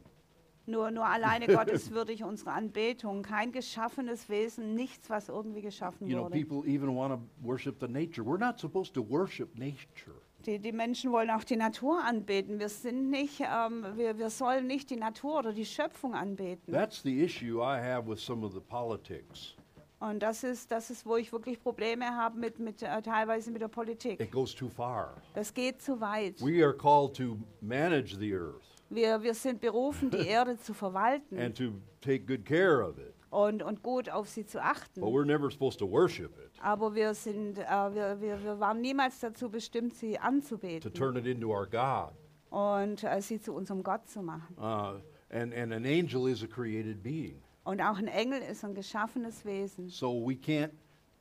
Nur, 0.67 0.91
nur 0.93 1.05
alleine 1.07 1.47
Gott 1.49 1.69
ist 1.69 1.91
würdig 1.93 2.23
unserer 2.25 2.53
Anbetung. 2.53 3.23
Kein 3.23 3.51
geschaffenes 3.53 4.29
Wesen, 4.29 4.75
nichts, 4.75 5.11
was 5.11 5.29
irgendwie 5.29 5.61
geschaffen 5.61 6.07
You 6.07 6.15
know, 6.17 6.25
wurde. 6.27 6.39
people 6.43 6.67
even 6.73 6.95
want 6.95 7.13
to 7.13 7.21
worship 7.47 7.81
the 7.81 7.89
nature. 7.89 8.23
We're 8.25 8.39
not 8.39 8.59
supposed 8.61 8.95
to 8.95 9.03
worship 9.03 9.59
nature. 9.59 10.15
Die, 10.47 10.59
die 10.59 10.73
Menschen 10.73 11.11
wollen 11.11 11.31
auch 11.31 11.45
die 11.45 11.57
Natur 11.57 12.03
anbeten. 12.05 12.59
Wir 12.59 12.69
sind 12.69 13.11
nicht, 13.11 13.41
ähm, 13.41 13.85
wir, 13.97 14.19
wir 14.19 14.31
sollen 14.31 14.67
nicht 14.67 14.91
die 14.91 14.97
Natur 14.97 15.39
oder 15.39 15.53
die 15.53 15.65
Schöpfung 15.65 16.15
anbeten. 16.15 16.73
That's 16.73 17.03
the 17.03 17.23
issue 17.25 17.63
I 17.63 17.81
have 17.81 18.07
with 18.07 18.21
some 18.21 18.45
of 18.45 18.53
the 18.53 18.61
politics. 18.61 19.55
Und 20.01 20.23
das 20.23 20.45
ist, 20.45 20.71
das 20.71 20.91
ist, 20.91 21.07
wo 21.07 21.17
ich 21.17 21.33
wirklich 21.33 21.59
Probleme 21.59 22.05
habe 22.15 22.39
mit, 22.39 22.59
mit 22.59 22.83
äh, 22.83 23.01
teilweise 23.01 23.51
mit 23.51 23.63
der 23.63 23.69
Politik. 23.69 24.21
It 24.21 24.31
goes 24.31 24.55
too 24.55 24.69
far. 24.69 25.15
Das 25.33 25.55
geht 25.55 25.81
zu 25.81 25.99
weit. 25.99 26.41
We 26.43 26.63
are 26.63 26.77
called 26.77 27.17
to 27.17 27.39
manage 27.63 28.17
the 28.19 28.35
earth 28.35 28.61
Wir, 28.91 29.23
wir 29.23 29.33
sind 29.33 29.61
berufen, 29.61 30.11
die 30.11 30.19
Erde 30.29 30.59
zu 30.59 30.75
verwalten 30.75 31.39
and 31.39 31.57
to 31.57 31.73
take 32.03 32.27
good 32.27 32.45
care 32.45 32.87
of 32.87 32.99
it. 32.99 33.15
Und, 33.35 33.63
und 33.63 33.83
gut 33.83 34.09
auf 34.09 34.29
sie 34.29 34.47
zu 34.47 34.59
But 34.59 34.67
achten. 34.67 35.01
we're 35.03 35.25
never 35.25 35.51
supposed 35.51 35.79
to 35.81 35.91
worship 35.91 36.39
it, 36.39 36.53
Aber 36.63 36.95
wir, 36.95 37.15
sind, 37.15 37.59
äh, 37.59 37.65
wir, 37.65 38.21
wir, 38.21 38.43
wir 38.43 38.61
waren 38.61 38.81
niemals 38.81 39.19
dazu 39.21 39.51
bestimmt, 39.51 39.95
sie 39.95 40.15
to 40.15 40.21
anzubeten 40.23 40.93
turn 40.95 41.17
it 41.17 41.27
into 41.27 41.49
our 41.49 41.67
God. 41.67 42.13
und 42.51 43.03
äh, 43.03 43.21
sie 43.21 43.41
zu 43.41 43.53
unserem 43.53 43.83
Gott 43.83 44.09
zu 44.09 44.23
machen. 44.23 44.55
Uh, 44.57 45.01
and, 45.31 45.53
and 45.53 45.73
an 45.73 45.85
angel 45.85 46.29
is 46.29 46.43
a 46.45 46.47
created 46.47 47.03
being. 47.03 47.43
Und 47.65 47.81
auch 47.81 47.97
ein 47.99 48.09
Engel 48.09 48.41
ist 48.43 48.65
ein 48.65 48.75
geschaffenes 48.75 49.45
Wesen. 49.45 49.89
So 49.89 50.13
we 50.13 50.35
can't, 50.35 50.71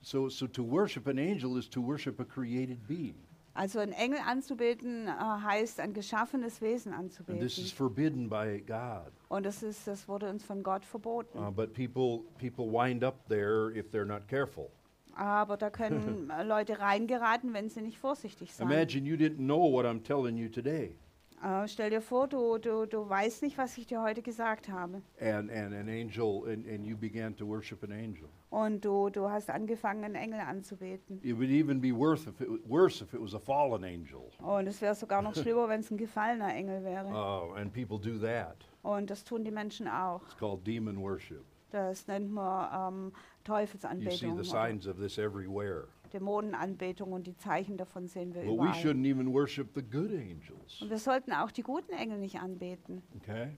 so, 0.01 0.29
so 0.29 0.45
to 0.47 0.63
worship 0.63 1.07
an 1.07 1.17
angel 1.17 1.57
is 1.57 1.69
to 1.69 1.81
worship 1.81 2.19
a 2.19 2.25
created 2.25 2.85
being. 2.87 3.15
Also 3.55 3.79
ein 3.79 3.91
Engel 3.91 4.19
anzubeten 4.25 5.07
äh, 5.07 5.11
heißt, 5.11 5.79
ein 5.79 5.93
geschaffenes 5.93 6.61
Wesen 6.61 6.93
And 6.93 7.11
this 7.11 7.19
is 7.19 7.23
anzubeten. 7.27 7.77
forbidden 7.77 8.29
by 8.29 8.63
God. 8.65 9.11
Und 9.29 9.45
das, 9.45 9.61
ist, 9.61 9.87
das 9.87 10.07
wurde 10.07 10.29
uns 10.29 10.43
von 10.43 10.63
Gott 10.63 10.83
verboten. 10.83 11.37
Uh, 11.37 11.51
but 11.51 11.73
people, 11.73 12.21
people 12.39 12.65
wind 12.65 13.03
up 13.03 13.27
there 13.27 13.71
if 13.75 13.91
they're 13.91 14.05
not 14.05 14.27
careful. 14.27 14.69
Aber 15.15 15.57
da 15.57 15.69
können 15.69 16.31
Leute 16.47 16.79
reingeraten, 16.79 17.53
wenn 17.53 17.69
sie 17.69 17.81
nicht 17.81 17.99
vorsichtig 17.99 18.53
sind. 18.53 18.71
Imagine 18.71 19.07
you 19.07 19.15
didn't 19.15 19.37
know 19.37 19.71
what 19.71 19.85
I'm 19.85 20.03
telling 20.03 20.37
you 20.37 20.49
today. 20.49 20.95
Äh, 21.43 21.67
stell 21.67 21.89
dir 21.89 22.01
vor, 22.01 22.27
du, 22.27 22.57
du, 22.57 22.85
du 22.85 23.09
weißt 23.09 23.43
nicht, 23.43 23.57
was 23.57 23.77
ich 23.77 23.85
dir 23.85 24.01
heute 24.01 24.21
gesagt 24.21 24.69
habe. 24.69 25.01
and, 25.19 25.51
and 25.51 25.73
an 25.73 25.89
angel, 25.89 26.45
and, 26.47 26.65
and 26.65 26.85
you 26.85 26.95
began 26.95 27.35
to 27.35 27.45
worship 27.45 27.83
an 27.83 27.91
angel. 27.91 28.29
Und 28.49 28.85
du, 28.85 29.09
du 29.09 29.29
hast 29.29 29.49
angefangen, 29.49 30.05
einen 30.05 30.15
Engel 30.15 30.39
anzubeten. 30.39 31.19
It 31.21 31.37
would 31.37 31.49
even 31.49 31.81
be 31.81 31.91
worse 31.91 32.29
if 32.29 32.39
it, 32.39 32.47
worse 32.65 33.03
if 33.03 33.13
it 33.13 33.21
was 33.21 33.35
a 33.35 33.39
fallen 33.39 33.83
angel. 33.83 34.31
Und 34.39 34.67
es 34.67 34.81
wäre 34.81 34.95
sogar 34.95 35.21
noch 35.21 35.35
schlimmer, 35.35 35.67
wenn 35.67 35.81
es 35.81 35.91
ein 35.91 35.97
gefallener 35.97 36.53
Engel 36.53 36.83
wäre. 36.83 37.07
Uh, 37.09 37.53
and 37.55 37.73
people 37.73 37.99
do 37.99 38.17
that. 38.19 38.57
Und 38.81 39.09
das 39.09 39.25
tun 39.25 39.43
die 39.43 39.51
Menschen 39.51 39.87
auch. 39.87 40.21
It's 40.23 40.37
called 40.37 40.65
demon 40.65 41.01
worship. 41.01 41.43
Das 41.71 42.07
nennt 42.07 42.31
man 42.31 42.93
ähm, 42.93 43.03
You 43.05 43.11
see 43.11 43.43
Teufelsanbetung, 43.43 44.37
the 44.37 44.49
signs 44.49 44.87
of 44.87 44.97
this 44.97 45.17
everywhere. 45.17 45.87
Dämonenanbetung 46.13 47.11
und 47.11 47.27
die 47.27 47.35
Zeichen 47.35 47.77
davon 47.77 48.07
sehen 48.07 48.33
wir 48.33 48.41
But 48.43 48.51
we 48.51 48.55
überall. 48.55 48.73
shouldn't 48.73 49.05
even 49.05 49.33
worship 49.33 49.69
the 49.75 49.81
good 49.81 50.11
angels. 50.11 50.81
Und 50.81 50.89
wir 50.89 50.99
sollten 50.99 51.33
auch 51.33 51.51
die 51.51 51.63
guten 51.63 51.91
Engel 51.93 52.19
nicht 52.19 52.39
anbeten. 52.39 53.01
Okay? 53.17 53.57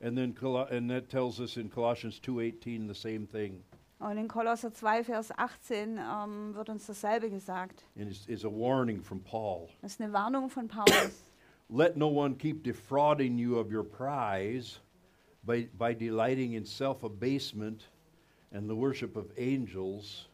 And 0.00 0.16
then 0.16 0.34
Col- 0.34 0.68
and 0.70 0.90
that 0.90 1.08
tells 1.08 1.40
us 1.40 1.56
in 1.56 1.70
Colossians 1.70 2.20
2:18 2.22 2.86
the 2.86 2.94
same 2.94 3.26
thing. 3.26 3.64
Und 3.98 4.18
in 4.18 4.28
Kolosser 4.28 4.74
2, 4.74 5.04
Vers 5.04 5.30
18 5.38 5.96
ähm, 5.98 6.54
wird 6.54 6.68
uns 6.68 6.84
dasselbe 6.86 7.30
gesagt. 7.30 7.86
And 7.98 8.10
it's, 8.10 8.26
it's 8.28 8.44
a 8.44 8.50
warning 8.50 9.00
from 9.00 9.20
Paul. 9.20 9.68
Das 9.80 9.92
ist 9.92 10.00
eine 10.02 10.12
Warnung 10.12 10.50
von 10.50 10.68
Paulus. 10.68 11.24
Let 11.70 11.96
no 11.96 12.08
one 12.08 12.36
keep 12.36 12.62
defrauding 12.62 13.38
you 13.38 13.58
of 13.58 13.72
your 13.72 13.82
prize 13.84 14.80
by, 15.44 15.68
by 15.78 15.94
delighting 15.94 16.52
in 16.52 16.64
self 16.66 17.02
abasement 17.04 17.90
and 18.52 18.68
the 18.68 18.76
worship 18.76 19.16
of 19.16 19.32
angels, 19.38 20.28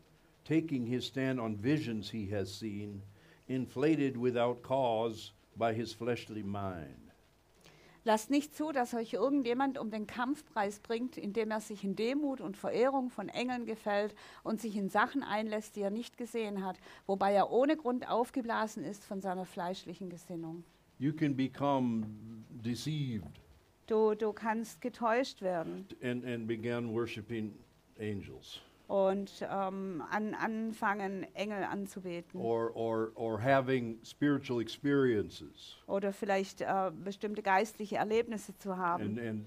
taking 0.44 0.86
his 0.86 1.06
stand 1.06 1.40
on 1.40 1.56
visions 1.56 2.10
he 2.10 2.26
has 2.30 2.52
seen, 2.52 3.02
inflated 3.48 4.16
without 4.16 4.62
cause 4.62 5.32
by 5.56 5.72
his 5.72 5.92
fleshly 5.92 6.42
mind. 6.42 7.12
Lasst 8.04 8.30
nicht 8.30 8.56
zu, 8.56 8.72
dass 8.72 8.94
euch 8.94 9.12
irgendjemand 9.12 9.78
um 9.78 9.90
den 9.90 10.08
Kampfpreis 10.08 10.80
bringt, 10.80 11.16
indem 11.16 11.52
er 11.52 11.60
sich 11.60 11.84
in 11.84 11.94
Demut 11.94 12.40
und 12.40 12.56
Verehrung 12.56 13.10
von 13.10 13.28
Engeln 13.28 13.64
gefällt 13.64 14.16
und 14.42 14.60
sich 14.60 14.76
in 14.76 14.88
Sachen 14.88 15.22
einlässt, 15.22 15.76
die 15.76 15.82
er 15.82 15.90
nicht 15.90 16.16
gesehen 16.16 16.64
hat, 16.64 16.80
wobei 17.06 17.32
er 17.32 17.52
ohne 17.52 17.76
Grund 17.76 18.08
aufgeblasen 18.10 18.82
ist 18.82 19.04
von 19.04 19.20
seiner 19.20 19.44
fleischlichen 19.44 20.10
Gesinnung. 20.10 20.64
You 20.98 21.12
can 21.12 21.36
become 21.36 22.06
deceived 22.50 23.40
Du, 23.86 24.14
du 24.14 24.32
kannst 24.32 24.80
getäuscht 24.80 25.42
werden 25.42 25.86
and, 26.02 26.24
and 26.24 26.46
begin 26.46 26.92
worshiping 26.92 27.52
angels 28.00 28.60
und 28.92 29.46
ähm, 29.50 30.02
an, 30.10 30.34
anfangen, 30.34 31.22
Engel 31.34 31.64
anzubeten 31.64 32.38
or, 32.38 32.76
or, 32.76 33.10
or 33.14 33.42
having 33.42 33.98
spiritual 34.04 34.60
experiences. 34.60 35.78
oder 35.86 36.12
vielleicht 36.12 36.60
äh, 36.60 36.90
bestimmte 37.02 37.42
geistliche 37.42 37.96
Erlebnisse 37.96 38.54
zu 38.58 38.76
haben. 38.76 39.02
And, 39.02 39.18
and 39.18 39.44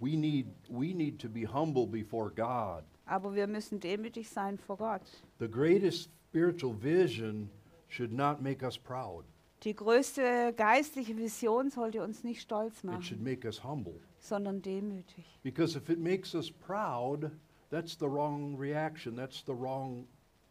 we, 0.00 0.16
need, 0.16 0.48
we 0.68 0.92
need 0.92 1.18
to 1.18 1.30
be 1.30 1.46
humble 1.46 1.86
before 1.86 2.30
God. 2.30 2.84
Aber 3.06 3.34
wir 3.34 3.46
müssen 3.46 3.80
demütig 3.80 4.28
sein 4.28 4.58
vor 4.58 4.76
Gott. 4.76 5.00
The 5.38 5.48
greatest 5.48 6.10
spiritual 6.28 6.74
vision 6.74 7.48
should 7.88 8.12
not 8.12 8.42
make 8.42 8.62
us 8.62 8.76
proud. 8.78 9.24
Die 9.62 9.74
größte 9.74 10.52
geistliche 10.54 11.16
Vision 11.16 11.70
sollte 11.70 12.02
uns 12.02 12.22
nicht 12.22 12.42
stolz 12.42 12.84
It 12.84 13.02
should 13.02 13.20
machen, 13.20 13.24
make 13.24 13.46
us 13.46 13.64
humble. 13.64 13.94
sondern 14.18 14.60
demütig. 14.60 15.24
Because 15.42 15.74
if 15.74 15.88
it 15.88 15.98
makes 15.98 16.34
us 16.34 16.50
proud, 16.50 17.30
that's 17.70 17.96
the 17.96 18.06
wrong 18.06 18.56
reaction, 18.58 19.16
that's 19.16 19.42
the 19.44 19.54
wrong 19.54 20.06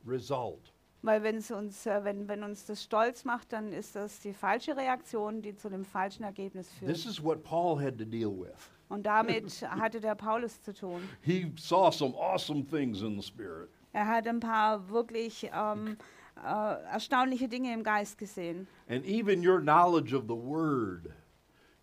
result. 0.05 0.71
Weil 1.03 1.21
wenn 1.23 1.37
es 1.37 1.51
uns, 1.51 1.85
äh, 1.85 2.03
wenn, 2.03 2.27
wenn 2.27 2.43
uns 2.43 2.65
das 2.65 2.83
stolz 2.83 3.23
macht, 3.23 3.53
dann 3.53 3.71
ist 3.71 3.95
das 3.95 4.19
die 4.19 4.33
falsche 4.33 4.75
Reaktion, 4.75 5.41
die 5.41 5.55
zu 5.55 5.69
dem 5.69 5.85
falschen 5.85 6.23
Ergebnis 6.23 6.67
This 6.79 7.03
führt. 7.03 7.05
is 7.05 7.23
what 7.23 7.43
Paul 7.43 7.79
had 7.79 7.97
to 7.97 8.05
deal 8.05 8.31
with. 8.31 8.69
Und 8.89 9.05
damit 9.05 9.61
hatte 9.69 9.99
der 9.99 10.15
Paulus 10.15 10.61
zu 10.61 10.73
tun. 10.73 11.01
He 11.21 11.51
saw 11.57 11.91
some 11.91 12.15
awesome 12.15 12.65
things 12.65 13.01
in 13.01 13.15
the 13.15 13.25
Spirit. 13.25 13.69
Er 13.93 14.07
hat 14.07 14.27
ein 14.27 14.39
paar 14.39 14.89
wirklich 14.89 15.49
ähm, 15.53 15.97
äh, 16.43 16.83
erstaunliche 16.91 17.47
Dinge 17.47 17.73
im 17.73 17.83
Geist 17.83 18.17
gesehen. 18.17 18.67
And 18.89 19.05
even 19.05 19.47
your 19.47 19.59
knowledge 19.59 20.15
of 20.15 20.23
the 20.27 20.35
Word 20.35 21.09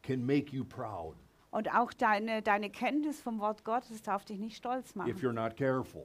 can 0.02 0.24
make 0.24 0.54
you 0.54 0.64
proud 0.64 1.14
Und 1.54 1.72
auch 1.72 1.92
deine, 1.92 2.42
deine 2.42 2.68
Kenntnis 2.68 3.20
vom 3.22 3.38
Wort 3.38 3.64
Gottes 3.64 4.02
darf 4.02 4.24
dich 4.24 4.40
nicht 4.40 4.56
stolz 4.56 4.90
if 4.90 4.96
machen. 4.96 5.12
you're 5.18 5.32
not 5.32 5.56
careful. 5.56 6.02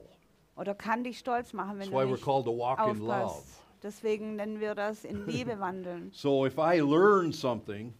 Oder 0.56 0.76
kann 0.76 1.02
dich 1.02 1.18
stolz 1.18 1.52
machen, 1.52 1.78
wenn 1.78 1.90
That's 1.90 1.92
why 1.92 2.02
du 2.04 2.10
we're 2.10 2.12
nicht 2.12 2.24
called 2.24 2.44
to 2.44 2.56
walk 2.56 2.78
in 2.86 2.98
love. 2.98 3.12
aufpasst. 3.24 3.60
Deswegen 3.82 4.36
nennen 4.36 4.60
wir 4.60 4.76
das 4.76 5.04
in 5.04 5.26
Liebe 5.26 5.58
wandeln. 5.58 6.10
So 6.12 6.46
if 6.46 6.56
I 6.56 6.78
learn 6.80 7.32
something 7.32 7.92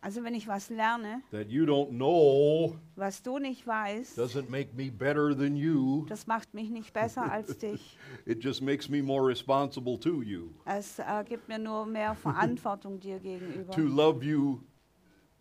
Also 0.00 0.22
wenn 0.24 0.34
ich 0.34 0.46
was 0.48 0.70
lerne, 0.70 1.20
that 1.30 1.48
you 1.50 1.64
don't 1.64 1.90
know, 1.90 2.76
was 2.96 3.22
du 3.22 3.38
nicht 3.38 3.66
weißt, 3.66 4.18
doesn't 4.18 4.48
make 4.48 4.74
me 4.74 4.90
better 4.90 5.36
than 5.36 5.56
you. 5.56 6.06
das 6.08 6.26
macht 6.26 6.54
mich 6.54 6.70
nicht 6.70 6.92
besser 6.94 7.30
als 7.30 7.58
dich. 7.58 7.98
It 8.24 8.42
just 8.42 8.62
makes 8.62 8.88
me 8.88 9.02
more 9.02 9.26
responsible 9.28 9.98
to 10.00 10.22
you, 10.22 10.50
Es 10.64 10.98
äh, 10.98 11.24
gibt 11.26 11.48
mir 11.48 11.58
nur 11.58 11.84
mehr 11.84 12.14
Verantwortung 12.14 12.98
dir 13.00 13.16
to 13.18 13.22
gegenüber, 13.24 13.76
love 13.78 14.24
you 14.24 14.60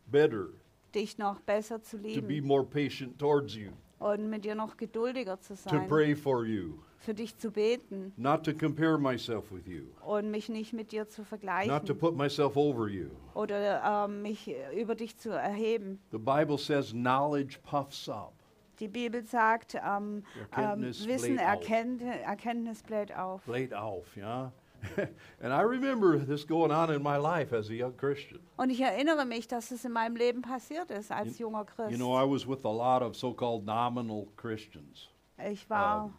better, 0.07 0.47
dich 0.95 1.17
noch 1.17 1.39
besser 1.41 1.81
zu 1.81 1.97
to 1.97 2.03
be 2.03 2.09
lieben 2.09 2.47
more 2.47 2.63
patient 2.63 3.17
towards 3.19 3.55
you, 3.55 3.71
und 3.99 4.29
mit 4.29 4.45
dir 4.45 4.55
noch 4.55 4.77
geduldiger 4.77 5.39
zu 5.39 5.55
to 5.55 5.69
sein, 5.69 5.87
pray 5.87 6.15
for 6.15 6.45
you, 6.45 6.75
für 6.99 7.13
dich 7.13 7.37
zu 7.37 7.51
beten 7.51 8.13
not 8.17 8.43
to 8.43 8.53
compare 8.53 8.97
myself 8.97 9.51
with 9.51 9.67
you, 9.67 9.83
und 10.05 10.31
mich 10.31 10.49
nicht 10.49 10.73
mit 10.73 10.91
dir 10.91 11.07
zu 11.07 11.21
not 11.21 11.29
to 11.29 11.37
vergleichen 11.37 11.97
put 11.97 12.15
myself 12.15 12.55
over 12.57 12.87
you. 12.87 13.09
oder 13.33 14.05
ähm, 14.05 14.21
mich 14.21 14.47
äh, 14.47 14.81
über 14.81 14.95
dich 14.95 15.17
zu 15.17 15.29
erheben. 15.29 15.99
The 16.11 16.17
Bible 16.17 16.57
says 16.57 16.91
knowledge 16.91 17.59
puffs 17.63 18.07
up. 18.09 18.33
Die 18.79 18.87
Bibel 18.87 19.23
sagt, 19.23 19.75
ähm, 19.75 19.81
ähm, 19.81 20.23
Erkenntnis 20.51 21.07
Wissen, 21.07 21.35
bläht 21.35 21.39
auf. 21.39 21.45
Erkenntnis, 21.45 22.15
Erkenntnis 22.23 22.83
bläht 22.83 23.15
auf. 23.15 23.47
Laid 23.47 23.73
auf, 23.73 24.17
yeah? 24.17 24.51
and 25.41 25.53
I 25.53 25.61
remember 25.61 26.17
this 26.17 26.45
going 26.45 26.71
on 26.71 26.91
in 26.91 27.01
my 27.01 27.17
life 27.17 27.53
as 27.53 27.69
a 27.69 27.73
young 27.73 27.93
Christian. 27.95 28.39
Und 28.57 28.69
ich 28.69 28.81
erinnere 28.81 29.25
mich, 29.25 29.47
dass 29.47 29.71
es 29.71 29.85
in 29.85 29.91
meinem 29.91 30.15
Leben 30.15 30.41
passiert 30.41 30.91
ist 30.91 31.11
als 31.11 31.37
junger 31.39 31.65
Christ. 31.65 31.91
You 31.91 31.97
know, 31.97 32.13
I 32.13 32.23
was 32.29 32.45
with 32.47 32.65
a 32.65 32.71
lot 32.71 33.01
of 33.01 33.15
so 33.15 33.33
called 33.33 33.65
nominal 33.65 34.27
Christians, 34.35 35.09
ich 35.37 35.69
war, 35.69 36.05
um, 36.05 36.13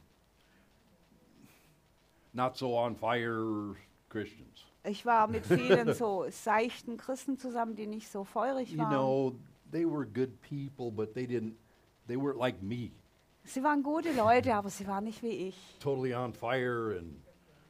not 2.32 2.56
so 2.56 2.74
on 2.76 2.96
fire 2.96 3.76
Christians. 4.08 4.64
ich 4.84 5.04
war 5.06 5.28
mit 5.28 5.46
vielen 5.46 5.94
so 5.94 6.26
seichten 6.30 6.96
Christen 6.96 7.38
zusammen, 7.38 7.74
die 7.76 7.86
nicht 7.86 8.10
so 8.10 8.24
feurig 8.24 8.70
You 8.72 8.78
waren. 8.78 8.90
know, 8.90 9.34
they 9.70 9.84
were 9.86 10.04
good 10.04 10.40
people, 10.42 10.90
but 10.90 11.14
they 11.14 11.26
didn't, 11.26 11.54
they 12.06 12.16
weren't 12.16 12.38
like 12.38 12.62
me, 12.62 12.90
Sie 13.46 13.62
waren 13.62 13.82
gute 13.82 14.10
Leute, 14.12 14.54
aber 14.54 14.70
sie 14.70 14.86
waren 14.86 15.04
nicht 15.04 15.22
wie 15.22 15.48
ich. 15.48 15.56
totally 15.78 16.14
on 16.14 16.32
fire 16.32 16.96
and, 16.98 17.16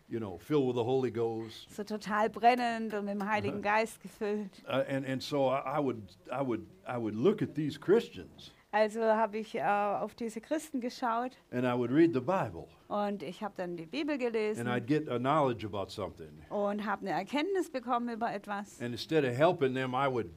you 0.08 0.20
know, 0.20 0.38
filled 0.38 0.66
with 0.66 0.76
the 0.76 0.84
Holy 0.84 1.10
Ghost. 1.10 1.74
So 1.74 1.82
total 1.82 2.28
brennend 2.28 2.94
und 2.94 3.04
mit 3.04 3.14
dem 3.14 3.28
Heiligen 3.28 3.62
Geist 3.62 4.00
gefüllt. 4.02 4.62
Uh, 4.66 4.84
and, 4.88 5.06
and 5.06 5.22
so 5.22 5.48
I, 5.48 5.78
I 5.78 5.80
would, 5.80 6.02
I, 6.30 6.42
would, 6.42 6.66
I 6.86 6.98
would 6.98 7.14
look 7.14 7.42
at 7.42 7.54
these 7.54 7.78
Christians 7.78 8.52
Also 8.74 9.02
habe 9.02 9.38
ich 9.38 9.54
äh, 9.54 9.62
auf 9.62 10.16
diese 10.16 10.40
Christen 10.40 10.80
geschaut 10.80 11.38
and 11.52 11.64
I 11.64 11.78
would 11.78 11.92
read 11.92 12.12
the 12.12 12.18
Bible 12.20 12.66
und 12.88 13.22
ich 13.22 13.40
habe 13.40 13.54
dann 13.56 13.76
die 13.76 13.86
Bibel 13.86 14.14
and 14.14 14.68
I'd 14.68 14.86
get 14.86 15.08
a 15.08 15.16
knowledge 15.16 15.64
about 15.64 15.90
something. 15.90 16.42
und 16.50 16.84
habe 16.84 17.02
eine 17.02 17.12
Erkenntnis 17.12 17.70
bekommen 17.70 18.08
über 18.12 18.34
etwas. 18.34 18.80
And 18.80 18.90
instead 18.90 19.24
of 19.24 19.32
helping 19.32 19.74
them, 19.74 19.94
I 19.94 20.08
would 20.08 20.28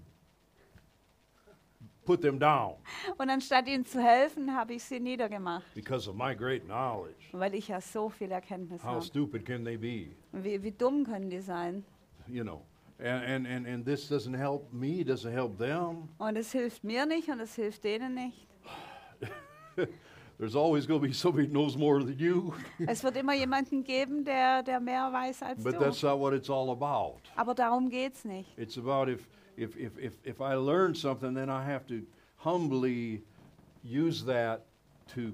put 2.08 2.22
them 2.22 2.39
down 2.39 2.76
Und 3.18 3.30
anstatt 3.30 3.68
ihnen 3.68 3.86
zu 3.86 4.01
helfen, 4.01 4.55
habe 4.55 4.74
ich 4.74 4.84
sie 4.84 4.99
niedergemacht, 4.99 5.72
because 5.76 6.10
of 6.10 6.16
my 6.16 6.34
great 6.34 6.64
knowledge. 6.66 7.16
weil 7.34 7.53
ich 7.53 7.68
ja 7.68 7.82
so 7.82 8.10
viel 8.10 8.32
Erkenntnis 8.32 8.82
How 8.82 8.93
habe. 8.95 9.01
stupid 9.03 9.45
can 9.45 9.64
they 9.66 9.78
be? 9.78 10.16
Wie, 10.32 10.64
wie 10.64 10.72
dumm 10.72 11.03
können 11.03 11.30
die 11.30 11.41
sein? 11.41 11.84
You 12.28 12.43
know. 12.43 12.62
And, 12.99 13.24
and, 13.26 13.45
and, 13.47 13.68
and 13.68 13.86
this 13.86 14.10
doesn't 14.10 14.36
help 14.36 14.74
me, 14.74 15.03
doesn't 15.03 15.32
help 15.32 15.58
them. 15.60 16.10
Und 16.18 16.36
es 16.38 16.51
hilft 16.51 16.84
mir 16.84 17.05
nicht 17.05 17.30
und 17.30 17.39
es 17.41 17.53
hilft 17.55 17.84
denen 17.84 18.16
nicht. 18.16 18.47
There's 20.39 20.55
always 20.55 20.86
going 20.86 21.01
to 21.01 21.08
be 21.08 21.14
somebody 21.14 21.47
who 21.47 21.51
knows 21.51 21.76
more 21.78 21.99
than 21.99 22.18
you, 22.20 22.53
Es 22.88 23.03
wird 23.03 23.18
immer 23.18 23.34
jemanden 23.34 23.84
geben, 23.84 24.24
der, 24.24 24.62
der 24.62 24.80
mehr 24.80 25.12
weiß 25.12 25.41
als 25.41 25.64
but 25.64 25.74
du. 25.74 25.80
that's 25.80 26.03
not 26.03 26.20
what 26.20 26.34
it's 26.34 26.49
all 26.49 26.70
about. 26.70 27.20
Aber 27.36 27.55
darum 27.55 27.89
geht's 27.89 28.24
nicht. 28.24 28.47
It's 28.58 28.78
about 28.78 29.10
if, 29.12 29.28
if, 29.58 29.76
if, 29.76 29.97
if, 29.97 30.14
if 30.24 30.39
I 30.39 30.55
learn 30.55 30.95
something, 30.95 31.34
then 31.34 31.49
I 31.49 31.64
have 31.64 31.86
to 31.88 32.01
humbly 32.38 33.24
use 33.84 34.24
that 34.26 34.66
to 35.16 35.34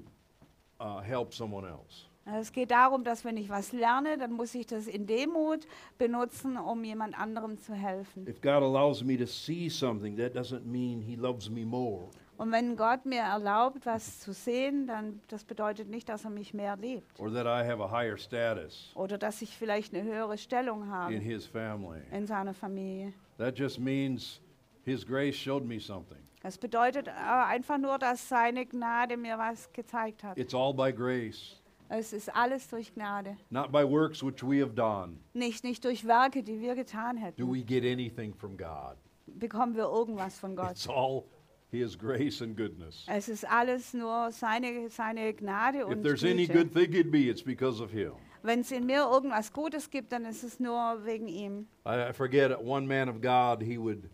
uh, 0.80 1.00
help 1.00 1.32
someone 1.34 1.66
else. 1.66 2.06
Es 2.26 2.52
geht 2.52 2.70
darum, 2.70 3.04
dass 3.04 3.22
wenn 3.22 3.36
ich 3.36 3.50
was 3.50 3.72
lerne, 3.72 4.16
dann 4.16 4.32
muss 4.32 4.54
ich 4.54 4.66
das 4.66 4.86
in 4.86 5.06
Demut 5.06 5.66
benutzen, 5.98 6.56
um 6.56 6.82
jemand 6.82 7.18
anderem 7.18 7.58
zu 7.58 7.74
helfen. 7.74 8.26
If 8.26 8.40
God 8.40 8.62
allows 8.62 9.04
me 9.04 9.18
to 9.18 9.26
see 9.26 9.68
something, 9.68 10.16
that 10.16 10.34
doesn't 10.34 10.64
mean 10.64 11.02
He 11.02 11.16
loves 11.16 11.50
me 11.50 11.66
more. 11.66 12.08
Und 12.36 12.50
wenn 12.50 12.76
Gott 12.76 13.04
mir 13.04 13.20
erlaubt, 13.20 13.86
was 13.86 14.20
zu 14.20 14.32
sehen, 14.32 14.86
dann 14.86 15.20
das 15.28 15.44
bedeutet 15.44 15.88
nicht, 15.88 16.08
dass 16.08 16.24
er 16.24 16.30
mich 16.30 16.52
mehr 16.52 16.76
liebt 16.76 17.20
or 17.20 17.32
that 17.32 17.46
I 17.46 17.64
have 17.64 17.80
a 17.82 17.90
higher 17.90 18.16
status 18.16 18.90
oder 18.94 19.18
dass 19.18 19.40
ich 19.42 19.56
vielleicht 19.56 19.94
eine 19.94 20.02
höhere 20.02 20.38
Stellung 20.38 20.82
in 20.82 20.90
habe 20.90 21.14
his 21.14 21.46
family. 21.46 22.00
in 22.10 22.26
seiner 22.26 22.54
Familie. 22.54 23.12
That 23.38 23.58
just 23.58 23.78
means 23.78 24.40
His 24.84 25.04
grace 25.04 25.34
showed 25.36 25.64
me 25.64 25.80
something. 25.80 26.18
Das 26.42 26.58
bedeutet 26.58 27.08
äh, 27.08 27.10
einfach 27.10 27.78
nur, 27.78 27.98
dass 27.98 28.28
seine 28.28 28.66
Gnade 28.66 29.16
mir 29.16 29.38
was 29.38 29.72
gezeigt 29.72 30.22
hat. 30.22 30.36
It's 30.38 30.54
all 30.54 30.74
by 30.74 30.92
grace, 30.92 31.56
Es 31.88 32.12
ist 32.12 32.34
alles 32.34 32.68
durch 32.68 32.92
Gnade. 32.94 33.36
not 33.50 33.72
by 33.72 33.82
works 33.84 34.22
which 34.22 34.42
we 34.42 34.60
have 34.62 34.74
done. 34.74 35.18
Nicht, 35.32 35.64
nicht 35.64 35.84
durch 35.84 36.06
Werke, 36.06 36.42
die 36.42 36.60
wir 36.60 36.74
getan 36.74 37.16
hätten. 37.16 37.40
Do 37.40 37.50
we 37.50 37.62
get 37.62 37.84
anything 37.84 38.34
from 38.34 38.56
God? 38.56 38.96
bekommen 39.26 39.74
wir 39.74 39.84
irgendwas 39.84 40.38
von 40.38 40.54
Gott. 40.54 40.72
It's 40.72 40.88
all 40.88 41.24
His 41.70 41.98
grace 41.98 42.40
and 42.40 42.56
goodness. 42.56 43.04
Es 43.08 43.28
ist 43.28 43.44
alles 43.50 43.94
nur 43.94 44.30
seine, 44.30 44.88
seine 44.90 45.32
Gnade 45.34 45.86
und 45.86 45.96
If 45.98 46.02
there's 46.02 46.24
any 46.24 46.46
good 46.46 46.72
thing 46.72 46.92
in 46.92 47.10
me, 47.10 47.28
it's 47.30 47.42
because 47.42 47.82
of 47.82 47.90
Him. 47.90 48.12
Wenn 48.44 48.60
es 48.60 48.70
in 48.72 48.84
mir 48.84 49.04
irgendwas 49.10 49.54
Gutes 49.54 49.88
gibt, 49.90 50.12
dann 50.12 50.26
ist 50.26 50.44
es 50.44 50.60
nur 50.60 51.02
wegen 51.06 51.28
ihm. 51.28 51.66
I 51.88 52.12
forget 52.12 52.52
one 52.62 52.86
man 52.86 53.08
of 53.08 53.22
God, 53.22 53.62
he 53.62 53.78
would, 53.78 54.10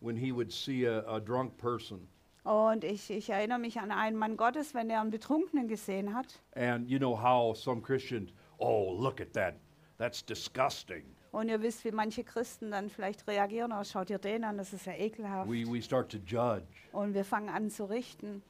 when 0.00 0.16
he 0.16 0.32
would 0.32 0.52
see 0.52 0.86
a, 0.86 1.00
a 1.08 1.18
drunk 1.18 1.56
person, 1.58 2.06
Und 2.44 2.84
ich, 2.84 3.10
ich 3.10 3.28
erinnere 3.30 3.58
mich 3.58 3.80
an 3.80 3.90
einen 3.90 4.16
Mann 4.16 4.36
Gottes, 4.36 4.72
wenn 4.72 4.88
er 4.88 5.00
einen 5.00 5.10
Betrunkenen 5.10 5.66
gesehen 5.66 6.14
hat. 6.14 6.40
and 6.54 6.88
you 6.88 6.98
know 7.00 7.20
how 7.20 7.56
some 7.56 7.82
Christians, 7.82 8.30
oh, 8.58 8.92
look 8.96 9.20
at 9.20 9.32
that, 9.32 9.54
that's 9.98 10.24
disgusting. 10.24 11.02
Und 11.32 11.48
ihr 11.48 11.60
wisst, 11.60 11.84
wie 11.84 11.90
manche 11.90 12.22
Christen 12.22 12.70
dann 12.70 12.88
vielleicht 12.88 13.26
reagieren, 13.26 13.72
oh, 13.72 13.82
schaut 13.82 14.10
ihr 14.10 14.18
den 14.18 14.44
an, 14.44 14.58
das 14.58 14.72
ist 14.72 14.86
ja 14.86 14.92
ekelhaft. 14.92 15.50
We, 15.50 15.66
we 15.66 15.82
start 15.82 16.08
to 16.12 16.18
judge. 16.18 16.66
Und 16.92 17.14
wir 17.14 17.24
fangen 17.24 17.48
an 17.48 17.68
zu 17.68 17.84
richten. 17.86 18.42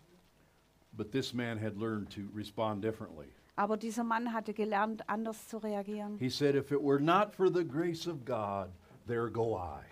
But 0.92 1.10
this 1.10 1.32
man 1.32 1.58
had 1.58 1.78
learned 1.78 2.10
to 2.14 2.20
respond 2.36 2.84
differently. 2.84 3.28
Aber 3.54 3.76
dieser 3.76 4.04
Mann 4.04 4.32
hatte 4.32 4.54
gelernt, 4.54 5.08
anders 5.08 5.48
zu 5.48 5.58
reagieren. 5.58 6.16
He 6.18 6.30
said, 6.30 6.54
If 6.54 6.70
it 6.72 6.80
were 6.82 7.00
not 7.00 7.34
for 7.34 7.52
the 7.52 7.64
grace 7.64 8.06
of 8.06 8.24
God, 8.24 8.68
there 9.06 9.30
go 9.30 9.56
I. 9.56 9.82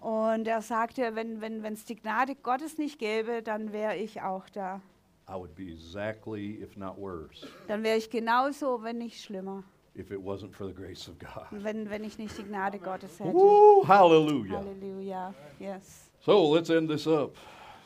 Und 0.00 0.46
er 0.46 0.62
sagte, 0.62 1.14
wenn 1.14 1.36
es 1.36 1.62
wenn, 1.62 1.72
es 1.72 1.84
die 1.84 1.96
Gnade 1.96 2.36
Gottes 2.36 2.78
nicht 2.78 3.00
gäbe, 3.00 3.42
dann 3.42 3.72
wäre 3.72 3.96
ich 3.96 4.22
auch 4.22 4.48
da. 4.50 4.80
I 5.28 5.34
would 5.34 5.54
be 5.56 5.64
exactly, 5.72 6.62
if 6.62 6.76
not 6.76 6.96
worse, 6.96 7.46
Dann 7.66 7.82
wäre 7.82 7.98
ich 7.98 8.08
genauso, 8.08 8.82
wenn 8.82 8.98
nicht 8.98 9.20
schlimmer. 9.22 9.64
if 9.96 10.12
it 10.12 10.20
wasn't 10.20 10.54
for 10.54 10.66
the 10.66 10.72
grace 10.72 11.08
of 11.08 11.18
God. 11.18 11.46
Wenn, 11.50 11.90
wenn 11.90 12.04
ich 12.04 12.16
nicht 12.16 12.38
die 12.38 12.44
Gnade 12.44 12.78
Gottes 12.78 13.18
hätte. 13.18 13.34
Woo, 13.34 13.86
hallelujah. 13.86 14.58
Halleluja. 14.58 15.34
Yes. 15.58 16.10
So 16.20 16.54
let's 16.54 16.70
end 16.70 16.88
this 16.88 17.06
up. 17.08 17.34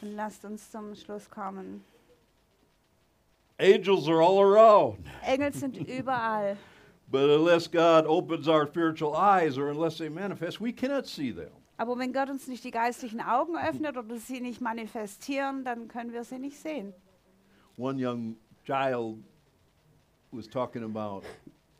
Und 0.03 0.14
lasst 0.14 0.45
uns 0.45 0.70
zum 0.70 0.95
Schluss 0.95 1.30
kommen. 1.30 1.82
Angels 3.63 4.09
are 4.09 4.21
all 4.21 4.41
around. 4.41 5.07
Engel 5.25 5.53
sind 5.53 5.77
überall. 5.89 6.57
But 7.09 7.31
unless 7.31 7.69
God 7.69 8.07
opens 8.07 8.49
our 8.49 8.67
spiritual 8.67 9.15
eyes 9.15 9.57
or 9.57 9.69
unless 9.69 9.99
they 9.99 10.09
manifest, 10.09 10.61
we 10.61 10.73
cannot 10.73 11.07
see 11.07 11.31
them. 11.31 11.51
Aber 11.79 11.97
wenn 11.97 12.13
Gott 12.13 12.29
uns 12.29 12.49
nicht 12.49 12.65
die 12.65 12.71
geistlichen 12.71 13.21
Augen 13.21 13.57
öffnet 13.57 13.97
oder 13.97 14.17
sie 14.19 14.41
nicht 14.41 14.61
manifestieren, 14.61 15.65
dann 15.65 15.89
können 15.89 16.13
wir 16.13 16.25
sie 16.25 16.39
nicht 16.39 16.59
sehen. 16.59 16.93
One 17.77 17.99
young 17.99 18.37
child 18.65 19.19
was 20.33 20.49
talking 20.49 20.83
about 20.83 21.23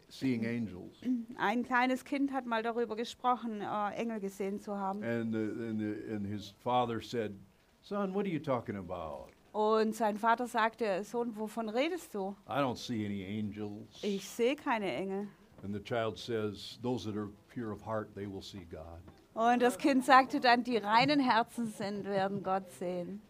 seeing 0.09 0.47
angels. 0.47 1.01
Ein 1.37 1.64
kleines 1.64 2.05
Kind 2.05 2.33
hat 2.33 2.47
mal 2.47 2.62
darüber 2.62 2.95
gesprochen, 2.95 3.61
äh, 3.61 3.95
Engel 3.97 4.20
gesehen 4.20 4.61
zu 4.61 4.76
haben. 4.76 5.03
And, 5.03 5.33
the, 5.33 5.39
and, 5.39 5.80
the, 5.80 6.14
and 6.14 6.26
his 6.26 6.55
father 6.62 7.03
said, 7.03 7.33
Son, 7.80 8.14
what 8.14 8.24
are 8.24 8.33
you 8.33 8.39
talking 8.39 8.76
about? 8.76 9.32
Und 9.53 9.94
sein 9.94 10.16
Vater 10.16 10.46
sagte, 10.46 11.05
Sohn, 11.05 11.36
wovon 11.36 11.68
redest 11.68 12.14
du? 12.14 12.34
I 12.48 12.61
don't 12.61 12.76
see 12.78 13.05
any 13.05 13.22
angels. 13.24 14.03
Ich 14.03 14.26
sehe 14.28 14.57
keine 14.57 14.90
Engel. 14.90 15.28
And 15.62 15.74
the 15.74 15.80
child 15.82 16.18
says, 16.18 16.78
Those 16.82 17.05
that 17.05 17.16
are 17.16 17.28
pure 17.53 17.70
of 17.72 17.82
heart, 17.86 18.14
they 18.14 18.26
will 18.26 18.42
see 18.42 18.66
God. 18.70 19.00
Und 19.34 19.62
das 19.62 19.76
Kind 19.78 20.05
sagte 20.05 20.40
dann, 20.40 20.64
die 20.64 20.76
reinen 20.78 21.20
Herzen 21.20 21.66
sind, 21.66 22.05
werden 22.05 22.42
Gott 22.42 22.70
sehen. 22.72 23.20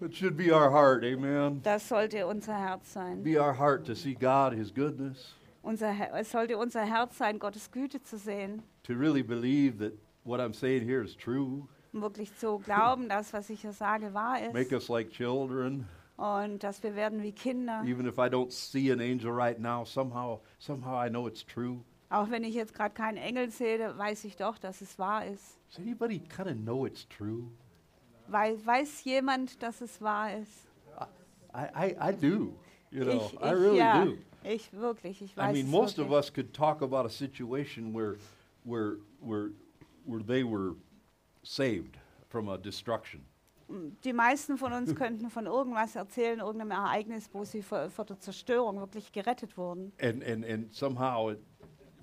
It 0.00 0.14
should 0.14 0.36
be 0.36 0.52
our 0.52 0.70
heart, 0.70 1.02
amen. 1.04 1.60
Das 1.62 1.88
sollte 1.88 2.26
unser 2.26 2.54
Herz 2.56 2.92
sein. 2.92 3.22
Be 3.24 3.36
our 3.40 3.52
heart 3.58 3.84
to 3.86 3.94
see 3.94 4.14
God, 4.14 4.52
His 4.52 4.72
goodness, 4.72 5.34
Unser, 5.62 5.92
es 6.14 6.30
sollte 6.30 6.56
unser 6.56 6.82
Herz 6.84 7.18
sein, 7.18 7.38
Gottes 7.40 7.70
Güte 7.72 8.00
zu 8.02 8.16
sehen. 8.16 8.62
to 8.84 8.92
really 8.94 9.22
believe 9.22 9.78
that 9.78 9.92
what 10.24 10.38
I'm 10.40 10.52
saying 10.54 10.84
here 10.84 11.02
is 11.02 11.16
true. 11.16 11.66
Um 11.92 12.02
wirklich 12.02 12.36
zu 12.36 12.58
glauben, 12.58 13.08
dass, 13.08 13.32
was 13.32 13.48
ich 13.50 13.62
hier 13.62 13.72
sage, 13.72 14.12
wahr 14.14 14.38
Make 14.52 14.66
ist. 14.66 14.72
us 14.72 14.88
like 14.88 15.10
children. 15.10 15.86
Und 16.16 16.64
dass 16.64 16.82
wir 16.82 16.94
werden 16.96 17.22
wie 17.22 17.32
Kinder. 17.32 17.82
Even 17.86 18.06
if 18.06 18.18
I 18.18 18.28
don't 18.28 18.50
see 18.50 18.90
an 18.92 19.00
angel 19.00 19.30
right 19.30 19.58
now, 19.58 19.84
somehow, 19.84 20.40
somehow 20.58 20.96
I 21.00 21.08
know 21.08 21.28
it's 21.28 21.44
true. 21.44 21.80
Auch 22.10 22.30
wenn 22.30 22.42
ich 22.42 22.54
jetzt 22.54 22.74
gerade 22.74 22.94
keinen 22.94 23.18
Engel 23.18 23.50
sehe, 23.50 23.96
weiß 23.96 24.24
ich 24.24 24.36
doch, 24.36 24.58
dass 24.58 24.80
es 24.80 24.98
wahr 24.98 25.26
ist. 25.26 25.58
Does 25.68 25.78
anybody 25.78 26.18
kind 26.18 26.48
of 26.48 26.56
know 26.56 26.86
it's 26.86 27.06
true? 27.08 27.44
Weiß, 28.26 28.66
weiß 28.66 29.04
jemand, 29.04 29.62
dass 29.62 29.80
es 29.80 30.00
wahr 30.00 30.36
ist? 30.38 30.66
I, 31.54 31.66
I, 31.74 32.10
I 32.10 32.12
do. 32.12 32.54
You 32.90 33.04
know, 33.04 33.16
ich, 33.16 33.32
I 33.34 33.36
ich, 33.36 33.52
really 33.52 33.78
ja, 33.78 34.04
do. 34.04 34.14
ich 34.42 34.72
wirklich, 34.72 35.22
ich 35.22 35.36
weiß 35.36 35.54
I 35.54 35.62
mean, 35.62 35.70
most 35.70 35.98
of 35.98 36.08
wirklich. 36.08 36.18
us 36.18 36.32
could 36.32 36.52
talk 36.54 36.82
about 36.82 37.04
a 37.06 37.10
situation 37.10 37.94
where, 37.94 38.16
where, 38.64 38.96
where, 39.20 39.50
where 40.06 40.22
they 40.22 40.42
were 40.42 40.74
saved 41.42 41.98
from 42.28 42.48
a 42.48 42.56
destruction. 42.56 43.24
Die 44.02 44.14
meisten 44.14 44.56
von 44.56 44.72
uns 44.72 44.94
könnten 44.94 45.28
von 45.28 45.44
irgendwas 45.44 45.94
erzählen, 45.94 46.38
irgendeinem 46.38 46.70
Ereignis, 46.70 47.28
wo 47.32 47.44
sie 47.44 47.62
vor, 47.62 47.90
vor 47.90 48.06
der 48.06 48.18
Zerstörung 48.18 48.80
wirklich 48.80 49.12
gerettet 49.12 49.58
wurden. 49.58 49.92
And, 50.00 50.24
and, 50.24 50.44
and 50.46 50.72
somehow, 50.72 51.30
it, 51.30 51.38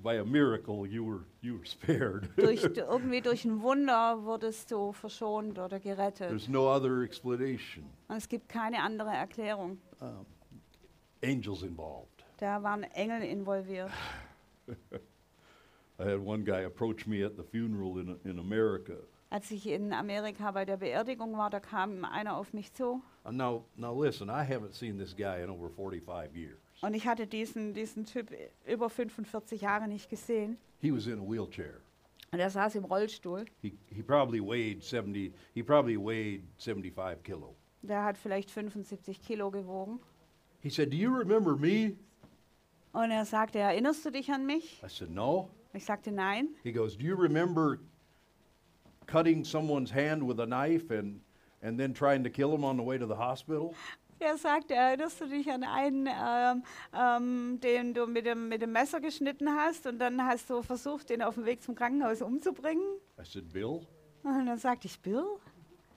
by 0.04 0.20
a 0.20 0.24
miracle, 0.24 0.86
you 0.86 1.04
were, 1.04 1.26
you 1.42 1.56
were 1.58 1.66
spared. 1.66 2.30
Durch, 2.38 2.64
irgendwie 2.64 3.22
durch 3.22 3.46
ein 3.46 3.64
Wunder 3.64 4.24
wurdest 4.24 4.70
du 4.70 4.92
verschont 4.92 5.58
oder 5.58 5.80
gerettet. 5.80 6.30
There's 6.30 6.48
no 6.48 6.70
other 6.72 7.02
explanation. 7.02 7.86
Und 8.08 8.18
es 8.18 8.30
gibt 8.30 8.48
keine 8.48 8.84
andere 8.84 9.10
Erklärung. 9.10 9.80
Um, 10.00 10.28
angels 11.24 11.64
involved. 11.64 12.24
Da 12.38 12.62
waren 12.62 12.84
Engel 12.84 13.24
involviert. 13.24 13.90
I 15.98 16.04
had 16.04 16.20
one 16.20 16.44
guy 16.44 16.66
approach 16.66 17.08
me 17.08 17.24
at 17.24 17.36
the 17.38 17.44
funeral 17.44 17.98
in, 17.98 18.20
in 18.26 18.38
America. 18.38 18.98
Als 19.36 19.52
ich 19.52 19.68
in 19.68 19.92
Amerika 19.92 20.50
bei 20.52 20.64
der 20.64 20.78
Beerdigung 20.78 21.38
war, 21.38 21.50
da 21.50 21.60
kam 21.60 22.06
einer 22.06 22.38
auf 22.38 22.54
mich 22.54 22.72
zu 22.72 23.02
Uh, 23.26 23.32
Now, 23.34 23.66
now 23.76 23.92
listen, 23.92 24.30
I 24.30 24.46
haven't 24.50 24.72
seen 24.74 24.98
this 24.98 25.14
guy 25.14 25.44
in 25.44 25.50
over 25.50 25.70
45 25.70 26.34
years. 26.34 26.58
und 26.82 26.94
ich 26.94 27.06
hatte 27.06 27.28
diesen, 27.28 27.74
diesen 27.74 28.06
Typ 28.06 28.32
über 28.66 28.90
45 28.90 29.60
Jahre 29.60 29.90
nicht 29.90 30.10
gesehen. 30.10 30.58
He 30.80 30.90
was 30.90 31.08
in 31.08 31.20
a 31.20 31.22
wheelchair. 31.22 31.82
Und 32.32 32.40
er 32.40 32.50
saß 32.50 32.76
im 32.76 32.86
Rollstuhl. 32.86 33.44
He, 33.62 33.78
he 33.88 34.02
probably 34.02 34.40
weighed 34.40 34.82
70, 34.82 35.34
he 35.54 35.62
probably 35.62 35.98
weighed 35.98 36.44
75 36.58 37.22
kilo. 37.22 37.56
Der 37.82 38.06
hat 38.06 38.18
vielleicht 38.18 38.50
75 38.50 39.22
Kilo 39.22 39.52
gewogen. 39.52 40.00
He 40.62 40.70
said, 40.70 40.94
Do 40.94 40.96
you 40.96 41.14
remember 41.14 41.58
me? 41.58 41.98
Und 42.94 43.12
er 43.12 43.26
sagte, 43.26 43.60
erinnerst 43.60 44.06
du 44.06 44.12
dich 44.12 44.32
an 44.32 44.46
mich? 44.46 44.82
I 44.82 44.88
said, 44.88 45.10
No. 45.10 45.50
Ich 45.74 45.84
sagte, 45.84 46.14
nein. 46.14 46.56
He 46.64 46.72
goes, 46.72 46.96
Do 46.98 47.04
you 47.04 47.18
remember 47.18 47.80
cutting 49.08 49.44
someone's 49.44 49.92
hand 49.92 50.28
with 50.28 50.40
a 50.40 50.46
knife 50.46 50.92
and, 50.92 51.22
and 51.62 51.80
then 51.80 51.94
trying 51.94 52.24
to 52.24 52.30
kill 52.30 52.54
him 52.54 52.64
on 52.64 52.78
the 52.78 52.84
way 52.84 52.98
to 52.98 53.06
the 53.06 53.16
hospital? 53.16 53.74
Er 54.20 54.38
sagte, 54.38 54.74
erinnerst 54.74 55.20
du 55.20 55.28
dich 55.28 55.52
an 55.52 55.64
einen, 55.64 56.08
ähm, 56.08 56.64
ähm, 56.98 57.60
den 57.60 57.94
du 57.94 58.08
mit 58.08 58.26
dem, 58.26 58.48
mit 58.48 58.62
dem 58.62 58.72
Messer 58.72 59.02
geschnitten 59.02 59.50
hast 59.50 59.86
und 59.88 60.00
dann 60.00 60.24
hast 60.26 60.50
du 60.50 60.62
versucht, 60.62 61.10
den 61.10 61.22
auf 61.22 61.36
dem 61.36 61.46
Weg 61.46 61.62
zum 61.62 61.76
Krankenhaus 61.76 62.22
umzubringen? 62.22 62.84
I 63.20 63.26
said, 63.26 63.52
Bill? 63.52 63.82
Und 64.24 64.46
dann 64.46 64.58
sagte 64.58 64.88
ich, 64.88 65.00
Bill? 65.02 65.26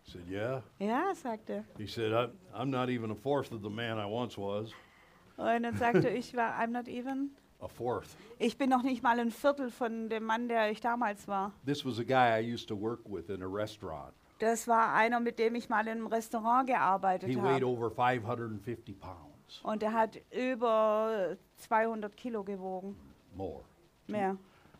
I 0.06 0.10
said, 0.10 0.22
Yeah. 0.28 0.62
Ja, 0.80 1.14
sagte 1.14 1.52
er. 1.52 1.64
He 1.78 1.86
said, 1.86 2.12
I'm, 2.12 2.30
I'm 2.52 2.70
not 2.70 2.88
even 2.88 3.12
a 3.12 3.14
fourth 3.14 3.52
of 3.52 3.62
the 3.62 3.70
man 3.70 3.98
I 3.98 4.04
once 4.04 4.36
was. 4.36 4.72
Und 5.36 5.62
dann 5.62 5.76
sagte 5.76 6.08
ich, 6.08 6.34
war, 6.34 6.58
I'm 6.58 6.72
not 6.72 6.88
even. 6.88 7.30
Ich 8.38 8.56
bin 8.56 8.70
noch 8.70 8.82
nicht 8.82 9.02
mal 9.02 9.18
ein 9.18 9.30
Viertel 9.30 9.70
von 9.70 10.08
dem 10.08 10.24
Mann, 10.24 10.48
der 10.48 10.70
ich 10.70 10.80
damals 10.80 11.26
war. 11.26 11.52
This 11.66 11.84
was 11.84 11.98
a 11.98 12.04
guy 12.04 12.40
I 12.40 12.54
used 12.54 12.68
to 12.68 12.80
work 12.80 13.00
with 13.04 13.28
in 13.30 13.42
a 13.42 13.46
restaurant. 13.48 14.12
Das 14.38 14.68
war 14.68 14.94
einer, 14.94 15.18
mit 15.18 15.38
dem 15.40 15.56
ich 15.56 15.68
mal 15.68 15.88
einem 15.88 16.06
Restaurant 16.06 16.68
gearbeitet 16.68 17.28
He 17.28 17.36
weighed 17.36 17.62
habe. 17.62 17.66
over 17.66 17.90
550 17.90 19.00
pounds 19.00 19.60
Und 19.64 19.82
er 19.82 19.92
hat 19.92 20.20
über 20.30 21.36
200 21.56 22.16
Kilo 22.16 22.44
gewogen. 22.44 22.94
more. 23.34 23.62
Mehr. 24.06 24.36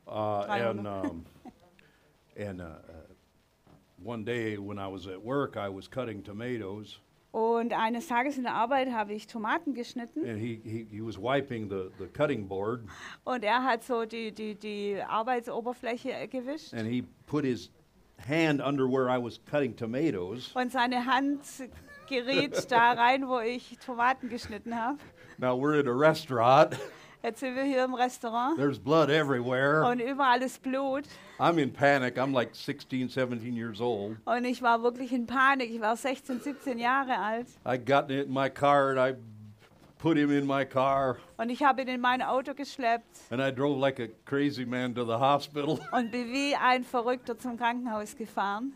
Uh, 0.06 0.44
and 0.48 0.80
300. 0.80 1.04
um, 1.10 1.26
and 2.36 2.60
uh, 2.60 2.64
uh, 2.64 3.72
one 4.02 4.24
day 4.24 4.56
when 4.56 4.78
I 4.78 4.86
was 4.86 5.06
at 5.08 5.20
work, 5.22 5.56
I 5.56 5.68
was 5.68 5.88
cutting 5.90 6.22
tomatoes, 6.22 7.00
Und 7.30 7.72
eines 7.74 8.06
Tages 8.08 8.38
in 8.38 8.44
der 8.44 8.54
Arbeit 8.54 8.90
habe 8.90 9.12
ich 9.12 9.26
Tomaten 9.26 9.74
geschnitten. 9.74 10.24
and 10.26 10.38
he, 10.40 10.60
he, 10.64 10.86
he 10.90 11.00
was 11.02 11.18
wiping 11.18 11.68
the, 11.68 11.90
the 11.98 12.06
cutting 12.06 12.48
board, 12.48 12.84
Und 13.24 13.44
er 13.44 13.62
hat 13.64 13.84
so 13.84 14.04
die, 14.06 14.32
die, 14.32 14.54
die 14.54 14.96
Arbeitsoberfläche 15.06 16.10
äh, 16.12 16.26
gewischt. 16.26 16.72
and 16.72 16.88
he 16.88 17.02
put 17.26 17.44
his 17.44 17.70
hand 18.26 18.60
under 18.60 18.86
where 18.88 19.08
I 19.10 19.18
was 19.22 19.38
cutting 19.44 19.76
tomatoes. 19.76 20.52
Und 20.54 20.72
seine 20.72 21.04
Hand 21.04 21.40
geriet 22.08 22.70
da 22.70 22.92
rein, 22.92 23.28
wo 23.28 23.38
ich 23.40 23.78
Tomaten 23.84 24.30
geschnitten 24.30 24.74
habe. 24.74 24.98
Now 25.36 25.54
we're 25.54 25.78
in 25.78 25.86
a 25.86 25.92
restaurant, 25.92 26.76
Jetzt 27.22 27.40
sind 27.40 27.56
wir 27.56 27.64
hier 27.64 27.84
im 27.84 27.94
Restaurant 27.94 28.56
There's 28.56 28.78
blood 28.78 29.10
everywhere. 29.10 29.84
und 29.90 30.00
überall 30.00 30.40
ist 30.40 30.62
Blut. 30.62 31.04
I'm 31.40 31.58
in 31.58 31.72
panic. 31.72 32.16
I'm 32.16 32.32
like 32.32 32.54
16, 32.54 33.08
17 33.08 33.56
years 33.56 33.80
old. 33.80 34.16
Und 34.24 34.44
ich 34.44 34.62
war 34.62 34.82
wirklich 34.84 35.12
in 35.12 35.26
Panik. 35.26 35.70
Ich 35.70 35.80
war 35.80 35.96
16, 35.96 36.40
17 36.40 36.78
Jahre 36.78 37.18
alt. 37.18 37.48
I 37.66 37.76
got 37.76 38.10
in 38.10 38.32
my 38.32 38.48
car 38.48 38.90
and 38.90 38.98
I 39.00 39.18
put 39.98 40.16
him 40.16 40.30
in 40.30 40.46
my 40.46 40.64
car 40.64 41.16
Und 41.38 41.50
ich 41.50 41.62
habe 41.64 41.82
ihn 41.82 41.88
in 41.88 42.00
mein 42.00 42.22
Auto 42.22 42.54
geschleppt 42.54 43.18
and 43.30 43.40
I 43.40 43.50
drove 43.52 43.80
like 43.80 43.98
a 43.98 44.06
crazy 44.24 44.64
man 44.64 44.94
to 44.94 45.04
the 45.04 45.18
hospital. 45.18 45.80
und 45.92 46.12
bin 46.12 46.32
wie 46.32 46.54
ein 46.54 46.84
Verrückter 46.84 47.36
zum 47.36 47.56
Krankenhaus 47.56 48.14
gefahren. 48.16 48.74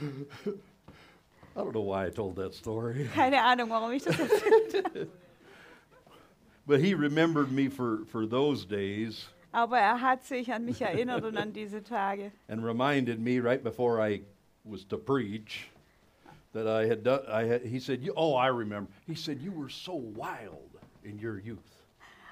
I 0.00 1.58
don't 1.58 1.72
know 1.72 1.82
why 1.84 2.06
I 2.06 2.10
told 2.10 2.36
that 2.36 2.54
story. 2.54 3.08
Keine 3.12 3.42
Ahnung, 3.42 3.70
warum 3.70 3.90
ich 3.90 4.04
das 4.04 4.18
erzählt 4.18 5.08
But 6.66 6.80
he 6.80 6.94
remembered 6.94 7.50
me 7.50 7.68
for, 7.68 8.04
for 8.06 8.26
those 8.26 8.64
days 8.64 9.28
Aber 9.52 9.78
er 9.78 10.00
hat 10.00 10.24
sich 10.24 10.52
an 10.52 10.64
mich 10.64 10.80
erinnert 10.80 11.24
und 11.24 11.36
an 11.36 11.52
diese 11.52 11.82
Tage. 11.82 12.32
and 12.48 12.64
reminded 12.64 13.18
me 13.20 13.38
right 13.40 13.62
before 13.62 14.00
I 14.00 14.22
was 14.64 14.84
to 14.88 14.96
preach 14.96 15.68
that 16.54 16.66
I 16.66 16.86
had 16.88 17.02
done. 17.02 17.20
I 17.28 17.46
had, 17.48 17.62
he 17.62 17.78
said, 17.80 18.00
"Oh, 18.16 18.34
I 18.36 18.48
remember." 18.48 18.90
He 19.06 19.14
said, 19.14 19.40
"You 19.42 19.52
were 19.52 19.68
so 19.68 19.94
wild 20.14 20.70
in 21.02 21.18
your 21.18 21.38
youth." 21.38 21.58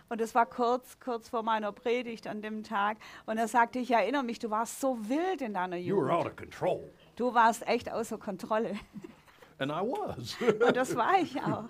Und 0.09 0.21
es 0.21 0.35
war 0.35 0.47
kurz, 0.47 0.99
kurz 0.99 1.29
vor 1.29 1.43
meiner 1.43 1.71
Predigt 1.73 2.27
an 2.27 2.41
dem 2.43 2.63
Tag. 2.65 2.97
Und 3.27 3.39
er 3.39 3.47
sagte, 3.49 3.79
ich 3.79 3.91
erinnere 3.93 4.25
mich, 4.25 4.39
du 4.41 4.51
warst 4.51 4.81
so 4.81 4.97
wild 5.09 5.41
in 5.41 5.55
deiner 5.55 5.77
You 5.77 5.97
were 5.97 6.11
out 6.13 6.25
Jugend. 6.25 6.31
of 6.33 6.37
control, 6.37 6.91
Du 7.17 7.33
warst 7.35 7.67
echt 7.69 7.93
außer 7.93 8.19
Kontrolle. 8.19 8.73
and 9.59 9.71
I 9.71 9.81
was. 9.83 10.37
Und 10.67 10.77
das 10.77 10.97
war 10.97 11.21
ich 11.21 11.41
auch. 11.41 11.69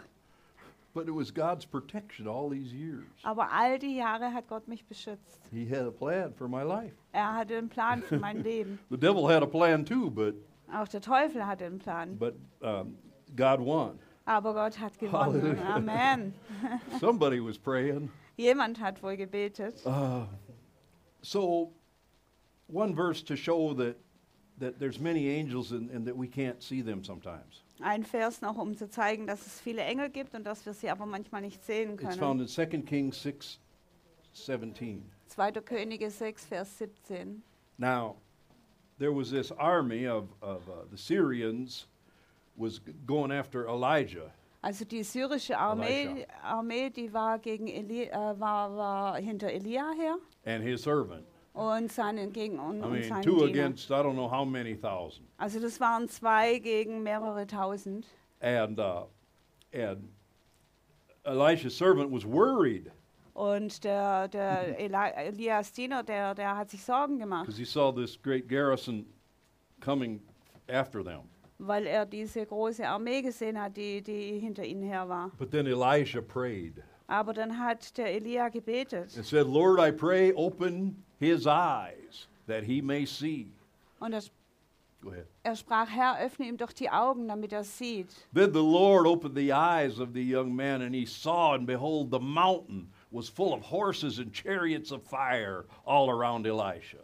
But 0.94 1.06
it 1.08 1.12
was 1.14 1.30
God's 1.30 1.64
protection 1.64 2.26
all 2.26 2.48
these 2.48 2.72
years. 2.72 3.06
Aber 3.22 3.48
all 3.52 3.78
die 3.78 3.96
Jahre 3.96 4.32
hat 4.32 4.48
Gott 4.48 4.66
mich 4.68 4.84
beschützt. 4.86 5.40
He 5.52 5.64
had 5.66 5.86
a 5.86 5.90
plan 5.90 6.32
for 6.34 6.48
my 6.48 6.62
life. 6.62 6.94
Er 7.12 7.34
hatte 7.34 7.56
einen 7.56 7.68
Plan 7.68 8.02
für 8.02 8.18
mein 8.18 8.42
Leben. 8.42 8.78
The 8.90 8.96
devil 8.98 9.26
had 9.28 9.42
a 9.42 9.46
plan 9.46 9.84
too, 9.84 10.10
but 10.10 10.34
Auch 10.72 10.88
der 10.88 11.00
Teufel 11.00 11.46
hatte 11.46 11.64
einen 11.66 11.78
Plan. 11.78 12.16
but 12.18 12.34
um, 12.62 12.96
God 13.36 13.60
won. 13.60 13.98
Aber 14.26 14.52
Gott 14.54 14.78
hat 14.78 14.98
gewonnen. 14.98 15.42
Halleluja. 15.42 15.74
Amen. 15.76 16.34
Somebody 17.00 17.40
was 17.40 17.58
praying. 17.58 18.10
Jemand 18.36 18.78
hat 18.80 19.02
wohl 19.02 19.16
gebetet. 19.16 19.84
Uh, 19.84 20.26
so, 21.22 21.72
one 22.68 22.94
verse 22.94 23.22
to 23.22 23.36
show 23.36 23.74
that 23.74 23.96
that 24.58 24.78
there's 24.78 25.00
many 25.00 25.28
angels 25.28 25.72
and, 25.72 25.90
and 25.90 26.06
that 26.06 26.16
we 26.16 26.28
can't 26.28 26.62
see 26.62 26.82
them 26.82 27.02
sometimes. 27.02 27.62
Ein 27.82 28.04
Vers 28.04 28.40
noch, 28.42 28.56
um 28.58 28.76
zu 28.76 28.88
zeigen, 28.88 29.26
dass 29.26 29.46
es 29.46 29.60
viele 29.60 29.82
Engel 29.82 30.10
gibt 30.10 30.34
und 30.34 30.44
dass 30.44 30.64
wir 30.66 30.72
sie 30.74 30.90
aber 30.90 31.06
manchmal 31.06 31.40
nicht 31.40 31.62
sehen 31.64 31.94
It's 31.94 32.16
found 32.16 32.18
können. 32.20 32.40
in 32.40 32.48
2 32.48 32.66
Kings 32.82 33.22
6, 33.22 33.58
17. 34.32 35.04
2. 35.28 35.52
Könige 35.52 36.10
6, 36.10 36.46
Vers 36.46 36.78
17. 36.78 37.42
Now, 37.78 38.16
there 38.98 39.12
was 39.14 39.30
this 39.30 39.50
army 39.52 40.06
of, 40.08 40.24
of 40.42 40.68
uh, 40.68 40.84
the 40.90 40.96
Syrians 40.96 41.86
was 42.56 42.78
g- 42.84 42.92
going 43.06 43.30
after 43.32 43.66
Elijah. 43.66 44.32
Also 44.62 44.84
die 44.84 45.02
syrische 45.02 45.56
Armee, 45.56 46.26
Armee 46.42 46.90
die 46.90 47.10
war, 47.14 47.38
gegen 47.38 47.66
Eli, 47.66 48.04
äh, 48.10 48.38
war, 48.38 48.76
war 48.76 49.16
hinter 49.16 49.48
Elia 49.50 49.90
her 49.96 50.16
and 50.44 50.62
his 50.62 50.82
servant. 50.82 51.24
Und 51.60 51.92
seinen, 51.92 52.32
gegen 52.32 52.58
und, 52.58 52.80
I 52.80 52.82
und 52.82 52.92
mean, 52.92 53.02
seinen 53.04 53.22
two 53.22 53.36
Diener. 53.46 53.50
against 53.50 53.90
I 53.90 53.94
don't 53.94 54.14
know 54.14 54.30
how 54.30 54.46
many 54.46 54.74
thousand. 54.74 55.26
Also 55.38 55.60
das 55.60 55.78
waren 55.80 56.08
zwei 56.08 56.58
gegen 56.58 57.02
mehrere 57.02 57.46
tausend. 57.46 58.06
And 58.40 58.78
uh, 58.78 59.04
and 59.72 60.08
Elisha's 61.24 61.76
servant 61.76 62.10
was 62.10 62.24
worried 62.24 62.90
Und 63.34 63.84
der, 63.84 64.28
der 64.28 64.78
Eli, 64.80 65.10
Elias 65.16 65.72
Diener, 65.72 66.02
der, 66.02 66.34
der 66.34 66.56
hat 66.56 66.70
sich 66.70 66.82
Sorgen 66.82 67.18
gemacht, 67.18 67.46
because 67.46 67.58
he 67.58 67.64
saw 67.64 67.92
this 67.92 68.16
great 68.20 68.48
garrison 68.48 69.04
coming 69.80 70.20
after 70.68 71.02
them. 71.04 71.28
weil 71.58 71.86
er 71.86 72.06
diese 72.06 72.44
große 72.46 72.86
Armee 72.88 73.20
gesehen 73.22 73.60
hat, 73.60 73.76
die, 73.76 74.00
die 74.02 74.38
hinter 74.38 74.64
ihnen 74.64 74.82
her 74.82 75.08
war. 75.08 75.30
But 75.38 75.50
then 75.50 75.66
Elisha 75.66 76.20
prayed 76.22 76.82
Aber 77.06 77.32
dann 77.34 77.58
hat 77.58 77.96
der 77.98 78.06
Elia 78.14 78.48
gebetet 78.48 79.14
and 79.16 79.26
said, 79.26 79.46
"Lord, 79.46 79.78
I 79.78 79.90
pray, 79.92 80.32
open 80.34 81.02
his 81.20 81.46
eyes 81.46 82.26
that 82.48 82.64
he 82.64 82.82
may 82.82 83.06
see." 83.06 83.52
und 84.00 84.12
er, 84.12 84.22
Go 85.02 85.10
ahead. 85.10 85.26
er 85.44 85.56
sprach, 85.56 85.88
Herr, 85.88 86.18
öffne 86.18 86.46
ihm 86.46 86.56
doch 86.56 86.72
die 86.72 86.90
Augen, 86.90 87.28
damit 87.28 87.52
er 87.52 87.64
sieht. 87.64 88.08
Then 88.34 88.52
the 88.52 88.62
Lord 88.62 89.06
opened 89.06 89.34
the 89.34 89.52
eyes 89.52 89.98
of 89.98 90.12
the 90.12 90.22
young 90.22 90.54
man, 90.54 90.82
and 90.82 90.94
he 90.94 91.06
saw, 91.06 91.54
and 91.54 91.66
behold, 91.66 92.10
the 92.10 92.20
mountain 92.20 92.90
was 93.10 93.28
full 93.28 93.54
of 93.54 93.62
horses 93.62 94.18
and 94.18 94.32
chariots 94.32 94.92
of 94.92 95.02
fire 95.02 95.64
all 95.86 96.10
around 96.10 96.46
Elisha. 96.46 96.98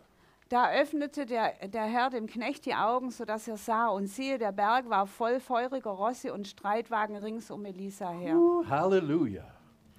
Da 0.48 0.70
öffnete 0.70 1.26
der, 1.26 1.54
der 1.66 1.86
Herr 1.86 2.10
dem 2.10 2.26
Knecht 2.26 2.66
die 2.66 2.74
Augen, 2.74 3.10
sodass 3.10 3.48
er 3.48 3.56
sah, 3.56 3.88
und 3.88 4.06
siehe, 4.06 4.38
der 4.38 4.52
Berg 4.52 4.88
war 4.88 5.06
voll 5.06 5.40
feuriger 5.40 5.90
Rosse 5.90 6.32
und 6.32 6.46
Streitwagen 6.46 7.16
rings 7.16 7.50
um 7.50 7.64
Elisa 7.64 8.10
her. 8.10 8.36
Ooh, 8.36 8.62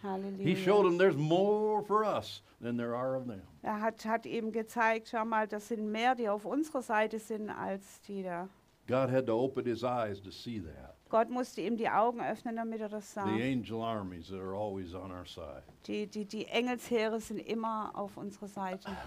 hallelujah. 0.02 0.44
He 0.44 0.56
showed 0.56 0.86
them 0.86 0.98
there's 0.98 1.18
more 1.18 1.84
for 1.84 2.04
us 2.04 2.42
than 2.62 2.78
there 2.78 2.96
are 2.96 3.16
of 3.16 3.28
them. 3.28 3.42
Er 3.62 3.80
hat, 3.80 4.04
hat 4.06 4.26
ihm 4.26 4.52
gezeigt, 4.52 5.10
schau 5.10 5.26
mal, 5.26 5.48
das 5.48 5.68
sind 5.68 5.92
mehr, 5.92 6.16
die 6.16 6.30
auf 6.30 6.46
unserer 6.46 6.82
Seite 6.82 7.20
sind, 7.20 7.50
als 7.50 8.02
die 8.02 8.24
da. 8.24 8.50
God 8.88 9.10
had 9.10 9.26
to 9.26 9.34
open 9.34 9.66
his 9.66 9.84
eyes 9.84 10.22
to 10.22 10.32
see 10.32 10.60
that. 10.60 10.96
Gott 11.10 11.30
musste 11.30 11.62
ihm 11.62 11.78
die 11.78 11.90
Augen 11.90 12.22
öffnen, 12.22 12.56
damit 12.56 12.82
er 12.82 12.90
das 12.90 13.14
sah. 13.14 13.26
The 13.26 13.42
angel 13.42 13.82
armies 13.82 14.28
that 14.30 14.40
are 14.40 14.56
always 14.56 14.94
on 14.94 15.12
our 15.12 15.26
side. 15.26 15.64
Die, 15.88 16.06
die, 16.06 16.26
die 16.26 16.46
Engelsheere 16.48 17.20
sind 17.20 17.40
immer 17.40 17.92
auf 17.94 18.18
unserer 18.18 18.48
Seite. 18.48 18.90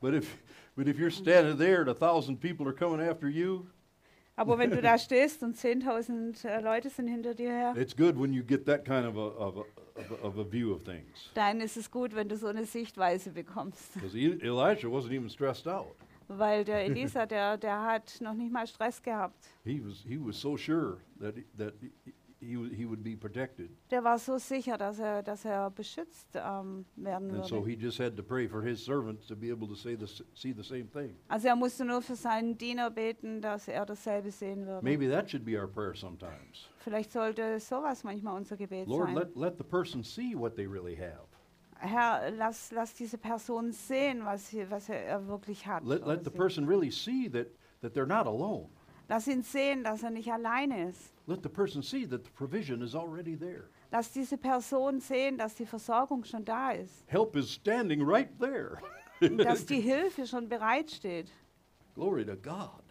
But 0.00 0.14
if, 0.14 0.42
but 0.74 0.88
if 0.88 0.98
you're 0.98 1.12
standing 1.12 1.56
there 1.56 1.82
and 1.82 1.88
a 1.88 1.94
thousand 1.94 2.40
people 2.40 2.66
are 2.66 2.72
coming 2.72 3.00
after 3.00 3.28
you, 3.28 3.68
Aber 4.34 4.58
wenn 4.58 4.70
du 4.70 4.82
da 4.82 4.98
stehst 4.98 5.44
und 5.44 5.56
10.000 5.56 6.44
äh, 6.44 6.60
Leute 6.60 6.90
sind 6.90 7.06
hinter 7.06 7.34
dir 7.34 7.50
her, 7.50 7.74
it's 7.76 7.94
good 7.94 8.18
when 8.18 8.32
you 8.32 8.42
get 8.42 8.66
that 8.66 8.84
kind 8.84 9.06
of 9.06 9.16
a, 9.16 9.28
of 9.38 9.58
a, 9.58 9.62
of 10.22 10.38
a, 10.38 10.44
view 10.44 10.72
of 10.74 10.82
things. 10.84 11.30
dann 11.34 11.60
ist 11.60 11.76
es 11.76 11.90
gut, 11.90 12.14
wenn 12.14 12.28
du 12.28 12.36
so 12.36 12.46
eine 12.48 12.64
Sichtweise 12.64 13.30
bekommst. 13.30 13.94
Because 13.94 14.16
Elisha 14.16 14.88
wasn't 14.88 15.12
even 15.12 15.28
stressed 15.28 15.66
out. 15.66 15.94
Weil 16.28 16.64
der 16.64 16.84
Elisa, 16.86 17.26
der, 17.26 17.58
der 17.58 17.82
hat 17.82 18.18
noch 18.20 18.34
nicht 18.34 18.52
mal 18.52 18.66
Stress 18.66 19.02
gehabt. 19.02 19.36
He 19.64 19.80
was, 19.84 20.02
he 20.06 20.18
was 20.18 20.40
so 20.40 20.56
sure 20.56 20.98
that, 21.20 21.34
that 21.58 21.74
he, 22.40 22.56
he, 22.74 22.86
would- 22.86 23.02
be 23.04 23.16
protected. 23.16 23.70
Der 23.90 24.02
war 24.02 24.18
so 24.18 24.38
sicher, 24.38 24.76
dass 24.78 24.98
er, 24.98 25.22
dass 25.22 25.44
er 25.44 25.70
beschützt 25.70 26.28
ähm, 26.34 26.84
werden 26.96 27.30
And 27.34 27.44
so 27.44 27.56
würde. 27.64 27.70
he 27.70 27.76
just 27.76 27.98
had 28.00 28.16
to 28.16 28.22
pray 28.22 28.48
for 28.48 28.62
his 28.62 28.84
servants 28.84 29.26
to 29.26 29.36
be 29.36 29.50
able 29.50 29.68
to 29.68 29.74
say 29.74 29.94
the, 29.96 30.06
see 30.34 30.52
the 30.52 30.62
same 30.62 30.86
thing. 30.90 31.14
Also 31.28 31.48
er 31.48 31.56
musste 31.56 31.84
nur 31.84 32.02
für 32.02 32.16
seinen 32.16 32.56
Diener 32.58 32.90
beten, 32.90 33.40
dass 33.40 33.68
er 33.68 33.84
dasselbe 33.86 34.30
sehen 34.30 34.66
würde. 34.66 34.82
Maybe 34.84 35.08
that 35.10 35.30
should 35.30 35.44
be 35.44 35.56
our 35.60 35.68
prayer 35.68 35.94
sometimes. 35.94 36.68
Vielleicht 36.82 37.12
sollte 37.12 37.60
sowas 37.60 38.02
manchmal 38.04 38.36
unser 38.36 38.56
Gebet 38.56 38.88
Lord, 38.88 39.08
sein. 39.08 39.14
let, 39.14 39.36
let 39.36 39.58
the 39.58 39.64
person 39.64 40.02
see 40.02 40.34
what 40.34 40.56
they 40.56 40.66
really 40.66 40.96
have. 40.96 41.26
Herr, 41.78 42.30
lass, 42.30 42.70
lass 42.72 42.94
diese 42.94 43.18
Person 43.18 43.72
sehen, 43.72 44.24
was, 44.24 44.48
sie, 44.48 44.68
was 44.70 44.88
er, 44.88 45.04
er 45.04 45.26
wirklich 45.26 45.66
hat. 45.66 45.84
Let, 45.84 46.06
let 46.06 46.24
the 46.24 46.30
person 46.30 46.66
really 46.66 46.90
see 46.90 47.28
that, 47.28 47.48
that 47.80 47.92
they're 47.94 48.06
not 48.06 48.26
alone. 48.26 48.68
Lass 49.08 49.26
ihn 49.26 49.42
sehen, 49.42 49.84
dass 49.84 50.02
er 50.02 50.10
nicht 50.10 50.32
alleine 50.32 50.88
ist. 50.88 51.12
Let 51.26 51.42
the 51.42 51.48
person 51.48 51.82
see 51.82 52.06
that 52.06 52.24
the 52.24 52.30
provision 52.30 52.82
is 52.82 52.94
already 52.94 53.36
there. 53.36 53.68
Lass 53.90 54.12
diese 54.12 54.38
Person 54.38 55.00
sehen, 55.00 55.36
dass 55.36 55.54
die 55.54 55.66
Versorgung 55.66 56.24
schon 56.24 56.44
da 56.44 56.70
ist. 56.70 57.04
Help 57.06 57.36
is 57.36 57.50
standing 57.50 58.02
right 58.02 58.30
there. 58.40 58.78
Dass 59.20 59.66
die 59.66 59.80
Hilfe 59.80 60.26
schon 60.26 60.48
bereitsteht. 60.48 61.30
Glory 61.94 62.24
to 62.24 62.36
God. 62.36 62.81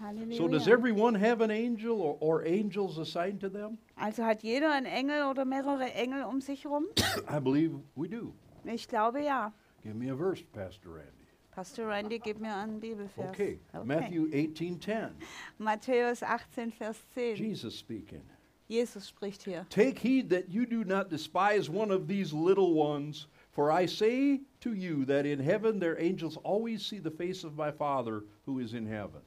Halleluja. 0.00 0.36
So, 0.36 0.48
does 0.48 0.68
everyone 0.68 1.14
have 1.14 1.40
an 1.40 1.50
angel 1.50 2.00
or, 2.00 2.16
or 2.20 2.44
angels 2.44 2.98
assigned 2.98 3.40
to 3.40 3.48
them? 3.48 3.78
also 3.96 4.22
hat 4.22 4.42
jeder 4.42 4.70
einen 4.70 4.86
Engel 4.86 5.30
oder 5.30 5.44
mehrere 5.44 5.92
Engel 5.94 6.24
um 6.24 6.40
sich 6.40 6.64
herum? 6.64 6.86
I 7.28 7.38
believe 7.38 7.78
we 7.94 8.08
do. 8.08 8.32
Ich 8.64 8.88
glaube 8.88 9.22
ja. 9.22 9.52
Give 9.82 9.94
me 9.94 10.10
a 10.10 10.16
verse, 10.16 10.42
Pastor 10.52 10.90
Randy. 10.90 11.24
Pastor 11.54 11.86
Randy, 11.86 12.18
gib 12.18 12.40
mir 12.40 12.54
einen 12.54 12.80
Bibelvers. 12.80 13.30
Okay, 13.30 13.60
Matthew 13.84 14.26
18:10. 14.32 15.10
Matthäus 15.58 16.22
18, 16.22 16.72
Vers 16.72 16.96
10. 17.14 17.36
Jesus 17.36 17.78
speaking. 17.78 18.22
Jesus 18.66 19.08
spricht 19.08 19.44
hier. 19.44 19.66
Take 19.68 19.98
heed 19.98 20.30
that 20.30 20.48
you 20.48 20.66
do 20.66 20.84
not 20.84 21.10
despise 21.10 21.68
one 21.68 21.90
of 21.90 22.08
these 22.08 22.32
little 22.32 22.72
ones, 22.72 23.26
for 23.52 23.70
I 23.70 23.86
say 23.86 24.40
to 24.60 24.72
you 24.72 25.04
that 25.04 25.26
in 25.26 25.38
heaven 25.38 25.78
their 25.78 26.00
angels 26.00 26.38
always 26.38 26.84
see 26.84 26.98
the 26.98 27.10
face 27.10 27.44
of 27.44 27.56
my 27.56 27.70
Father 27.70 28.24
who 28.46 28.58
is 28.58 28.72
in 28.72 28.86
heaven. 28.86 29.20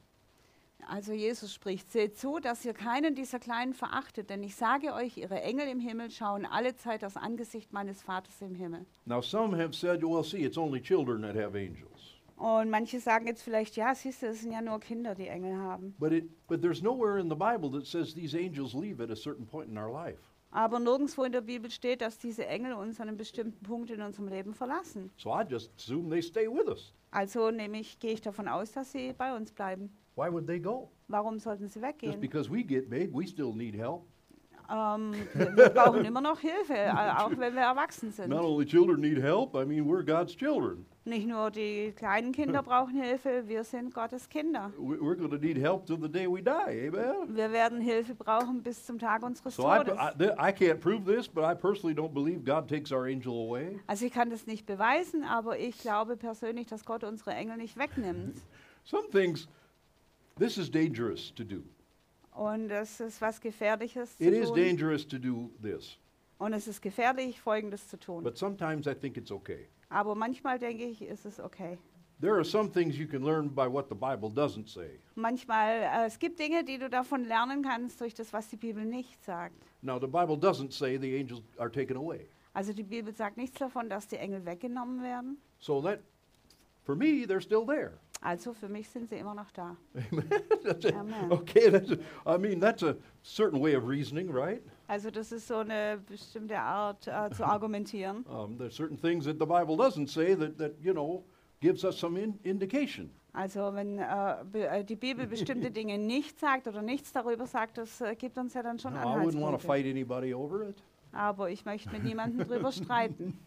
Also 0.89 1.11
Jesus 1.11 1.53
spricht, 1.53 1.91
seht 1.91 2.17
zu, 2.17 2.39
dass 2.39 2.63
ihr 2.63 2.73
keinen 2.73 3.13
dieser 3.13 3.39
Kleinen 3.39 3.73
verachtet, 3.73 4.29
denn 4.29 4.41
ich 4.41 4.55
sage 4.55 4.93
euch, 4.93 5.17
ihre 5.17 5.41
Engel 5.41 5.67
im 5.67 5.81
Himmel 5.81 6.11
schauen 6.11 6.45
alle 6.45 6.75
Zeit 6.77 7.03
das 7.03 7.17
Angesicht 7.17 7.73
meines 7.73 8.01
Vaters 8.01 8.41
im 8.41 8.55
Himmel. 8.55 8.85
Now, 9.05 9.21
some 9.21 9.57
have 9.61 9.73
said, 9.73 10.01
well, 10.01 10.23
see, 10.23 10.45
it's 10.45 10.57
only 10.57 10.81
children 10.81 11.21
that 11.23 11.35
have 11.35 11.57
angels. 11.57 12.15
Und 12.37 12.69
manche 12.69 13.01
sagen 13.01 13.27
jetzt 13.27 13.41
vielleicht, 13.41 13.75
ja, 13.75 13.93
siehst 13.95 14.21
du, 14.21 14.27
es 14.27 14.41
sind 14.41 14.53
ja 14.53 14.61
nur 14.61 14.79
Kinder, 14.79 15.13
die 15.13 15.27
Engel 15.27 15.57
haben. 15.57 15.93
But, 15.99 16.13
it, 16.13 16.47
but 16.47 16.61
there's 16.61 16.81
nowhere 16.81 17.19
in 17.19 17.29
the 17.29 17.35
Bible 17.35 17.69
that 17.71 17.85
says 17.85 18.13
these 18.13 18.37
angels 18.37 18.73
leave 18.73 19.03
at 19.03 19.11
a 19.11 19.15
certain 19.15 19.45
point 19.45 19.69
in 19.69 19.77
our 19.77 19.91
life. 19.91 20.19
Aber 20.51 20.79
nirgendwo 20.79 21.23
in 21.23 21.33
der 21.33 21.41
Bibel 21.41 21.69
steht, 21.69 21.99
dass 21.99 22.17
diese 22.17 22.45
Engel 22.45 22.73
uns 22.73 23.01
an 23.01 23.09
einem 23.09 23.17
bestimmten 23.17 23.61
Punkt 23.63 23.89
in 23.89 24.01
unserem 24.01 24.29
Leben 24.29 24.53
verlassen. 24.53 25.11
So 25.17 25.31
I 25.31 25.43
just 25.43 25.71
assume 25.75 26.09
they 26.09 26.21
stay 26.21 26.47
with 26.47 26.67
us. 26.69 26.93
Also 27.11 27.51
nämlich 27.51 27.99
gehe 27.99 28.13
ich 28.13 28.21
davon 28.21 28.47
aus, 28.47 28.71
dass 28.71 28.93
sie 28.93 29.13
bei 29.13 29.35
uns 29.35 29.51
bleiben. 29.51 29.91
Why 30.17 30.29
would 30.31 30.47
they 30.47 30.59
go? 30.59 30.89
Warum 31.07 31.39
sollten 31.39 31.69
sie 31.69 31.79
Just 31.79 32.01
weggehen? 32.01 32.19
because 32.19 32.49
we 32.51 32.63
get 32.63 32.89
big, 32.89 33.13
we 33.13 33.25
still 33.27 33.53
need 33.53 33.75
help. 33.75 34.03
Ähm, 34.69 35.13
wir 35.33 35.69
brauchen 35.69 36.03
immer 36.03 36.19
noch 36.19 36.39
Hilfe, 36.41 36.73
äh, 36.73 36.89
auch 36.91 37.29
wenn 37.37 37.53
wir 37.55 37.61
erwachsen 37.61 38.11
sind. 38.11 38.27
Not 38.29 38.41
only 38.43 38.65
children 38.65 38.99
need 38.99 39.21
help, 39.21 39.55
I 39.55 39.63
mean, 39.63 39.85
we're 39.87 40.03
God's 40.03 40.35
children. 40.35 40.85
Nicht 41.05 41.25
nur 41.25 41.49
die 41.51 41.93
kleinen 41.95 42.33
Kinder 42.33 42.61
brauchen 42.63 43.01
Hilfe, 43.01 43.43
wir 43.47 43.63
sind 43.63 43.93
Gottes 43.93 44.27
Kinder. 44.27 44.73
We- 44.77 44.97
We're 44.99 45.15
going 45.15 45.29
to 45.31 45.37
need 45.37 45.55
help 45.57 45.85
till 45.85 45.97
the 46.01 46.09
day 46.09 46.27
we 46.27 46.41
die. 46.43 46.89
Amen. 46.89 47.33
Wir 47.33 47.49
werden 47.53 47.79
Hilfe 47.79 48.13
brauchen 48.13 48.61
bis 48.61 48.85
zum 48.85 48.99
Tag 48.99 49.23
unseres 49.23 49.55
So 49.55 49.63
I, 49.71 49.77
Todes. 49.77 49.93
I, 49.97 50.17
th- 50.17 50.31
I 50.37 50.51
can't 50.51 50.79
prove 50.81 51.05
this, 51.05 51.29
but 51.29 51.45
I 51.45 51.55
personally 51.55 51.95
don't 51.95 52.13
believe 52.13 52.43
God 52.43 52.67
takes 52.67 52.91
our 52.91 53.05
angel 53.05 53.31
away. 53.47 53.79
Also 53.87 54.05
ich 54.05 54.11
kann 54.11 54.29
das 54.31 54.47
nicht 54.47 54.65
beweisen, 54.65 55.23
aber 55.23 55.57
ich 55.59 55.77
glaube 55.77 56.17
persönlich, 56.17 56.67
dass 56.67 56.83
Gott 56.83 57.05
unsere 57.05 57.31
Engel 57.31 57.55
nicht 57.55 57.77
wegnimmt. 57.77 58.35
Some 58.83 59.07
things, 59.11 59.47
this 60.39 60.57
is 60.57 60.69
dangerous 60.69 61.33
to 61.35 61.43
do. 61.43 61.63
Und 62.33 62.69
es 62.69 62.99
ist 62.99 63.19
was 63.21 63.39
Gefährliches 63.41 64.15
It 64.19 64.33
zu 64.33 64.39
is 64.41 64.47
tun. 64.49 64.57
dangerous 64.57 65.07
to 65.07 65.17
do 65.17 65.49
this, 65.61 65.97
Und 66.37 66.53
es 66.53 66.67
ist 66.67 66.81
gefährlich, 66.81 67.39
Folgendes 67.41 67.87
zu 67.87 67.97
tun. 67.97 68.23
but 68.23 68.37
sometimes 68.37 68.85
I 68.87 68.93
think 68.93 69.17
it's 69.17 69.31
okay. 69.31 69.67
Aber 69.89 70.13
manchmal 70.15 70.59
denke 70.59 70.83
ich, 70.85 71.01
ist 71.01 71.25
es 71.25 71.39
okay. 71.39 71.77
There 72.19 72.33
are 72.33 72.43
some 72.43 72.71
things 72.71 72.97
you 72.97 73.07
can 73.07 73.23
learn 73.23 73.47
by 73.53 73.67
what 73.71 73.89
the 73.89 73.95
Bible 73.95 74.29
doesn't 74.29 74.67
say. 74.69 74.99
Manchmal, 75.15 75.83
äh, 75.83 76.05
es 76.07 76.17
gibt 76.17 76.39
Dinge, 76.39 76.63
die 76.63 76.79
du 76.79 76.89
davon 76.89 77.25
lernen 77.25 77.61
kannst 77.61 78.01
durch 78.01 78.15
das, 78.15 78.33
was 78.33 78.47
die 78.49 78.57
Bibel 78.57 78.83
nicht 78.85 79.23
sagt. 79.23 79.53
Now, 79.83 79.99
the 79.99 80.07
Bible 80.07 80.35
doesn't 80.35 80.71
say 80.73 80.97
the 80.97 81.15
angels 81.15 81.41
are 81.59 81.71
taken 81.71 81.95
away. 81.95 82.27
Also 82.53 82.73
die 82.73 82.81
Bibel 82.83 83.13
sagt 83.15 83.37
nichts 83.37 83.59
davon, 83.59 83.87
dass 83.87 84.07
die 84.07 84.15
Engel 84.17 84.43
weggenommen 84.45 85.03
werden. 85.03 85.37
So 85.59 85.79
that, 85.83 85.99
for 86.85 86.95
me, 86.95 87.25
they're 87.27 87.39
still 87.41 87.65
there. 87.67 87.99
Also 88.27 88.51
für 88.51 88.67
mich 88.67 88.89
sind 88.89 89.07
sie 89.07 89.15
immer 89.15 89.33
noch 89.33 89.49
da. 89.51 89.77
It. 90.65 90.93
Amen. 90.93 91.31
Okay, 91.31 91.69
that's 91.69 91.91
a, 91.91 91.97
I 92.25 92.37
mean, 92.37 92.59
that's 92.59 92.83
a 92.83 92.97
certain 93.23 93.61
way 93.61 93.73
of 93.73 93.87
reasoning, 93.87 94.29
right? 94.29 94.61
Also 94.89 95.09
das 95.09 95.31
ist 95.31 95.47
so 95.47 95.59
eine 95.59 95.97
bestimmte 96.05 96.59
Art 96.59 97.07
äh, 97.07 97.31
zu 97.31 97.45
argumentieren. 97.45 98.25
Um, 98.29 98.57
there's 98.57 98.75
certain 98.75 98.97
things 98.97 99.23
that 99.23 99.39
the 99.39 99.45
Bible 99.45 99.77
doesn't 99.77 100.09
say 100.09 100.35
that, 100.35 100.57
that 100.57 100.73
you 100.81 100.91
know, 100.91 101.23
gives 101.61 101.85
us 101.85 101.97
some 101.97 102.17
in, 102.17 102.37
indication. 102.43 103.09
Also 103.31 103.73
wenn 103.73 103.97
äh, 103.97 104.79
äh, 104.79 104.83
die 104.83 104.97
Bibel 104.97 105.25
bestimmte 105.27 105.71
Dinge 105.71 105.97
nicht 105.97 106.37
sagt 106.37 106.67
oder 106.67 106.81
nichts 106.81 107.13
darüber 107.13 107.45
sagt, 107.45 107.77
das 107.77 108.01
äh, 108.01 108.13
gibt 108.15 108.37
uns 108.37 108.53
ja 108.55 108.61
dann 108.61 108.77
schon 108.77 108.93
Now, 108.93 108.99
I 108.99 109.03
wouldn't 109.03 109.23
want 109.23 109.31
to 109.31 109.37
Anhaltspunkte. 109.37 109.67
fight 109.67 109.85
anybody 109.85 110.33
over 110.33 110.67
it. 110.67 110.83
Aber 111.13 111.49
ich 111.49 111.63
möchte 111.63 111.89
mit 111.91 112.03
niemandem 112.03 112.45
drüber 112.45 112.73
streiten. 112.73 113.39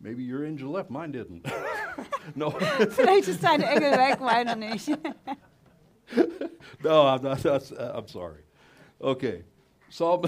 Maybe 0.00 0.22
your 0.22 0.44
angel 0.44 0.70
left, 0.70 0.90
mine 0.90 1.10
didn't. 1.12 1.44
no, 2.36 2.50
Vielleicht 2.50 3.28
ist 3.28 3.42
dein 3.42 3.62
Engel 3.62 3.92
weg, 3.92 4.20
meiner 4.20 4.54
nicht. 4.54 4.88
no, 6.84 7.06
I'm 7.06 7.22
not. 7.22 7.42
That's, 7.42 7.72
uh, 7.72 7.92
I'm 7.94 8.06
sorry. 8.06 8.42
Okay, 9.00 9.42
Psalm, 9.90 10.24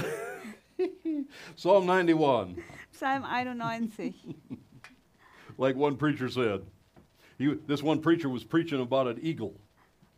Psalm 1.57 1.87
91. 1.87 2.63
Psalm 2.93 3.23
91. 3.23 3.93
Like 5.59 5.77
one 5.77 5.97
preacher 5.97 6.31
said, 6.31 6.63
he, 7.37 7.53
this 7.67 7.83
one 7.83 8.01
preacher 8.01 8.31
was 8.31 8.45
preaching 8.45 8.81
about 8.81 9.07
an 9.09 9.19
eagle. 9.21 9.61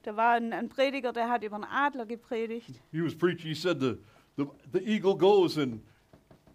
Da 0.05 0.13
war 0.13 0.35
ein, 0.37 0.53
ein 0.53 0.69
Prediger, 0.69 1.13
der 1.13 1.29
hat 1.29 1.43
über 1.43 1.57
einen 1.57 1.65
Adler 1.65 2.07
gepredigt. 2.07 2.81
He 2.93 3.01
was 3.01 3.13
preaching. 3.13 3.49
He 3.49 3.55
said 3.57 3.81
the, 3.81 3.99
the, 4.37 4.47
the 4.71 4.81
eagle 4.89 5.15
goes 5.17 5.57
and 5.59 5.81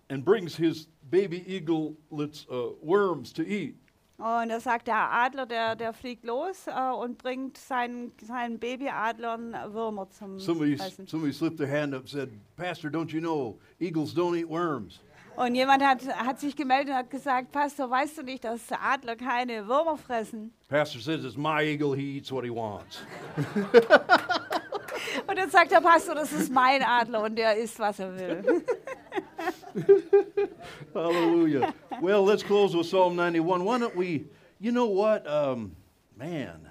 and 0.10 0.24
brings 0.24 0.56
his 0.56 0.88
baby 1.10 1.44
eaglets 1.48 2.46
uh, 2.50 2.74
worms 2.82 3.34
to 3.34 3.44
eat. 3.44 3.76
Und 4.18 4.50
er 4.50 4.60
sagt, 4.60 4.88
der 4.88 4.96
Adler, 4.96 5.46
der, 5.46 5.76
der 5.76 5.94
fliegt 5.94 6.26
los 6.26 6.66
äh, 6.66 6.92
und 6.92 7.20
bringt 7.20 7.56
seinen, 7.56 8.12
seinen 8.26 8.58
Babyadlern 8.58 9.56
Würmer 9.74 10.10
zum 10.10 10.40
Somebody, 10.40 10.76
Fressen. 10.76 11.06
somebody 11.06 11.32
slipped 11.32 11.60
their 11.60 11.70
hand 11.70 11.94
up 11.94 12.02
and 12.02 12.10
said, 12.10 12.30
Pastor, 12.56 12.90
don't 12.90 13.12
you 13.14 13.20
know 13.20 13.60
eagles 13.80 14.16
don't 14.16 14.36
eat 14.36 14.50
worms? 14.50 15.02
Und 15.36 15.54
jemand 15.54 15.84
hat, 15.84 16.04
hat 16.08 16.40
sich 16.40 16.56
gemeldet 16.56 16.90
und 16.90 16.96
hat 16.96 17.12
gesagt, 17.12 17.52
Pastor, 17.52 17.92
weißt 17.92 18.18
du 18.18 18.24
nicht, 18.24 18.44
dass 18.44 18.72
Adler 18.72 19.16
keine 19.16 19.68
Würmer 19.68 19.96
fressen? 19.96 20.52
Pastor 20.68 21.00
says 21.00 21.24
it's 21.24 21.38
my 21.38 21.62
eagle. 21.62 21.96
He 21.96 22.18
eats 22.18 22.32
what 22.32 22.44
he 22.44 22.50
wants. 22.50 23.02
Und 25.28 25.38
dann 25.38 25.50
sagt 25.50 25.72
der 25.72 25.82
Pastor, 25.82 26.16
das 26.16 26.32
ist 26.32 26.52
mein 26.52 26.82
Adler 26.84 27.24
und 27.24 27.36
der 27.36 27.56
isst, 27.58 27.80
was 27.80 28.00
er 28.00 28.16
will. 28.16 28.44
Hallelujah. 30.94 31.74
well, 32.02 32.24
let's 32.24 32.44
close 32.44 32.76
with 32.76 32.88
Psalm 32.88 33.16
91. 33.16 33.64
Why 33.64 33.80
don't 33.80 33.96
we, 33.96 34.26
you 34.60 34.72
know 34.72 34.88
what? 34.88 35.28
Um, 35.28 35.76
man, 36.18 36.70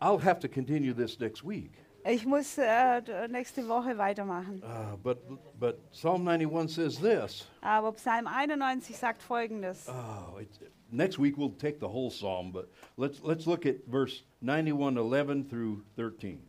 I'll 0.00 0.18
have 0.18 0.40
to 0.40 0.48
continue 0.48 0.92
this 0.92 1.18
next 1.20 1.42
week. 1.44 1.72
Ich 2.04 2.26
muss 2.26 2.58
äh, 2.58 3.00
nächste 3.28 3.68
Woche 3.68 3.96
weitermachen. 3.96 4.60
Uh, 4.64 4.96
but, 4.96 5.18
but 5.60 5.78
Psalm 5.92 6.24
91 6.24 6.68
says 6.68 6.98
this. 6.98 7.46
Aber 7.62 7.92
Psalm 7.96 8.26
91 8.26 8.96
sagt 8.96 9.22
folgendes. 9.22 9.88
Oh, 9.88 10.38
it's, 10.38 10.58
next 10.90 11.20
week 11.20 11.38
we'll 11.38 11.50
take 11.50 11.78
the 11.78 11.88
whole 11.88 12.10
psalm, 12.10 12.50
but 12.50 12.68
let's, 12.96 13.20
let's 13.22 13.46
look 13.46 13.66
at 13.66 13.86
verse 13.86 14.22
91, 14.40 14.98
11 14.98 15.44
through 15.44 15.82
13. 15.94 16.40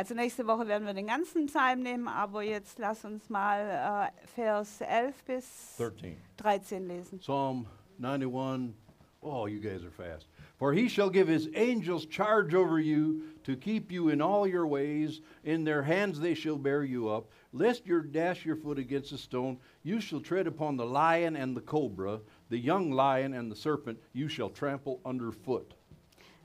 Also 0.00 0.14
nächste 0.14 0.46
Woche 0.46 0.66
werden 0.66 0.86
wir 0.86 0.94
den 0.94 1.08
ganzen 1.08 1.44
Psalm 1.44 1.82
nehmen, 1.82 2.08
aber 2.08 2.42
jetzt 2.42 2.78
lass 2.78 3.04
uns 3.04 3.28
mal 3.28 4.10
äh, 4.10 4.26
Vers 4.28 4.80
11 4.80 5.24
bis 5.24 5.76
13. 5.76 6.16
13 6.38 6.88
lesen. 6.88 7.18
Psalm 7.18 7.66
91. 7.98 8.74
Oh, 9.20 9.46
you 9.46 9.60
guys 9.60 9.84
are 9.84 9.90
fast. 9.90 10.26
For 10.58 10.72
he 10.72 10.88
shall 10.88 11.10
give 11.10 11.28
his 11.28 11.50
angels 11.54 12.06
charge 12.06 12.54
over 12.54 12.78
you 12.78 13.24
to 13.44 13.54
keep 13.54 13.92
you 13.92 14.08
in 14.08 14.22
all 14.22 14.46
your 14.46 14.66
ways. 14.66 15.20
In 15.44 15.64
their 15.64 15.82
hands 15.82 16.18
they 16.18 16.34
shall 16.34 16.56
bear 16.56 16.82
you 16.82 17.10
up, 17.10 17.28
lest 17.52 17.86
you 17.86 18.00
dash 18.00 18.46
your 18.46 18.56
foot 18.56 18.78
against 18.78 19.12
a 19.12 19.18
stone. 19.18 19.58
You 19.82 20.00
shall 20.00 20.20
tread 20.20 20.46
upon 20.46 20.78
the 20.78 20.86
lion 20.86 21.36
and 21.36 21.54
the 21.54 21.60
cobra, 21.60 22.20
the 22.48 22.56
young 22.56 22.90
lion 22.90 23.34
and 23.34 23.52
the 23.52 23.56
serpent 23.56 23.98
you 24.14 24.28
shall 24.28 24.48
trample 24.48 24.98
underfoot. 25.04 25.74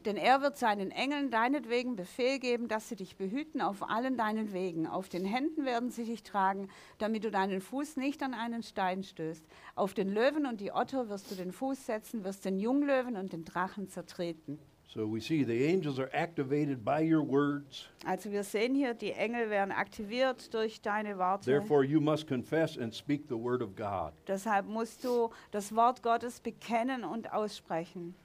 Denn 0.05 0.17
er 0.17 0.41
wird 0.41 0.55
seinen 0.55 0.91
Engeln 0.91 1.31
deinetwegen 1.31 1.95
Befehl 1.95 2.37
geben, 2.37 2.67
dass 2.67 2.89
sie 2.89 2.95
dich 2.95 3.17
behüten 3.17 3.59
auf 3.59 3.89
allen 3.89 4.17
deinen 4.17 4.53
Wegen. 4.53 4.85
Auf 4.85 5.09
den 5.09 5.25
Händen 5.25 5.65
werden 5.65 5.89
sie 5.89 6.05
dich 6.05 6.21
tragen, 6.21 6.69
damit 6.99 7.23
du 7.23 7.31
deinen 7.31 7.59
Fuß 7.59 7.97
nicht 7.97 8.21
an 8.21 8.35
einen 8.35 8.61
Stein 8.61 9.01
stößt. 9.01 9.43
Auf 9.73 9.95
den 9.95 10.09
Löwen 10.09 10.45
und 10.45 10.61
die 10.61 10.71
Otter 10.71 11.09
wirst 11.09 11.31
du 11.31 11.35
den 11.35 11.51
Fuß 11.51 11.87
setzen, 11.87 12.23
wirst 12.23 12.45
den 12.45 12.59
Junglöwen 12.59 13.15
und 13.15 13.33
den 13.33 13.45
Drachen 13.45 13.89
zertreten. 13.89 14.59
So 14.87 15.11
we 15.11 15.19
see 15.19 15.43
the 15.43 15.67
angels 15.67 15.99
are 15.99 16.09
activated 16.13 16.85
by 16.85 17.01
your 17.01 17.27
words. 17.27 17.89
Also 18.05 18.31
wir 18.31 18.43
sehen 18.43 18.75
hier, 18.75 18.93
die 18.93 19.11
Engel 19.11 19.49
werden 19.49 19.71
aktiviert 19.71 20.53
durch 20.53 20.81
deine 20.81 21.17
Worte. 21.17 21.45
Therefore, 21.45 21.83
you 21.83 21.99
must 21.99 22.27
confess 22.27 22.77
and 22.77 22.93
speak 22.95 23.23
the 23.27 23.35
word 23.35 23.61
of 23.61 23.75
God. 23.75 24.13
Deshalb 24.27 24.67
musst 24.67 25.03
du 25.03 25.31
das 25.51 25.75
Wort 25.75 26.01
Gottes 26.01 26.39
bekennen 26.39 27.03
und 27.03 27.33
aussprechen. 27.33 28.15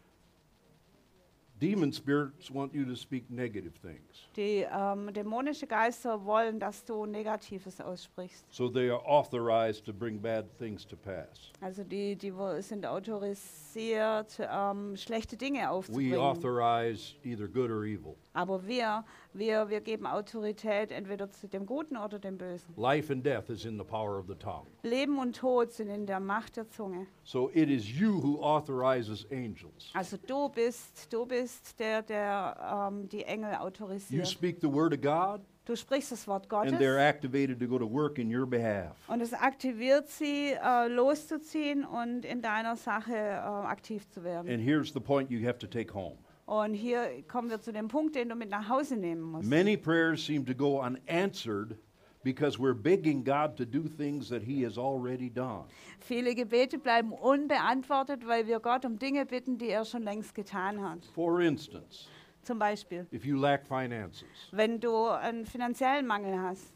Demon 1.61 1.93
spirits 1.93 2.51
want 2.51 2.75
you 2.75 2.87
to 2.87 2.95
speak 2.97 3.31
negative 3.31 3.75
things. 3.83 4.27
Die 4.35 4.67
ähm, 4.73 5.13
dämonische 5.13 5.67
Geister 5.67 6.25
wollen, 6.25 6.59
dass 6.59 6.83
du 6.85 7.05
Negatives 7.05 7.81
aussprichst. 7.81 8.47
So 8.51 8.69
they 8.71 8.89
are 8.89 9.05
authorized 9.05 9.85
to 9.85 9.93
bring 9.93 10.19
bad 10.19 10.47
things 10.59 10.87
to 10.87 10.97
pass. 10.97 11.53
Also 11.61 11.85
die, 11.85 12.17
die 12.17 12.33
sind 12.61 12.87
autorisiert, 12.87 14.41
ähm, 14.41 14.97
schlechte 14.97 15.37
Dinge 15.37 15.61
We 15.61 15.69
aufzubringen. 15.69 16.19
authorize 16.19 17.15
either 17.25 17.47
good 17.47 17.71
or 17.71 17.85
evil. 17.85 18.17
Aber 18.33 18.67
wir, 18.67 19.05
wir, 19.33 19.68
wir 19.68 19.81
geben 19.81 20.07
Autorität 20.07 20.91
entweder 20.91 21.31
zu 21.31 21.49
dem 21.49 21.66
Guten 21.66 21.97
oder 21.97 22.18
dem 22.18 22.39
Bösen. 22.39 22.74
Life 22.76 23.12
and 23.12 23.24
death 23.24 23.49
is 23.49 23.64
in 23.64 23.78
the 23.78 23.85
power 23.85 24.18
of 24.18 24.26
the 24.26 24.35
tongue. 24.35 24.66
Leben 24.83 25.18
und 25.18 25.37
Tod 25.37 25.72
sind 25.72 25.89
in 25.89 26.07
der 26.07 26.20
Macht 26.20 26.57
der 26.57 26.68
Zunge. 26.68 27.07
So 27.24 27.51
it 27.55 27.68
is 27.68 27.87
you 27.89 28.22
who 28.22 28.43
authorizes 28.43 29.26
angels. 29.31 29.91
Also 29.95 30.16
du 30.16 30.49
bist, 30.49 31.12
du 31.12 31.26
bist 31.26 31.78
der, 31.78 32.03
der 32.03 32.89
ähm, 32.91 33.09
die 33.09 33.24
Engel 33.24 33.53
You 33.53 33.59
autorisiert. 33.59 34.26
speak 34.26 34.59
the 34.61 34.72
word 34.72 34.93
of 34.93 35.01
God, 35.01 35.41
Du 35.66 35.76
sprichst 35.76 36.11
das 36.11 36.26
Wort 36.26 36.53
and 36.53 36.72
they're 36.81 36.97
Gottes 36.97 37.09
activated 37.09 37.61
to 37.61 37.68
go 37.68 37.78
to 37.78 37.87
work 37.89 38.18
in 38.18 38.35
your 38.35 38.45
behalf. 38.47 38.97
und 39.09 39.20
es 39.20 39.33
aktiviert 39.33 40.09
sie, 40.09 40.53
äh, 40.53 40.89
loszuziehen 40.89 41.85
und 41.85 42.24
in 42.24 42.43
deiner 42.43 42.74
Sache 42.74 43.14
äh, 43.14 43.37
aktiv 43.39 44.09
zu 44.09 44.24
werden. 44.24 44.51
And 44.51 44.61
here's 44.61 44.93
the 44.93 44.99
point 44.99 45.31
you 45.31 45.47
have 45.47 45.59
to 45.59 45.68
take 45.68 45.95
home. 45.95 46.16
Und 46.51 46.75
hier 46.75 47.23
kommen 47.29 47.49
wir 47.49 47.61
zu 47.61 47.73
dem 47.73 47.87
Punkt, 47.87 48.17
den 48.17 48.29
du 48.29 48.35
mit 48.35 48.51
nach 48.51 48.69
Hause 48.69 48.97
nehmen 48.97 49.23
musst. 49.23 49.49
Many 49.49 49.77
prayers 49.77 50.27
seem 50.27 50.45
to 50.47 50.53
go 50.53 50.81
unanswered 50.81 51.79
because 52.25 52.59
we're 52.59 52.75
begging 52.75 53.23
God 53.23 53.57
to 53.57 53.65
do 53.65 53.89
things 53.89 54.29
that 54.31 54.43
He 54.43 54.65
has 54.65 54.77
already 54.77 55.31
done. 55.31 55.67
Viele 56.01 56.35
Gebete 56.35 56.79
bleiben 56.79 57.13
unbeantwortet, 57.13 58.27
weil 58.27 58.49
wir 58.49 58.59
Gott 58.59 58.85
um 58.85 58.99
Dinge 58.99 59.27
bitten, 59.27 59.59
die 59.59 59.69
er 59.69 59.85
schon 59.85 60.03
längst 60.03 60.35
getan 60.35 60.83
hat. 60.83 61.05
For 61.15 61.41
instance, 61.41 62.09
Zum 62.43 62.59
Beispiel, 62.59 63.07
if 63.13 63.25
you 63.25 63.39
lack 63.39 63.65
finances, 63.65 64.27
wenn 64.51 64.81
du 64.81 65.07
einen 65.07 65.47
finanziellen 65.47 66.05
Mangel 66.05 66.37
hast, 66.37 66.73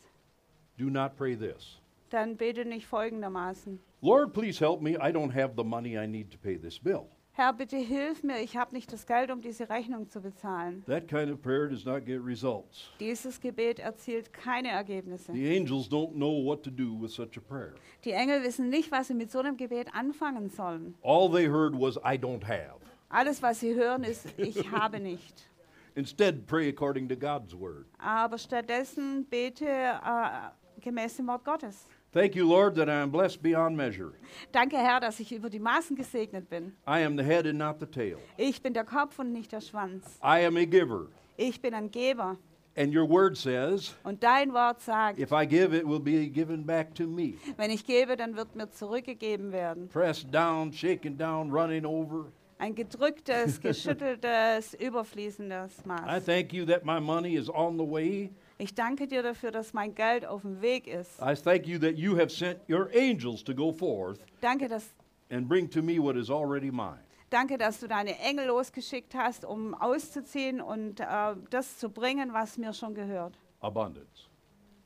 do 0.78 0.88
not 0.88 1.16
pray 1.16 1.34
this 1.34 1.80
dann 2.10 2.36
bete 2.36 2.64
nicht 2.64 2.86
folgendermaßen. 2.86 3.80
Lord, 4.02 4.32
please 4.32 4.60
help 4.60 4.80
me. 4.80 4.92
I 4.92 5.10
don't 5.10 5.32
have 5.32 5.54
the 5.56 5.64
money 5.64 5.98
I 5.98 6.06
need 6.06 6.30
to 6.30 6.38
pay 6.38 6.56
this 6.56 6.78
bill. 6.78 7.08
Herr, 7.36 7.52
bitte 7.52 7.76
hilf 7.76 8.22
mir, 8.22 8.40
ich 8.40 8.56
habe 8.56 8.72
nicht 8.72 8.92
das 8.92 9.08
Geld, 9.08 9.32
um 9.32 9.40
diese 9.40 9.68
Rechnung 9.68 10.08
zu 10.08 10.20
bezahlen. 10.20 10.84
That 10.86 11.08
kind 11.08 11.32
of 11.32 11.42
prayer 11.42 11.68
does 11.68 11.84
not 11.84 12.06
get 12.06 12.24
results. 12.24 12.92
Dieses 13.00 13.40
Gebet 13.40 13.80
erzielt 13.80 14.32
keine 14.32 14.68
Ergebnisse. 14.68 15.32
The 15.32 15.56
angels 15.56 15.88
don't 15.88 16.12
know 16.12 16.44
what 16.44 16.62
to 16.62 16.70
do 16.70 16.96
with 16.96 17.10
such 17.10 17.36
a 17.36 17.40
prayer. 17.40 17.74
Die 18.04 18.12
Engel 18.12 18.44
wissen 18.44 18.68
nicht, 18.68 18.92
was 18.92 19.08
sie 19.08 19.14
mit 19.14 19.32
so 19.32 19.40
einem 19.40 19.56
Gebet 19.56 19.88
anfangen 19.92 20.48
sollen. 20.48 20.94
All 21.02 21.28
they 21.28 21.48
heard 21.48 21.74
was, 21.74 21.96
I 21.96 22.16
don't 22.16 22.44
have. 22.44 22.78
Alles, 23.08 23.42
was 23.42 23.58
sie 23.58 23.74
hören, 23.74 24.04
ist, 24.04 24.28
ich 24.38 24.70
habe 24.70 25.00
nicht. 25.00 25.48
Instead, 25.96 26.46
pray 26.46 26.68
according 26.68 27.08
to 27.08 27.16
God's 27.16 27.52
word. 27.52 27.86
Aber 27.98 28.38
stattdessen 28.38 29.26
bete 29.28 29.66
äh, 29.66 30.80
gemäß 30.80 31.16
dem 31.16 31.26
Wort 31.26 31.44
Gottes. 31.44 31.88
Thank 32.14 32.36
you, 32.36 32.46
Lord, 32.48 32.76
that 32.76 32.88
I 32.88 33.02
am 33.02 33.10
blessed 33.10 33.42
beyond 33.42 33.76
measure. 33.76 34.12
Danke, 34.52 34.76
Herr, 34.78 35.00
dass 35.00 35.18
ich 35.18 35.32
über 35.32 35.50
die 35.50 35.58
Maßen 35.58 35.96
gesegnet 35.96 36.48
bin. 36.48 36.72
I 36.86 37.04
am 37.04 37.16
the 37.18 37.24
head 37.24 37.44
and 37.46 37.58
not 37.58 37.80
the 37.80 37.86
tail. 37.86 38.18
Ich 38.36 38.62
bin 38.62 38.72
der 38.72 38.84
Kopf 38.84 39.18
und 39.18 39.32
nicht 39.32 39.50
der 39.50 39.60
Schwanz. 39.60 40.04
I 40.22 40.46
am 40.46 40.56
a 40.56 40.64
giver. 40.64 41.08
Ich 41.36 41.60
bin 41.60 41.74
ein 41.74 41.90
Geber. 41.90 42.36
And 42.76 42.94
your 42.94 43.08
word 43.08 43.36
says, 43.36 43.94
Und 44.04 44.22
dein 44.22 44.52
Wort 44.52 44.80
sagt, 44.80 45.18
if 45.18 45.30
I 45.32 45.44
give, 45.46 45.72
it 45.76 45.86
will 45.86 46.00
be 46.00 46.28
given 46.28 46.64
back 46.64 46.94
to 46.94 47.04
me. 47.06 47.34
wenn 47.56 47.70
ich 47.70 47.84
gebe, 47.84 48.16
dann 48.16 48.36
wird 48.36 48.54
mir 48.56 48.70
zurückgegeben 48.70 49.50
werden. 49.52 49.88
Pressed 49.88 50.32
down, 50.32 50.72
shaken 50.72 51.16
down, 51.18 51.50
running 51.52 51.84
over. 51.84 52.26
Ein 52.58 52.74
gedrücktes, 52.76 53.60
geschütteltes, 53.60 54.74
überfließendes 54.74 55.78
I 55.84 55.88
Maß. 55.88 56.24
thank 56.24 56.52
you 56.52 56.64
that 56.66 56.84
my 56.84 57.00
money 57.00 57.34
is 57.36 57.48
on 57.48 57.76
the 57.76 57.84
way. 57.84 58.30
Ich 58.64 58.74
danke 58.74 59.06
dir 59.06 59.22
dafür, 59.22 59.50
dass 59.50 59.74
mein 59.74 59.94
Geld 59.94 60.24
auf 60.24 60.40
dem 60.40 60.62
Weg 60.62 60.86
ist. 60.86 61.20
I 61.20 61.34
thank 61.34 61.66
you 61.66 61.78
that 61.80 61.96
you 61.98 62.16
have 62.16 62.30
sent 62.30 62.58
your 62.66 62.88
angels 62.96 63.44
to 63.44 63.54
go 63.54 63.70
forth 63.70 64.18
Danke, 64.40 64.68
dass, 64.68 64.94
and 65.30 65.46
bring 65.46 65.68
to 65.68 65.82
me 65.82 65.98
what 65.98 66.16
is 66.16 66.30
already 66.30 66.70
mine. 66.70 67.00
danke, 67.28 67.58
dass 67.58 67.80
du 67.80 67.88
deine 67.88 68.18
Engel 68.20 68.46
losgeschickt 68.46 69.14
hast, 69.14 69.44
um 69.44 69.74
auszuziehen 69.74 70.62
und 70.62 70.98
äh, 71.00 71.04
das 71.50 71.76
zu 71.76 71.90
bringen, 71.90 72.32
was 72.32 72.56
mir 72.56 72.72
schon 72.72 72.94
gehört. 72.94 73.38
Abundance. 73.60 74.30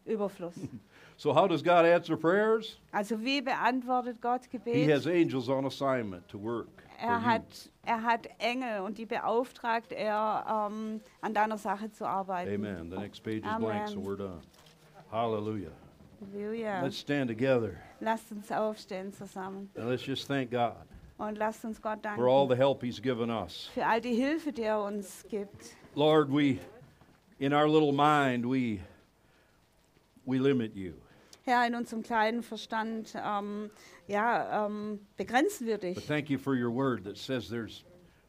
Überfluss. 0.05 0.55
So, 1.21 1.35
how 1.35 1.49
does 1.49 1.63
God 1.65 1.85
answer 1.85 2.17
prayers? 2.17 2.79
Also 2.93 3.21
wie 3.21 3.41
beantwortet 3.41 4.21
Gott 4.21 4.43
He 4.51 4.59
Gebet? 4.59 4.89
has 4.89 5.05
angels 5.07 5.49
on 5.49 5.67
assignment 5.67 6.29
to 6.29 6.39
work. 6.39 6.69
Er 7.01 7.25
hat, 7.25 7.71
er 7.85 8.03
hat 8.03 8.29
Engel 8.39 8.81
und 8.81 8.99
die 8.99 9.07
beauftragt 9.07 9.93
er, 9.93 10.69
ähm, 10.69 11.01
an 11.21 11.33
deiner 11.33 11.57
Sache 11.57 11.93
zu 11.93 12.05
arbeiten. 12.05 12.53
Amen. 12.53 12.91
The 12.91 12.97
next 12.97 13.23
page 13.23 13.45
is 13.45 13.59
blank, 13.59 13.89
so 13.89 14.01
Amen. 14.01 14.05
we're 14.05 14.17
done. 14.17 14.41
Hallelujah. 15.11 15.71
Halleluja. 16.21 16.83
Let's 16.83 16.99
stand 16.99 17.29
together 17.29 17.75
Lasst 18.01 18.33
uns 18.33 18.51
aufstehen 18.51 19.13
zusammen 19.13 19.71
and 19.77 19.89
let's 19.89 20.05
just 20.05 20.27
thank 20.27 20.51
God 20.51 20.75
und 21.19 21.39
lasst 21.39 21.65
uns 21.65 21.81
Gott 21.81 22.01
for 22.17 22.29
all 22.29 22.47
danken 22.47 22.57
the 22.57 22.57
help 22.57 22.83
He's 22.83 23.01
given 23.01 23.31
us. 23.31 23.71
für 23.75 23.87
all 23.87 24.01
die 24.01 24.15
Hilfe, 24.15 24.53
die 24.53 24.63
er 24.63 24.83
uns 24.83 25.25
gibt. 25.29 25.77
Lord, 25.95 26.31
we, 26.31 26.59
in 27.39 27.53
our 27.53 27.69
little 27.69 27.93
mind, 27.93 28.45
we, 28.45 28.81
we 30.25 30.39
limit 30.39 30.75
you. 30.75 30.95
Herr, 31.49 31.67
in 31.67 31.75
unserem 31.75 32.03
kleinen 32.03 32.43
Verstand, 32.43 33.15
ähm, 33.17 33.71
ja, 34.07 34.67
ähm, 34.67 35.01
begrenzen 35.17 35.67
wir 35.67 35.75
But 35.79 35.83
dich. 35.83 36.07
thank 36.07 36.29
you 36.31 36.39
for 36.39 36.55
your 36.55 36.71
word 36.73 37.05
that 37.05 37.17
says 37.17 37.49
there's 37.49 37.85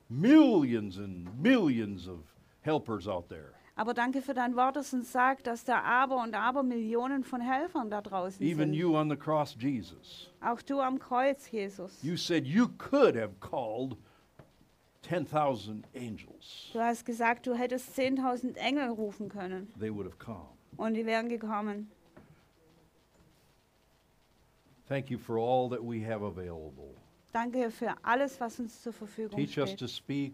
millions 0.09 0.97
and 0.97 1.27
millions 1.41 2.07
of 2.07 2.19
helpers 2.61 3.07
out 3.07 3.27
there. 3.29 3.53
Aber 3.75 3.93
danke 3.93 4.21
für 4.21 4.33
dein 4.33 4.55
Wort, 4.57 4.75
das 4.75 4.93
uns 4.93 5.11
sagt, 5.11 5.47
dass 5.47 5.63
da 5.63 5.81
aber 5.81 6.21
und 6.21 6.33
aber 6.35 6.63
Millionen 6.63 7.23
von 7.23 7.39
Helfern 7.39 7.89
da 7.89 8.01
draußen 8.01 8.45
Even 8.45 8.71
sind. 8.71 8.73
you 8.73 8.97
on 8.97 9.09
the 9.09 9.15
cross, 9.15 9.55
Jesus. 9.57 10.29
Auch 10.41 10.61
du 10.61 10.81
am 10.81 10.99
Kreuz, 10.99 11.49
Jesus. 11.49 12.01
You 12.03 12.17
said 12.17 12.45
you 12.45 12.67
could 12.77 13.15
have 13.15 13.35
called 13.39 13.95
10,000 15.03 15.85
angels. 15.95 16.69
Du 16.73 16.79
hast 16.79 17.05
gesagt, 17.05 17.47
du 17.47 17.53
hättest 17.53 17.97
10.000 17.97 18.55
Engel 18.57 18.89
rufen 18.89 19.29
können 19.29 19.71
They 19.79 19.93
would 19.93 20.05
have 20.07 20.17
come. 20.17 20.47
und 20.75 20.95
die 20.95 21.05
wären 21.05 21.29
gekommen. 21.29 21.89
Thank 24.89 25.11
you 25.11 25.19
for 25.19 25.37
all 25.37 25.69
that 25.69 25.81
we 25.83 26.01
have 26.01 26.23
available. 26.23 26.95
Danke 27.31 27.69
für 27.69 27.93
alles, 28.03 28.39
was 28.39 28.59
uns 28.59 28.81
zur 28.81 28.91
Verfügung 28.91 29.37
Teach 29.37 29.57
us 29.59 29.69
steht. 29.69 29.79
to 29.79 29.87
speak 29.87 30.33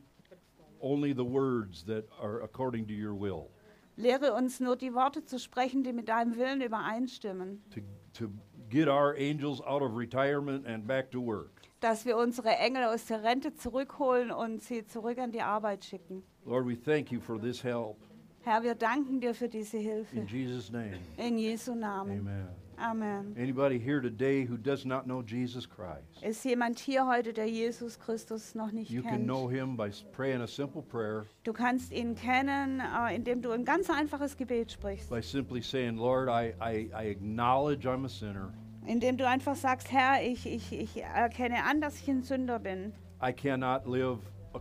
only 0.81 1.13
the 1.13 1.25
words 1.25 1.83
that 1.85 2.05
are 2.21 2.41
according 2.41 2.87
to 2.87 2.93
your 2.93 3.13
will, 3.13 3.49
Lehre 3.97 4.33
uns 4.33 4.59
nur 4.61 4.75
die 4.77 4.93
Worte 4.93 5.23
zu 5.25 5.37
sprechen, 5.39 5.83
die 5.83 5.91
mit 5.93 6.07
deinem 6.07 6.37
Willen 6.37 6.61
übereinstimmen. 6.61 7.61
to, 7.69 7.81
to 8.13 8.31
get 8.69 8.87
our 8.87 9.13
angels 9.17 9.59
out 9.61 9.81
of 9.81 9.95
retirement 9.97 10.65
and 10.65 10.87
back 10.87 11.11
to 11.11 11.19
work. 11.21 11.51
Dass 11.81 12.05
wir 12.05 12.17
unsere 12.17 12.55
Engel 12.55 12.85
aus 12.85 13.05
der 13.07 13.23
Rente 13.23 13.53
zurückholen 13.53 14.31
und 14.31 14.61
sie 14.63 14.85
zurück 14.85 15.17
an 15.17 15.31
die 15.31 15.41
Arbeit 15.41 15.83
schicken. 15.83 16.23
Lord, 16.45 16.65
we 16.65 16.75
thank 16.75 17.11
you 17.11 17.19
for 17.19 17.37
this 17.39 17.61
help. 17.61 17.97
Herr, 18.43 18.63
wir 18.63 18.75
danken 18.75 19.19
dir 19.19 19.33
für 19.33 19.49
diese 19.49 19.77
Hilfe. 19.77 20.15
In 20.15 20.27
Jesus' 20.27 20.71
name, 20.71 20.97
In 21.17 21.37
Jesu 21.37 21.75
Namen. 21.75 22.19
amen. 22.19 22.64
Amen. 22.77 23.35
Anybody 23.37 23.79
here 23.79 24.01
today 24.01 24.45
who 24.45 24.57
does 24.57 24.85
not 24.85 25.05
know 25.05 25.21
Jesus 25.21 25.67
Christ, 25.69 26.21
Ist 26.23 26.43
jemand 26.43 26.79
hier 26.79 27.05
heute, 27.07 27.33
der 27.33 27.47
Jesus 27.47 27.97
Christus 27.99 28.53
noch 28.55 28.71
nicht 28.71 28.89
you 28.91 29.01
can 29.01 29.11
kennt? 29.11 29.25
know 29.27 29.47
him 29.47 29.77
by 29.77 29.89
praying 30.11 30.41
a 30.41 30.47
simple 30.47 30.81
prayer, 30.81 31.25
Du 31.43 31.53
kannst 31.53 31.91
ihn 31.91 32.15
kennen, 32.15 32.79
äh, 32.81 33.15
indem 33.15 33.41
du 33.41 33.51
ein 33.51 33.63
ganz 33.65 33.89
einfaches 33.89 34.35
Gebet 34.37 34.71
sprichst. 34.71 35.09
by 35.09 35.21
simply 35.21 35.61
saying, 35.61 35.97
Lord, 35.97 36.27
I, 36.29 36.53
I, 36.61 36.89
I 36.93 37.09
acknowledge 37.11 37.87
I'm 37.87 38.05
a 38.05 38.09
sinner. 38.09 38.53
Indem 38.85 39.17
du 39.17 39.27
einfach 39.27 39.55
sagst, 39.55 39.91
Herr, 39.91 40.21
ich, 40.21 40.45
ich, 40.45 40.71
ich 40.71 41.01
erkenne 41.01 41.63
an, 41.63 41.81
dass 41.81 41.95
ich 42.01 42.07
ein 42.09 42.21
Sünder 42.23 42.59
bin. 42.59 42.93
I 43.25 43.31
cannot 43.31 43.87
live 43.87 44.19
uh, 44.53 44.59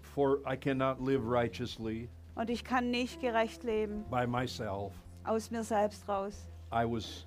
for 0.00 0.40
I 0.50 0.56
cannot 0.56 1.00
live 1.00 1.22
righteously 1.22 2.08
Und 2.34 2.50
ich 2.50 2.64
kann 2.64 2.90
nicht 2.90 3.20
gerecht 3.20 3.62
leben, 3.62 4.04
by 4.10 4.26
myself. 4.26 4.92
aus 5.24 5.50
mir 5.50 5.62
selbst 5.62 6.08
raus. 6.08 6.48
I 6.72 6.84
was 6.84 7.25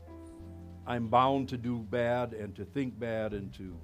I'm 0.89 1.07
bound 1.07 1.47
to 1.49 1.57
do 1.57 1.85
bad 1.91 2.33
and 2.33 2.55
to 2.55 2.65
think 2.65 2.99
bad 2.99 3.33
and 3.33 3.53
to 3.53 3.79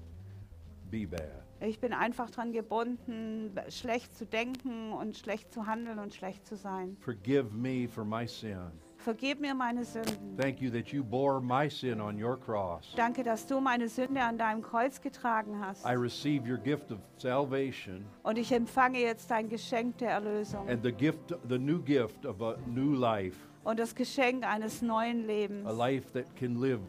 be 0.89 1.05
bad. 1.05 1.43
Ich 1.61 1.79
bin 1.79 1.93
einfach 1.93 2.31
dran 2.31 2.51
gebunden, 2.51 3.51
schlecht 3.69 4.17
zu 4.17 4.25
denken 4.25 4.91
und 4.91 5.15
schlecht 5.15 5.53
zu 5.53 5.67
handeln 5.67 5.99
und 5.99 6.15
schlecht 6.15 6.47
zu 6.47 6.55
sein. 6.55 6.97
Forgive 6.99 7.55
me 7.55 7.87
for 7.87 8.03
my 8.03 8.27
sin. 8.27 8.71
Vergib 8.97 9.39
mir 9.39 9.53
meine 9.53 9.85
Sünden. 9.85 10.35
Thank 10.35 10.61
you 10.61 10.71
that 10.71 10.87
you 10.87 11.03
bore 11.03 11.39
my 11.39 11.69
sin 11.69 12.01
on 12.01 12.21
your 12.21 12.39
cross. 12.39 12.91
Danke, 12.95 13.23
dass 13.23 13.45
du 13.45 13.59
meine 13.59 13.87
Sünde 13.87 14.21
an 14.21 14.39
deinem 14.39 14.63
Kreuz 14.63 14.99
getragen 14.99 15.59
hast. 15.59 15.85
I 15.85 15.93
receive 15.93 16.49
your 16.49 16.57
gift 16.57 16.91
of 16.91 16.97
salvation 17.17 18.03
Und 18.23 18.39
ich 18.39 18.51
empfange 18.51 18.99
jetzt 18.99 19.29
dein 19.29 19.47
Geschenk 19.47 19.99
der 19.99 20.09
Erlösung 20.09 20.67
and 20.67 20.83
the 20.83 20.91
gift 20.91 21.35
the 21.47 21.59
new 21.59 21.79
gift 21.79 22.25
of 22.25 22.41
a 22.41 22.57
new 22.65 22.95
life, 22.95 23.37
und 23.65 23.77
das 23.79 23.93
Geschenk 23.93 24.45
eines 24.45 24.81
neuen 24.81 25.27
Lebens. 25.27 25.67
a 25.67 25.71
life 25.71 26.09
that 26.13 26.33
can 26.37 26.55
live 26.61 26.79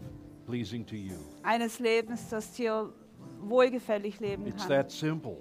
pleasing 0.47 0.87
to 0.87 0.95
you. 0.95 1.17
Eines 1.43 1.81
Lebens, 1.81 2.29
das 2.29 2.53
dir 2.53 2.93
wohlgefällig 3.41 4.21
leben 4.21 4.47
It's 4.47 4.59
kann. 4.67 4.69
that 4.69 4.91
simple. 4.91 5.39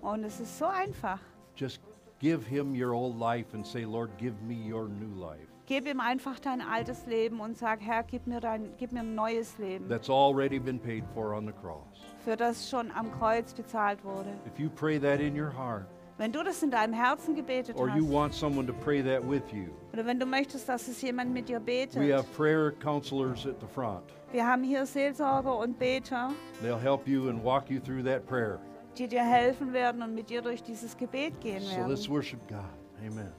Und 0.00 0.24
es 0.24 0.40
ist 0.40 0.58
so 0.58 0.64
einfach. 0.66 1.20
Just 1.56 1.80
give 2.18 2.42
him 2.48 2.74
your 2.74 2.92
old 2.94 3.18
life 3.18 3.54
and 3.54 3.66
say, 3.66 3.84
Lord, 3.84 4.16
give 4.18 4.34
me 4.42 4.54
your 4.72 4.88
new 4.88 5.14
life. 5.20 5.46
Gib 5.66 5.86
ihm 5.86 6.00
einfach 6.00 6.40
dein 6.40 6.60
altes 6.60 7.06
Leben 7.06 7.40
und 7.40 7.56
sag, 7.56 7.80
Herr, 7.80 8.02
gib 8.02 8.26
mir, 8.26 8.40
dein, 8.40 8.74
gib 8.78 8.90
mir 8.92 9.00
ein 9.00 9.14
neues 9.14 9.58
Leben, 9.58 9.88
That's 9.88 10.10
already 10.10 10.58
been 10.58 10.78
paid 10.80 11.04
for 11.14 11.34
on 11.34 11.46
the 11.46 11.52
cross. 11.52 11.86
für 12.24 12.36
das 12.36 12.68
schon 12.68 12.90
am 12.90 13.12
Kreuz 13.12 13.54
bezahlt 13.54 14.02
wurde. 14.04 14.30
If 14.46 14.58
you 14.58 14.68
pray 14.68 14.98
that 14.98 15.20
in 15.20 15.38
your 15.40 15.52
heart, 15.56 15.86
Wenn 16.18 16.30
du 16.32 16.42
das 16.44 16.62
in 16.62 16.70
deinem 16.70 16.92
Herzen 16.92 17.34
gebetet 17.34 17.76
or 17.76 17.88
you 17.88 18.04
hast, 18.04 18.12
want 18.12 18.34
someone 18.34 18.66
to 18.66 18.72
pray 18.72 19.02
that 19.02 19.22
with 19.28 19.42
you, 19.52 19.68
oder 19.92 20.04
wenn 20.06 20.20
du 20.20 20.26
möchtest, 20.26 20.68
dass 20.68 20.86
es 20.88 21.00
jemand 21.02 21.32
mit 21.32 21.48
dir 21.48 21.58
betet, 21.58 21.96
we 22.00 22.12
have 22.14 22.26
prayer 22.36 22.70
counselors 22.72 23.46
at 23.46 23.58
the 23.60 23.66
front. 23.66 24.02
wir 24.30 24.46
haben 24.46 24.62
hier 24.62 24.84
Seelsorger 24.86 25.56
und 25.58 25.78
Beter, 25.78 26.30
They'll 26.62 26.78
help 26.80 27.08
you 27.08 27.28
and 27.28 27.42
walk 27.42 27.70
you 27.70 27.80
through 27.80 28.04
that 28.04 28.26
prayer. 28.26 28.58
die 28.98 29.08
dir 29.08 29.22
helfen 29.24 29.72
werden 29.72 30.02
und 30.02 30.14
mit 30.14 30.28
dir 30.30 30.42
durch 30.42 30.62
dieses 30.62 30.96
Gebet 30.96 31.40
gehen 31.40 31.62
So 31.62 31.80
let's 31.88 32.02
werden. 32.02 32.10
worship 32.10 32.46
God. 32.48 32.58
Amen. 33.00 33.32